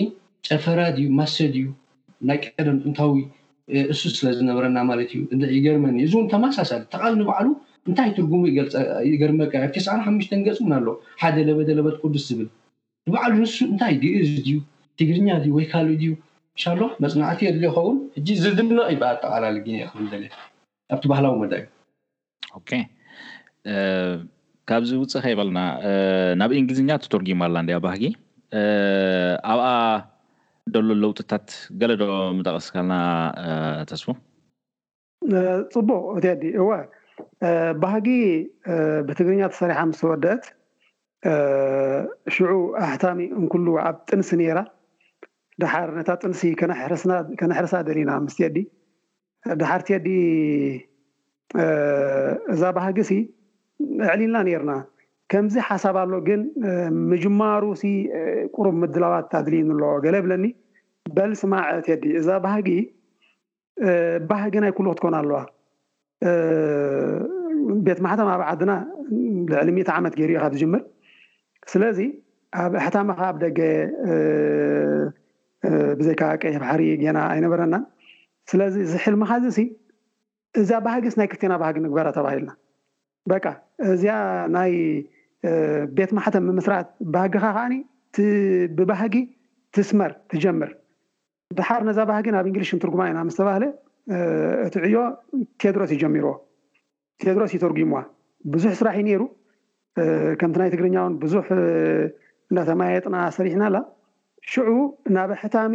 [0.49, 1.67] ጨፈራድዩ ማሰድ እዩ
[2.29, 3.15] ናይ ቀደም እንታዊ
[3.93, 5.21] እሱ ስለዝነበረና ማለትእዩ
[5.67, 7.47] ገርመኒ እዚ ውን ተመሳሳሊ ተቃል ንባዓሉ
[7.89, 8.43] እንታይ ትርጉሙ
[9.23, 10.87] ገርመ ብቲሰዓን ሓሙሽተ ገፅና ኣሎ
[11.23, 12.47] ሓደ ለበደ ለበት ቅዱስ ዝብል
[13.15, 13.95] በዕሉ ንሱ እንታይ
[14.53, 14.55] ዩ
[14.99, 16.13] ትግርኛ ዩ ወይ ካልእ ዩ
[16.57, 17.97] ንሻሎ መፅናዕት የድል ይኸውን
[18.43, 19.73] ዝድነቕ ይበል ጠቃላግዘ
[20.95, 21.65] ኣብቲ ባህላዊ መዳብ
[24.69, 25.61] ካብዚ ውፅእ ከይበኣለና
[26.41, 28.05] ናብ እንግሊዝኛ ተቶርጊ ማርላንድያ ኣባህጊ
[29.53, 29.67] ኣብኣ
[30.75, 31.49] ደሎ ለውጥታት
[31.81, 32.05] ገለ ዶ
[32.41, 32.95] እተቐስካልና
[33.91, 34.09] ተስቡ
[35.75, 36.79] ፅቡቅ እእ
[37.85, 38.07] ባህጊ
[39.07, 40.45] ብትግርኛ ተሰሪሓ ምስተወደአት
[42.37, 42.53] ሽዑ
[42.85, 44.61] ኣሕታሚ እንኩሉ ኣብ ጥንሲ ነራ
[45.63, 46.43] ዳሓር ነታ ጥንሲ
[47.41, 48.57] ከነሕርሳ ደሊና ምስትየዲ
[49.61, 50.09] ዳሓር እትየዲ
[52.55, 53.13] እዛ ባህጊ ሲ
[54.11, 54.73] ኣዕሊልና ነርና
[55.33, 56.41] ከምዚ ሓሳብ ኣሎ ግን
[57.11, 57.93] ምጅማሩ ሲ
[58.57, 60.47] ቁሩብ ምድላዋት ኣድል እንለ ገለ ብለኒ
[61.17, 62.69] በልስማዕ እትየ ዲ እዛ ባህጊ
[64.33, 65.39] ባህጊ ናይ ኩልክ ትኮኑ ኣለዋ
[67.87, 68.73] ቤት ማሕተም ኣብ ዓድና
[69.53, 70.83] ልዕሊ ሚት ዓመት ገይርኢ ካብ ዝጅምር
[71.73, 71.99] ስለዚ
[72.63, 73.59] ኣብ ኣሕታምካ ኣብ ደገ
[75.99, 77.77] ብዘይ ከባቀ ባሕሪ ገና ኣይነበረና
[78.51, 79.59] ስለዚ ዝሕልምካዚሲ
[80.61, 82.51] እዛ ባህጊስ ናይ ክፍቴና ባህጊ ንግበራ ተባሂልና
[83.33, 83.45] በቃ
[83.93, 84.15] እዚያ
[84.57, 84.73] ናይ
[85.97, 87.75] ቤት ማሕተም ብምስራት ባህጊካ ከዓኒ
[88.79, 89.15] ብባህጊ
[89.77, 90.71] ትስመር ትጀምር
[91.59, 93.65] ድሓር ነዛ ባህጊ ናብ እንግሊሽ ንትርጉማ ኢና ምዝ ተባሃለ
[94.67, 94.97] እቲ ዕዮ
[95.63, 96.33] ቴድሮስ ይጀሚርዎ
[97.23, 97.99] ቴድሮስ ይተርጉምዋ
[98.55, 99.23] ብዙሕ ስራሕ እዩነይሩ
[100.41, 101.45] ከምቲ ናይ ትግርኛውን ብዙሕ
[102.51, 103.77] እዳተማያየጥና ሰሪሕና ኣላ
[104.53, 104.71] ሽዑ
[105.17, 105.75] ናብ ኣሕታሚ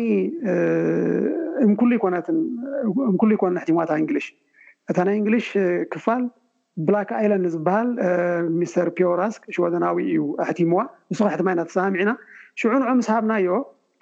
[1.70, 2.28] ሉ ኮነት
[3.22, 4.28] ኩሉ ኮነ ኣሕቲምዋታ እንግሊሽ
[4.92, 5.48] እታ ናይ እንግሊሽ
[5.94, 6.24] ክፋል
[6.88, 7.90] ብላክ ኣይለንድ ዝበሃል
[8.60, 10.80] ሚስተር ፒዎራስ ሽወዘናዊ እዩ ኣሕቲምዋ
[11.12, 12.12] ንሱካ ሕትማ እዳተሰሚዒኢና
[12.62, 13.50] ሽዑ ንዑ ምሰሃብናዮ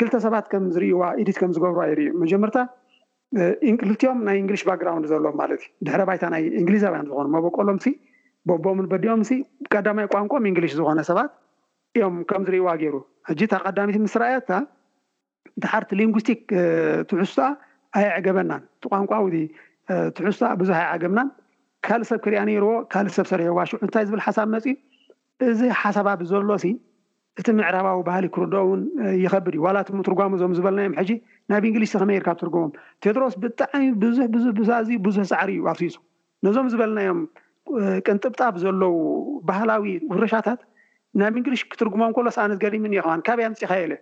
[0.01, 2.57] ክልተ ሰባት ከምዝርእዋ ኢዲት ከም ዝገብሩዋ ይርዩ መጀመርታ
[3.89, 7.79] ልቲኦም ናይ እንግሊሽ ባግራውንድ ዘሎዎም ማለት እዩ ድሕረ ባይታ ናይ እንግሊዛውያን ዝኮኑ መበቀሎም
[8.49, 9.21] በቦምን በዲኦም
[9.73, 11.31] ቀዳማይ ቋንቋም እንግሊሽ ዝኮነ ሰባት
[11.97, 12.95] እዮም ከምዝሪእዋ ገይሩ
[13.29, 14.51] ሕጂ ታ ቀዳሚት ምስራአያታ
[15.63, 16.41] ድሓርቲ ሊንግስቲክ
[17.09, 17.41] ትሕስታ
[17.99, 19.27] ኣየዕገበናን ቲ ቋንቋ ው
[20.15, 21.29] ትሕስት ብዙሓ ይዓገብናን
[21.87, 24.65] ካልእ ሰብ ክሪያ ነርዎ ካልእ ሰብ ሰሪሑ ዋሽዑ እንታይ ዝብል ሓሳብ መፂ
[25.51, 26.67] እዚ ሓሳባ ብዘሎ ሲ
[27.41, 28.81] እቲ ምዕራባዊ ባህሊ ክርደኦውን
[29.23, 31.11] ይኸብድ እዩ ዋላትም ትርጓም እዞም ዝበልናዮም ሕጂ
[31.51, 32.71] ናብ እንግሊሽ ከመይርካ ብትርጉሞም
[33.03, 34.27] ቴድሮስ ብጣዕሚ ብዙሕ
[34.87, 35.89] ዙ ብዙሕ ፃዕሪ እዩ ኣብዩ
[36.45, 37.19] ነዞም ዝበለናዮም
[38.07, 38.95] ቅንጥብጣብ ዘለው
[39.49, 40.59] ባህላዊ ውርሻታት
[41.21, 43.95] ናብ እንግሊሽ ክትርጉሞም ከሎ ኣነት ገዲምኸማ ካብይ ኣምፅካየ ለ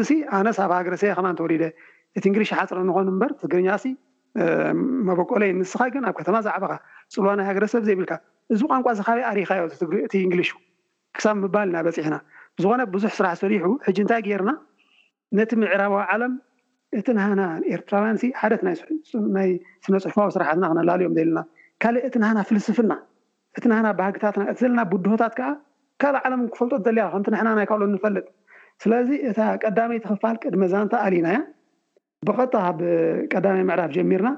[0.00, 1.64] እዚ እ ኣነስ ኣብ ሃገረሰብ ከ እተወሊደ
[2.18, 3.68] እ ንግሊሽ ሓፅሪ እንኮኑ በር ትግርኛ
[5.06, 6.74] መበቆሎይ ንስካ ግን ኣብ ከተማ ዛዕባካ
[7.14, 8.12] ፅልዋ ናይ ሃገረሰብ ዘይብልካ
[8.54, 10.50] እዚ ቋንቋ እዚ ካበይ ኣሪካዮ እ እንግሊሽ
[11.16, 12.16] ክሳብ ምባል ኢና በፂሕና
[12.62, 14.50] ዝኮነ ብዙሕ ስራሕ ስሪሑ ሕጂ እንታይ ገርና
[15.38, 16.32] ነቲ ምዕራባዊ ዓለም
[16.98, 17.42] እቲ ናሃና
[17.74, 18.74] ኤርትራውያን ሓደት ናይ
[19.84, 21.40] ስነ ፅሑፋዊ ስራሕትና ክነላል እዮም ዘ ለና
[21.82, 22.92] ካልእ እቲ ናሃና ፍልስፍና
[23.58, 25.48] እቲ ናሃና ባህግታትና እቲ ዘለና ብድሆታት ከዓ
[26.02, 28.26] ካልእ ዓለም ክፈልጦት ዘለየ ከቲ ሓና ናይ ካብሎ ንፈልጥ
[28.82, 31.40] ስለዚ እታ ቀዳመይ ተክፋል ቅድሚ ዛንታ ኣሊና ያ
[32.28, 32.78] ብቐጣ ካብ
[33.32, 34.28] ቀዳመይ ምዕራፍ ጀሚርና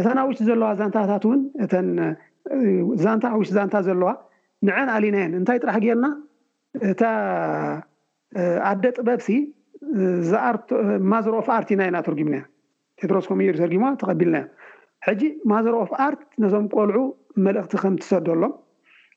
[0.00, 1.88] እታና ውሽጢ ዘለዋ ዛንታታት እውን እተን
[3.04, 4.10] ዛንታ ውሽጢ ዛንታ ዘለዋ
[4.66, 6.06] ንዐን ኣሊና የን እንታይ ጥራሕ ጌርና
[6.90, 7.02] እታ
[8.70, 9.28] ኣደ ጥበብሲ
[10.30, 10.56] ዛኣር
[11.12, 12.42] ማዘሮ ኦፍ ኣርት ኢና ኢና ተርጉም ናያ
[13.00, 14.38] ቴድሮስ ኮም የ ተርጊሞ ተቐቢልና
[15.06, 15.22] ሕጂ
[15.52, 16.98] ማዘሮ ኦፍ ኣርት ነቶም ቆልዑ
[17.46, 18.52] መልእክቲ ከም ትሰደሎም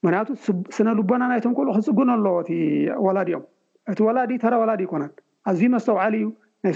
[0.04, 0.28] ምክንያቱ
[0.76, 2.56] ስነ ልቦና ናይቶም ቆልዑ ክፅግን ኣሎ እ
[3.06, 3.44] ወላዲኦም
[3.92, 5.12] እቲ ወላዲ ተራ ወላዲ ይኮነን
[5.50, 6.26] ኣዝዩ መስተውዓለ እዩ
[6.64, 6.74] ናይ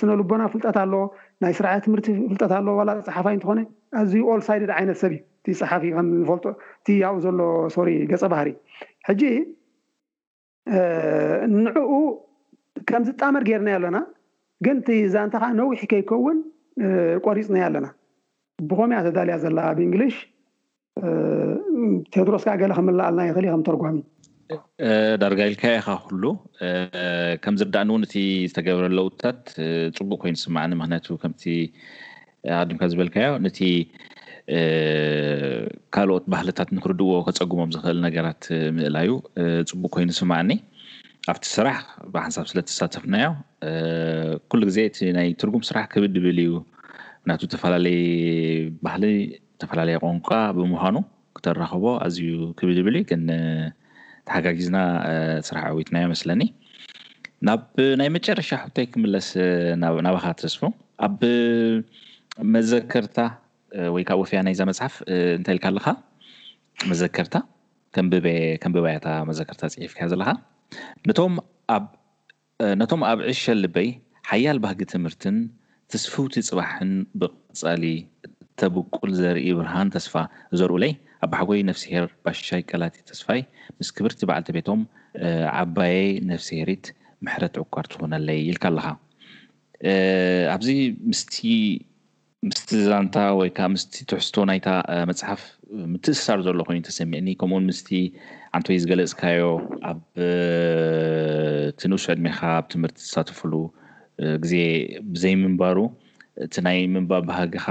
[0.00, 1.02] ስነ ልቦና ፍልጠት ኣለዎ
[1.42, 3.60] ናይ ስርዓ ትምህርቲ ፍልጠት ኣለ ላ ፅሓፋይ እንትኾነ
[4.00, 5.20] ኣዝዩ ኣል ሳይደድ ዓይነት ሰብእዩ
[5.60, 6.46] ፅሓፊእ ከዝፈልጦ
[6.80, 7.40] እቲ ያብኡ ዘሎ
[7.76, 8.56] ሰሪ ገፀ ባህርእ
[9.08, 9.22] ሕጂ
[11.62, 11.78] ንኡ
[12.88, 13.98] ከምዚ ጣመር ጌርናየ ኣለና
[14.66, 16.38] ግን ቲ ዛንተከ ነዊሒ ከይከውን
[17.26, 17.86] ቆሪፅኒዮ ኣለና
[18.70, 20.16] ብኮም እያ ተዳልያ ዘላ ብእንግሊሽ
[22.14, 24.04] ቴድሮስካዕ ገለ ክምላኣልና ይኽእል እ ከም ተርጓምእ
[25.22, 26.24] ዳርጋ ኢልካዮ ኢካ ኩሉ
[27.44, 28.14] ከምዚርዳእኒ እውን እቲ
[28.50, 29.40] ዝተገብረለውጥታት
[29.98, 31.44] ፅቡቅ ኮይኑ ስማዕኒ ምክንያቱ ከምቲ
[32.60, 33.60] ኣቅዲምካ ዝበልካዮ ነቲ
[35.94, 38.42] ካልኦት ባህልታት ንክርድዎ ከፀጉሞም ዝክእል ነገራት
[38.78, 39.10] ምእላዩ
[39.70, 40.50] ፅቡቅ ኮይኑ ስማዕኒ
[41.30, 41.76] ኣብቲ ስራሕ
[42.12, 43.26] ብሓንሳብ ስለዝተሳተፍናዮ
[44.50, 46.50] ኩሉ ግዜ እቲ ናይ ትርጉም ስራሕ ክብድ ብል እዩ
[47.28, 48.00] ምክንቱ ዝተፈላለየ
[48.86, 49.04] ባህሊ
[49.56, 50.96] ዝተፈላለየ ቆንቋ ብምኳኑ
[51.36, 53.22] ክተረኸቦ ኣዝዩ ክብድብል ግን
[54.30, 54.78] ተሓጋጊዝና
[55.50, 56.42] ስራሕ ዕዊትናዮ መስለኒ
[57.48, 57.60] ናብ
[58.00, 59.28] ናይ መጨረሻ ቶይ ክምለስ
[59.84, 60.62] ናባካ ትደስፎ
[61.06, 61.20] ኣብ
[62.54, 63.18] መዘከርታ
[63.96, 64.94] ወይከ ወፍያናዛ መፅሓፍ
[65.38, 65.88] እንታይ ኢልካ ኣለካ
[66.92, 67.36] መዘከርታ
[68.62, 70.28] ከምብበያታ መዘከርታ ፅዒፍካ ዘለካ
[72.68, 73.88] ኣነቶም ኣብ እሸ ልበይ
[74.30, 75.36] ሓያል ባህጊ ትምህርትን
[75.92, 76.90] ተስፉውቲ ፅባሕን
[77.20, 77.84] ብቕፃሊ
[78.60, 80.14] ተብቁል ዘርኢ ብርሃን ተስፋ
[80.58, 80.92] ዘርኡ ለይ
[81.24, 83.40] ኣበሓጎይ ነፍሲሄር ባሻይ ቀላቲ ተስፋይ
[83.78, 84.80] ምስ ክብርቲ በዓልቲ ቤቶም
[85.60, 85.94] ዓባየ
[86.32, 86.86] ነፍሲሄሪት
[87.26, 88.88] መሕረት ዕኳር ትኮነለይ ኢልካ ኣለካ
[90.56, 90.66] ኣዚ
[91.20, 92.58] ስምስ
[92.88, 94.68] ዛንታ ወይዓ ምስ ትሕዝቶ ናይታ
[95.10, 95.42] መፅሓፍ
[95.92, 97.88] ምትእስሳር ዘሎ ኮይኑ ተሰሚዕኒ ከምኡውን ምስቲ
[98.56, 99.40] ዓንተ ወይ ዝገለፅካዮ
[99.90, 100.00] ኣብ
[101.80, 103.52] ትንሱሕ ዕድሜካ ኣብ ትምህርቲ ዝተሳተፍሉ
[104.44, 104.54] ግዜ
[105.14, 105.78] ብዘይምንባሩ
[106.44, 107.66] እቲ ናይ ምንባር ባሃጊካ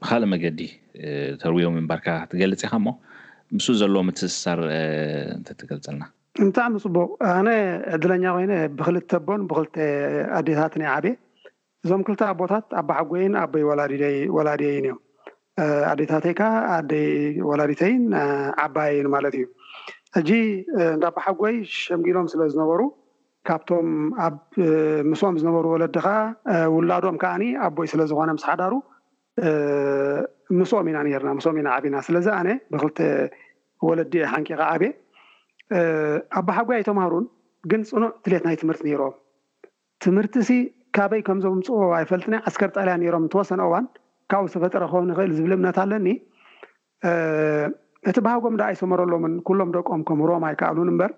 [0.00, 0.60] ብካልእ መገዲ
[1.42, 2.94] ተርዮ ምንባርካ ትገልፅ ኢካ ሞ
[3.56, 4.60] ምስ ዘሎዎ ምትእስሳር
[5.36, 6.04] እተ ትገልፅልና
[6.46, 7.48] እንታዕሚ ፅቡቅ ኣነ
[7.96, 9.76] ዕድለኛ ኮይነ ብክልተ ቦን ብክልተ
[10.38, 11.12] ኣዴታትና ዓብየ
[11.86, 13.64] እዞም ክልተ ኣቦታት ኣባሓጎይን ኣቦይ
[14.32, 14.98] ወላድይን እዮም
[15.90, 17.08] ኣዴታተይካ eh, ኣደይ
[17.48, 18.02] ወላዲተይን
[18.64, 19.46] ዓባይን eh, ማለት እዩ
[20.20, 20.30] እጂ
[20.78, 22.80] eh, እንዳባሓጎይ ሸምጊሎም ስለዝነበሩ
[23.48, 23.88] ካብቶም
[24.26, 24.36] ኣብ
[25.10, 26.14] ምስኦም ዝነበሩ ወለዲ ከዓ
[26.76, 27.32] ውላዶም ከዓ
[27.66, 28.72] ኣቦኢ ስለዝኮነ ምስ ሓዳሩ
[30.58, 32.98] ምስኦም ኢና ነርና ምስም ኢና ዓቢና ስለዚ ኣነ ብክልተ
[33.88, 34.82] ወለዲ የ ሓንቂ ካ ዓበ
[36.40, 37.26] ኣባሓጎይ ኣይተማህሩን
[37.72, 39.14] ግን ፅኑዕ ትሌት ናይ ትምህርቲ ነይሮም
[40.04, 40.50] ትምህርቲ እሲ
[40.96, 41.68] ካበይ ከምዞም ምፅ
[42.00, 43.86] ኣይፈልጥኒ ዓስከር ጠልያ ሮም ተወሰነ እዋን
[44.34, 46.08] ካብ ዝተፈጠረ ክኸን ይክእል ዝብል እምነት ኣለኒ
[48.10, 51.10] እቲ ባህጎም ዳ ኣይሰመረሎምን ኩሎም ደቆም ከምህሮም ኣይከኣሉን እምበር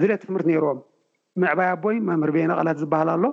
[0.00, 0.78] ድሌቲ ትምህርት ነይርዎም
[1.42, 3.24] ምዕባይ ኣቦይ መምህር ቤና ቐላት ዝበሃል ኣሎ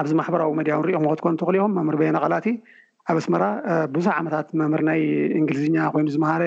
[0.00, 2.46] ኣብዚ ማሕበራዊ መድያዊንሪኢኩም ክትኮኑተክሊኹም መምህር ቤና ቀላቲ
[3.10, 3.44] ኣብ ኣስመራ
[3.94, 5.00] ብዙሕ ዓመታት መምር ናይ
[5.40, 6.44] እንግሊዝኛ ኮይኑ ዝመሃረ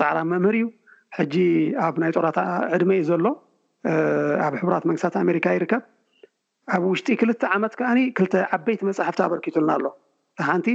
[0.00, 0.66] ፃዕራ መምህር እዩ
[1.18, 1.34] ሕጂ
[1.86, 2.40] ኣብ ናይ ጦራታ
[2.76, 3.26] ዕድመ እዩ ዘሎ
[4.46, 5.82] ኣብ ሕራት መንግስታት ኣሜሪካ ይርከብ
[6.76, 9.86] ኣብ ውሽጢ ክልተ ዓመት ከዓ ክልተ ዓበይቲ መፃሕፍቲ ኣበርኪቱሉና ኣሎ
[10.48, 10.68] ሓንቲ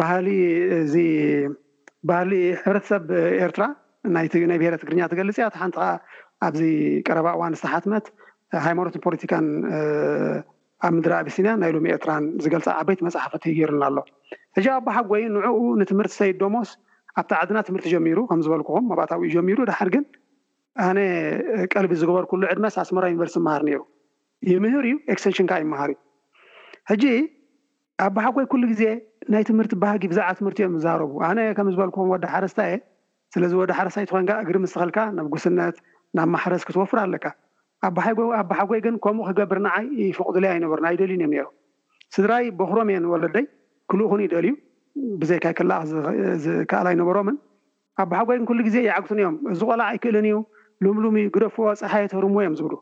[0.00, 0.26] ባህሊ
[0.82, 2.30] እዚባህሊ
[2.62, 3.02] ሕብረተሰብ
[3.46, 3.64] ኤርትራ
[4.14, 4.26] ናይ
[4.60, 5.86] ብሄረ ትግርኛ ትገልፅ እያ ሓንቲ ከዓ
[6.48, 6.60] ኣብዚ
[7.06, 8.06] ቀረባ እዋን ዝተሓትመት
[8.66, 9.46] ሃይማኖት ፖለቲካን
[10.86, 13.98] ኣብ ምድሪ ኣብስንያ ናይ ሎም ኤርትራን ዝገልፃ ዓበይቲ መፅሓፈት ገይሩልና ኣሎ
[14.56, 16.70] ሕዚ ኣበሓ ጎይ ንዕኡ ንትምህርቲ ሰይ ደሞስ
[17.20, 20.04] ኣብቲ ዓድና ትምህርቲ ጀሚሩ ከምዝበልኩኹም ኣባእታዊ እዩ ጀሚሩ ድሓር ግን
[20.86, 20.98] ኣነ
[21.74, 23.80] ቀልቢ ዝገበር ኩሉ ዕድመስ ኣስመራ ዩኒቨርስቲ ምሃር ነይሩ
[24.52, 26.03] ይምህር እዩ ኤክስቴንሽን ካ ይምሃር እዩ
[26.90, 27.04] ሕጂ
[28.06, 28.84] ኣባሓጎይ ኩሉ ግዜ
[29.32, 32.76] ናይ ትምህርቲ ባህጊ ብዛዕ ትምህርቲ እዮም ዛረቡ ኣነ ከም ዝበልኩዎም ወዲ ሓረስታ እየ
[33.34, 35.76] ስለዚ ወዲ ሓረስታ እይትኮንካ እግሪምዝተኽልካ ናብ ጉስነት
[36.16, 37.24] ናብ ማሕረስ ክትወፍር ኣለካ
[38.42, 41.48] ኣብሓጎይ ግን ከምኡ ክገብርንዓይ ይፈቕዱለይ ኣይነበሩና ይደልዩን እዮም
[42.16, 43.44] ስድራይ በክሮም እየን ወለደይ
[43.92, 44.54] ክልኡኹን ይደልእዩ
[45.20, 45.72] ብዘይካይ ክላ
[46.44, 47.38] ዝከኣል ኣይነበሮምን
[48.04, 50.38] ኣብሓጎይ ግን ኩሉ ግዜ ይዓግትን እዮም እዚ ቆልዕ ኣይክእልን እዩ
[50.84, 52.74] ልምሉም እዩ ግደፍዎ ፀሓየተርምዎ እዮም ዝብሉ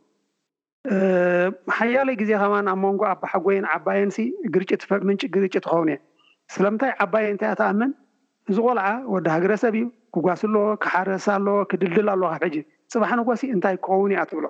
[1.79, 4.11] ሓያለይ ግዜ ከማን ኣብ መንጎ ኣባሓጎይን ዓባይን
[4.55, 5.99] ግርጭትምንጭ ግርጭት ትኸውን እየ
[6.55, 7.91] ስለምንታይ ዓባይን እንታይ ኣተኣምን
[8.51, 12.57] እዚ ቆልዓ ወዲ ሃገረሰብ እዩ ክጓስ ሎ ክሓረስ ኣሎ ክድልድል ኣሎ ካብ ሕጂ
[12.93, 14.47] ፅባሕ ን ጓሲ እንታይ ክኸውን እያ ትብሎ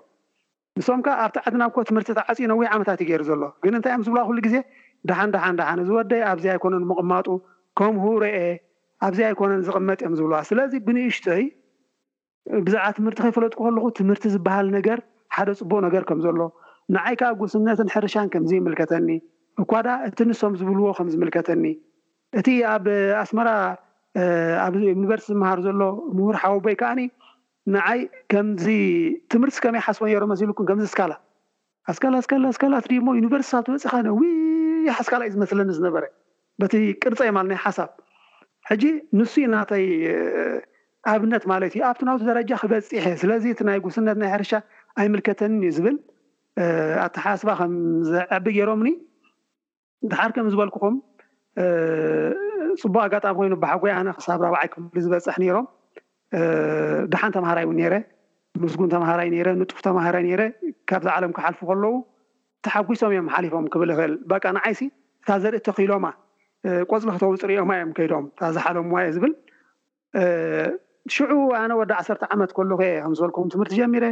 [0.78, 4.22] ንስም ካ ኣብቲ ዓድናብ ኮ ትምህርቲ ተዓፂኖ ወይ ዓመታት እዩገይሩ ዘሎ ግን እንታይ እዮም ብልዋ
[4.28, 4.56] ኩሉ ግዜ
[5.08, 7.26] ደሓን ዳሓን ድሓን ዝወደይ ኣብዚ ኣይኮነ ምቕማጡ
[7.78, 8.26] ከምህርአ
[9.06, 11.44] ኣብዚ ኣይኮነን ዝቕመጥ እዮም ዝብልዋ ስለዚ ብንእሽቶይ
[12.66, 14.98] ብዛዕባ ትምህርቲ ከይፈለጥኩ ከለኩ ትምህርቲ ዝበሃል ነገር
[15.36, 16.38] ሓደ ፅቡ ነገር ከም ዘሎ
[16.94, 19.08] ንዓይ ከዓ ጉስነትን ሕርሻን ከምዚምልከተኒ
[19.62, 21.64] እኳ ዳ እቲ ንስም ዝብልዎ ከምዝምልከተኒ
[22.40, 22.86] እቲ ኣብ
[23.22, 23.48] ኣስመራ
[24.64, 25.80] ኣብ ዩኒቨርስቲ ዝምሃር ዘሎ
[26.16, 27.00] ምሁርሓዊ ቦይ ከኣኒ
[27.74, 28.00] ንዓይ
[28.32, 28.66] ከምዚ
[29.32, 31.12] ትምህርቲ ከመይ ሓስቦ የሮ መሲሉኩን ከምዚ ኣስካላ
[31.90, 32.26] ኣስስኣስ
[33.20, 33.84] ዩኒቨርስቲ ብ ትበፅ
[34.18, 34.32] ውይ
[35.00, 36.04] ኣስካላ እዩ ዝመስለኒ ዝነበረ
[36.62, 37.90] በቲ ቅርፀይ ማለ ሓሳብ
[38.68, 38.84] ሕጂ
[39.18, 39.86] ንሱ እናተይ
[41.12, 44.52] ኣብነት ማለት እዩ ኣብቲ ናብቲ ደረጃ ክበፂሐእ ስለዚ እ ናይ ጉስነት ናይ ሕርሻ
[45.00, 45.96] ኣይምልከተን ዩ ዝብል
[47.06, 48.90] ኣቲሓስባ ከምዘዕቢ ገይሮምኒ
[50.12, 50.96] ድሓር ከም ዝበልኩኩም
[52.82, 55.66] ፅቡቅ ኣጋጣሚ ኮይኑ ብሓጎይ ኣነ ክሳብ ረብዓይ ክብሊ ዝበፅሕ ነሮም
[57.12, 57.94] ድሓን ተማሃራይ እ ነረ
[58.62, 60.44] ምስጉን ተማሃራይ ረ ንጡፍ ተማሃራይ ረ
[60.90, 61.84] ካብ ዝ ዓለም ክሓልፉ ከለዉ
[62.66, 64.80] ተሓጒሶም እዮም ሓሊፎም ክብል ይክእል በቃ ንዓይሲ
[65.22, 66.06] እታ ዘርኢ ተኪሎማ
[66.90, 69.32] ቆፅሊ ክተውፅርኦማ እዮም ከይዶም ታዝሓለምዋ እዩ ዝብል
[71.14, 74.04] ሽዑ ኣነ ወዲ ዓሰርተ ዓመት ከልኩ እየ ከምዝበልኩኩም ትምህርቲ ጀሚረ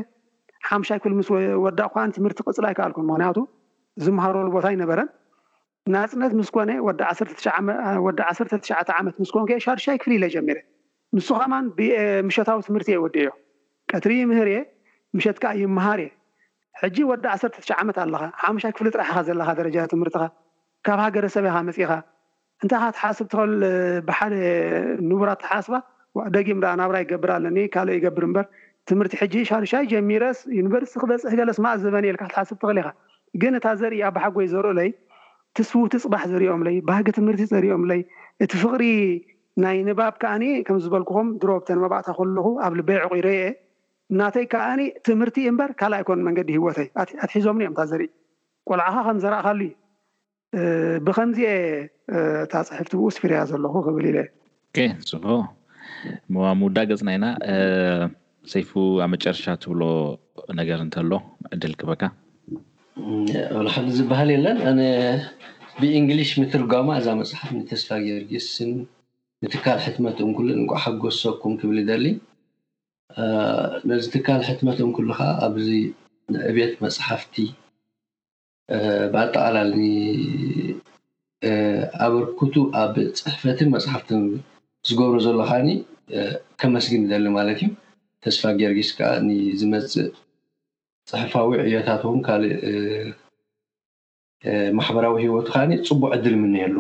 [0.69, 1.29] ሓሙሻይ ክፍል ምስ
[1.67, 3.39] ወዳ ኳ ትምህርቲ ቅፅል ኣይከኣልኩም ምክንያቱ
[4.05, 5.09] ዝመሃረሉ ቦታ ይነበረን
[5.95, 6.71] ናፅነት ምስኮነ
[8.07, 10.59] ወዲ 1ትሽዓተ ዓመት ስኮን ሻርሻይ ክፍሊ ኢ ጀሚረ
[11.17, 13.31] ንሱኸማን ብምሸታዊ ትምህርቲ እየ ይወዲ ዮ
[13.91, 14.59] ቅትሪ ምህር እየ
[15.17, 16.11] ምሸት ከዓ ይመሃር እየ
[16.81, 20.19] ሕጂ ወዲ ዓትሽ ዓመት ኣለካ ሓሙሻይ ክፍሊ ጥራሕ ካ ዘለካ ደረጃ ትምህርኻ
[20.87, 21.93] ካብ ሃገረሰብካ መፂኢኻ
[22.63, 23.55] እንታይ ካ ተሓስብ ትኸእል
[24.09, 24.35] ብሓደ
[25.11, 25.75] ንቡራት ተሓስባ
[26.37, 28.47] ደጊም ዳኣ ናብራይ ይገብር ኣለኒ ካልኦ ይገብር እምበር
[28.91, 32.89] ትምህርቲ ሕጂ ሻርሻይ ጀሚረስ ዩኒቨርስቲ ክበፅሕ ገለስ ማእ ዝበኒየልካክትሓስብትኽእሊ ኢካ
[33.43, 34.89] ግን እታ ዘርኢ ኣባሓጎይ ዘርኢ ለይ
[35.57, 38.01] ትስውቲ ፅባሕ ዘርኦምለይ ባግ ትምህርቲ ዘርኦምይ
[38.45, 38.83] እቲ ፍቅሪ
[39.65, 43.49] ናይ ንባብ ከኣኒ ከምዝበልክኹም ድሮብ ተንመባእታ ከለኹ ኣብ ልበዕቁ ረየየ
[44.15, 46.87] እናተይ ከዓኒ ትምህርቲ እምበር ካልኣ ኮን መንገዲ ሂወተይ
[47.25, 48.09] ኣትሒዞምኒእዮም እታ ዘርኢ
[48.71, 49.75] ቆልዓኻ ከምዘረእካሉ እዩ
[51.09, 51.51] ብከምዚአ
[52.45, 54.25] እታ ፅሕፍቲ ብኡ ስፍርያ ዘለኹ ክል ኢ
[56.65, 57.27] ውዳገጽና ኢና
[58.53, 58.71] ሰይፉ
[59.05, 59.83] ኣብ መጨረሻ ትብሎ
[60.59, 61.13] ነገር እንተሎ
[61.55, 62.03] ዕድል ክበካ
[63.67, 64.81] ሉሓዲ ዝበሃል የለን ኣነ
[65.81, 68.73] ብእንግሊሽ ምትርጎማ እዛ መፅሓፍ ንተስፋግ ርጊስን
[69.45, 72.07] ንትካል ሕትመት እምኩሉ እንዓ ሓጎሰኩም ክብል ደሊ
[73.91, 75.69] ንዚ ትካል ሕትመት እምኩሉ ከዓ ኣብዚ
[76.35, 77.35] ንእቤት መፅሓፍቲ
[79.13, 79.57] ብኣጠቃላ
[82.05, 82.95] ኣበርክቱ ኣብ
[83.27, 84.11] ፅሕፈትን መፅሓፍት
[84.89, 85.69] ዝገብሩ ዘሎካኒ
[86.61, 87.69] ከመስግን ደሊ ማለት እዩ
[88.25, 89.11] ተስፋ ጌርጊስ ከዓ
[89.61, 90.09] ዝመፅእ
[91.11, 92.53] ፅሓፋዊ ዕየታትኩም ካልእ
[94.79, 96.77] ማሕበራዊ ሂወቱ ከዓ ፅቡቅ ዕድል ምንሄሉ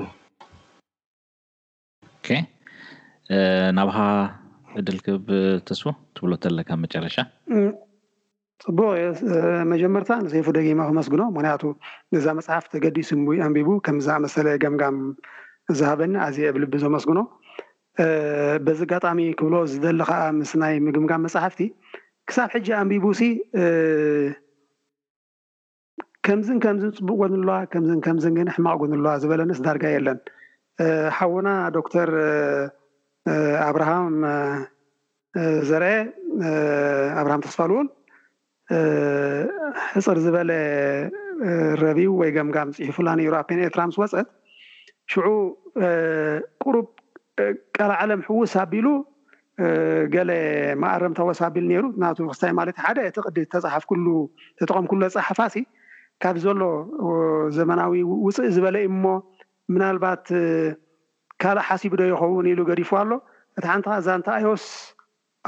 [3.77, 3.97] ናብሃ
[4.79, 5.27] ዕድል ክብ
[5.69, 5.87] ተስቦ
[6.17, 7.17] ትብሎ ዘለካ መጨረሻ
[8.65, 8.89] ፅቡቅ
[9.73, 11.63] መጀመርታ ንሰይፉ ደጊማ ክመስግኖ ምክንያቱ
[12.15, 14.99] ነዛ መፅሓፍ ተገዲስምቡይ ኣንቢቡ ከምዛ ኣመሰለ ገምጋም
[15.79, 17.21] ዝሃበኒ ኣዝ ኣብልቢ ዘመስግኖ
[18.67, 21.61] በዚ ጋጣሚ ክብሎ ዝደሊ ከዓ ምስ ናይ ምግምጋም መጻሓፍቲ
[22.29, 23.21] ክሳብ ሕጂ ኣምቢቡሲ
[26.27, 30.19] ከምዝን ከምዝን ፅቡቅ ጎንለዋ ከምዝን ከምዝ ግን ሕማቅ ጎኑለዋ ዝበለ ንስ ዳርጋ የለን
[31.19, 32.11] ሓውና ዶክተር
[33.69, 34.15] ኣብርሃም
[35.71, 35.89] ዘርአ
[37.21, 37.89] ኣብርሃም ተስፋልእውን
[39.95, 40.51] ሕፅር ዝበለ
[41.83, 44.29] ረቢው ወይ ገምጋም ፅሒፉላ ሮፔን ኤርትራ ምስ ወፀት
[45.13, 45.27] ሽዑ
[46.65, 46.87] ቁሩብ
[47.77, 48.87] ቃል ዓለም ሕዉስ ኣቢሉ
[50.15, 50.31] ገለ
[50.83, 54.07] መኣረምታወስ ኣቢሉ ነይሩ ና ክስታይ ማለት ሓደ እቲ ቅዲ ተፃሓፍ ክሉ
[54.61, 55.57] ተጠቀም ኩሎ ኣፀሓፋሲ
[56.23, 56.63] ካብ ዘሎ
[57.59, 59.05] ዘመናዊ ውፅኢ ዝበለዩ እሞ
[59.75, 60.25] ምናልባት
[61.43, 63.11] ካልእ ሓሲቡ ዶ ይኸውን ኢሉ ገዲፉ ኣሎ
[63.59, 64.65] እቲ ሓንትካ ዛንታ ኣይወስ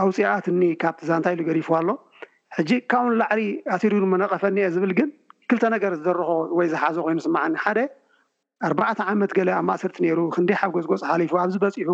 [0.04, 1.90] ኣውፅያኣትኒ ካብቲ ዛንታ ኢሉ ገዲፉዋ ኣሎ
[2.56, 3.42] ሕጂ ካብ ውን ላዕሊ
[3.76, 5.08] ኣትሪ መነቐፈኒየ ዝብል ግን
[5.50, 7.78] ክልተ ነገር ዝደረኮ ወይ ዝሓዘ ኮይኑ ስማዓኒ ሓደ
[8.66, 11.88] ኣርባዕተ ዓመት ገለ ኣብ ማእሰርቲ ነይሩ ክንደይ ሓገዝገፅ ሓሊፉ ኣብዝበፂሑ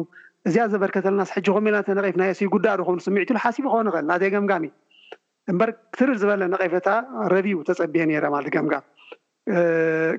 [0.48, 5.70] እዚያ ዘበርከተ ለናስሕጂ ኮ ነቀፍና ጉዳሩ ኸን ስሚዒቱሉ ሓሲቡ ኮ ይክእል ናዘየ ገምጋሚ እ እበር
[5.94, 6.88] ክትርር ዝበለ ነቀፍታ
[7.34, 8.84] ረቢዩ ተፀቢየ ነ ማለት ገምጋም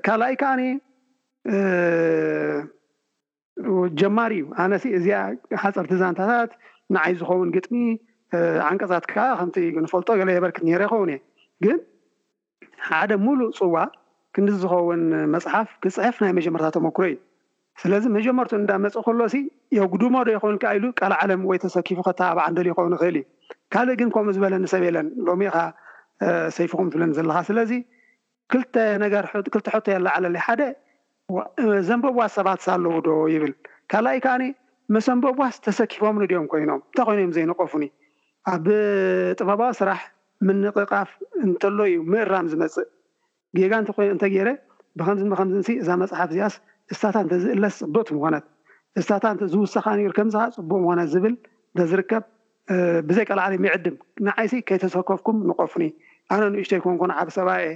[0.06, 0.54] ካልኣይ ከዓ
[4.00, 5.18] ጀማሪ እዩ ኣነ እዚያ
[5.62, 6.52] ሓፀር ትዛንታታት
[6.96, 7.76] ንዓይ ዝኮውን ግጥሚ
[8.70, 11.20] ዓንቀፃት ከዓ ከምቲ ንፈልጦ ገ የበርክት ይኸውን እየ
[11.66, 11.78] ግን
[12.90, 13.76] ሓደ ሙሉእ ፅዋ
[14.46, 15.02] ን ዝኸውን
[15.34, 17.16] መፅሓፍ ክፅሕፍ ናይ መጀመርታ ተመክሮ እዩ
[17.82, 19.20] ስለዚ መጀመርቱ እዳመፅእ ከሎ
[19.78, 23.26] የ ጉድሞዶ ይኸውን ከዓ ኢሉ ቃል ዓለም ወይ ተሰኪፉ ከተባብዕ እደ ኮውን ክእል እዩ
[23.74, 25.58] ካልእ ግን ከምኡ ዝበለኒሰብ የለን ሎሚ ኢኻ
[26.58, 27.72] ሰይፉኩም ትብለኒ ዘለካ ስለዚ
[28.52, 28.62] ክ
[29.04, 29.24] ነገር
[29.54, 30.62] ክልተ ሕቶ ያላዓለይ ሓደ
[31.90, 33.54] ዘንበዋስ ሰባት ሳለው ዶ ይብል
[33.92, 34.44] ካልኣይ ከዓኒ
[34.96, 37.86] መዘንበቧስ ተሰኪፎምኒ ድኦም ኮይኖም እንታይ ኮይኑእዮም ዘይነቐፉኒ
[38.54, 38.66] ኣብ
[39.40, 40.02] ጥበባዊ ስራሕ
[40.48, 41.10] ምንቕቃፍ
[41.46, 42.88] እንተሎ እዩ ምእራም ዝመፅእ
[43.58, 44.50] ጌጋ እንቲ ኮይነ እንተ ገይረ
[45.00, 46.56] ብከምዝን ብከምዝን እዛ መፅሓፍ እዚኣስ
[46.94, 48.46] እዝታታ እንተ ዝእለስ ፅቡእኩም ኮነት
[49.00, 51.34] እዝታታ እን ዝውሳኻ ነ ከምዚካ ፅቡቅም ኮነት ዝብል
[51.76, 52.24] እተ ዝርከብ
[53.10, 53.96] ብዘይ ቀልዓሊ ይዕድም
[54.28, 55.86] ንዓይሲ ከይተሰከፍኩም ንቆፍኒ
[56.34, 57.70] ኣነ ንእሽተ ይኮንኩን ዓብ ሰብየ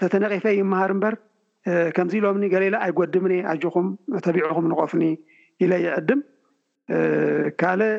[0.00, 1.14] ተተነቒፈ ይምሃር እምበር
[1.96, 3.86] ከምዚ ኢሎምኒ ገሊላ ኣይጎድምን እየ ኣጅኹም
[4.26, 5.02] ተቢዕኹም ንቆፍኒ
[5.64, 6.20] ኢለ ይዕድም
[7.60, 7.94] ካልእ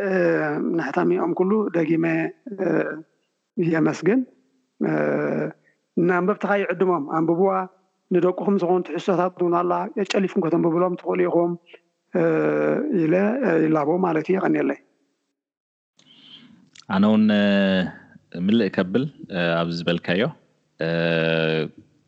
[0.78, 2.06] ናሕተሚኦም ኩሉ ደጊሜ
[3.74, 4.20] የመስግን
[6.08, 7.50] ንኣንበብትካ ይዕድሞም ኣንብብዋ
[8.16, 11.52] ንደቁኹም ዝኮኑትሕሶታት ናላ የጨሊፍኩ ከቶምብብሎም ትኽእሉ ኢኹም
[13.02, 13.08] ኢ
[13.68, 14.80] ኢላቦ ማለት እዩ ይኸኒለይ
[16.96, 17.26] ኣነ ውን
[18.46, 19.04] ምልእ ከብል
[19.60, 20.22] ኣብ ዝበልካዮ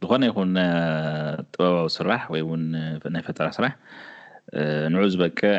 [0.03, 0.51] ዝኾነ ይኹን
[1.53, 2.63] ጥበባዊ ስራሕ ወይን
[3.15, 3.73] ናይ ፈጠራ ስራሕ
[4.93, 5.53] ንዑ ዝበቅዕ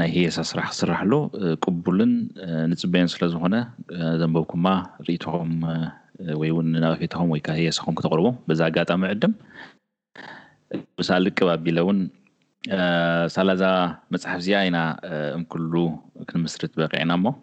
[0.00, 1.12] ናይ ሂየሳ ስራሕ ክስራሕሉ
[1.64, 2.12] ቅቡልን
[2.70, 3.54] ንፅበዮን ስለዝኮነ
[4.22, 4.66] ዘንበብኩማ
[5.06, 5.52] ርኢትኩም
[6.40, 9.32] ወይውን ነቀፊቶኩም ወይከ ሂየሰኹም ክተቅርቦ በዛ ኣጋጣሚ ዕድም
[11.00, 11.98] ምሳሊ ልቅብ ኣቢለ እውን
[13.34, 13.62] ሳላዛ
[14.12, 14.78] መፅሓፍ እዚኣ ኢና
[15.36, 15.72] እምኩሉ
[16.28, 17.34] ክንምስሪ ትበቂዕና ሞ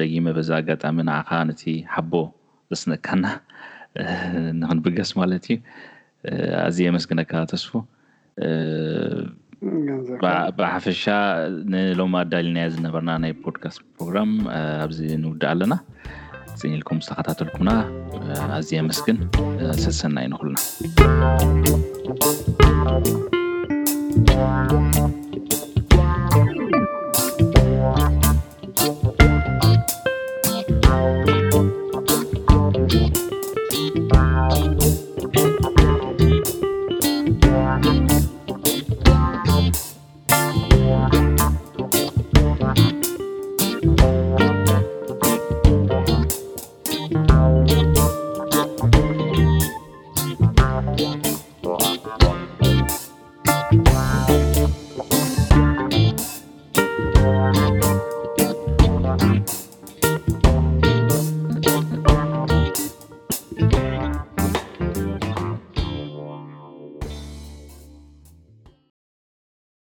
[0.00, 1.62] ደጊመ በዛ ኣጋጣሚ ንዓኻ ነቲ
[1.94, 2.12] ሓቦ
[2.72, 3.24] ዘስነካና
[4.60, 5.60] ንክንብገስ ማለት እዩ
[6.66, 7.70] ኣዝ መስግነካ ተስፉ
[10.58, 11.02] ብሓፈሻ
[11.72, 14.30] ንሎሚ ኣዳሊና ዝነበርና ናይ ፖድካስት ፕሮግራም
[14.84, 15.72] ኣብዚ ንውድእ ኣለና
[16.60, 17.72] ፅንልኩም ዝተኸታተልኩምና
[18.56, 19.16] ኣዝ መስግን
[19.84, 20.58] ስሰና ይንኹሉና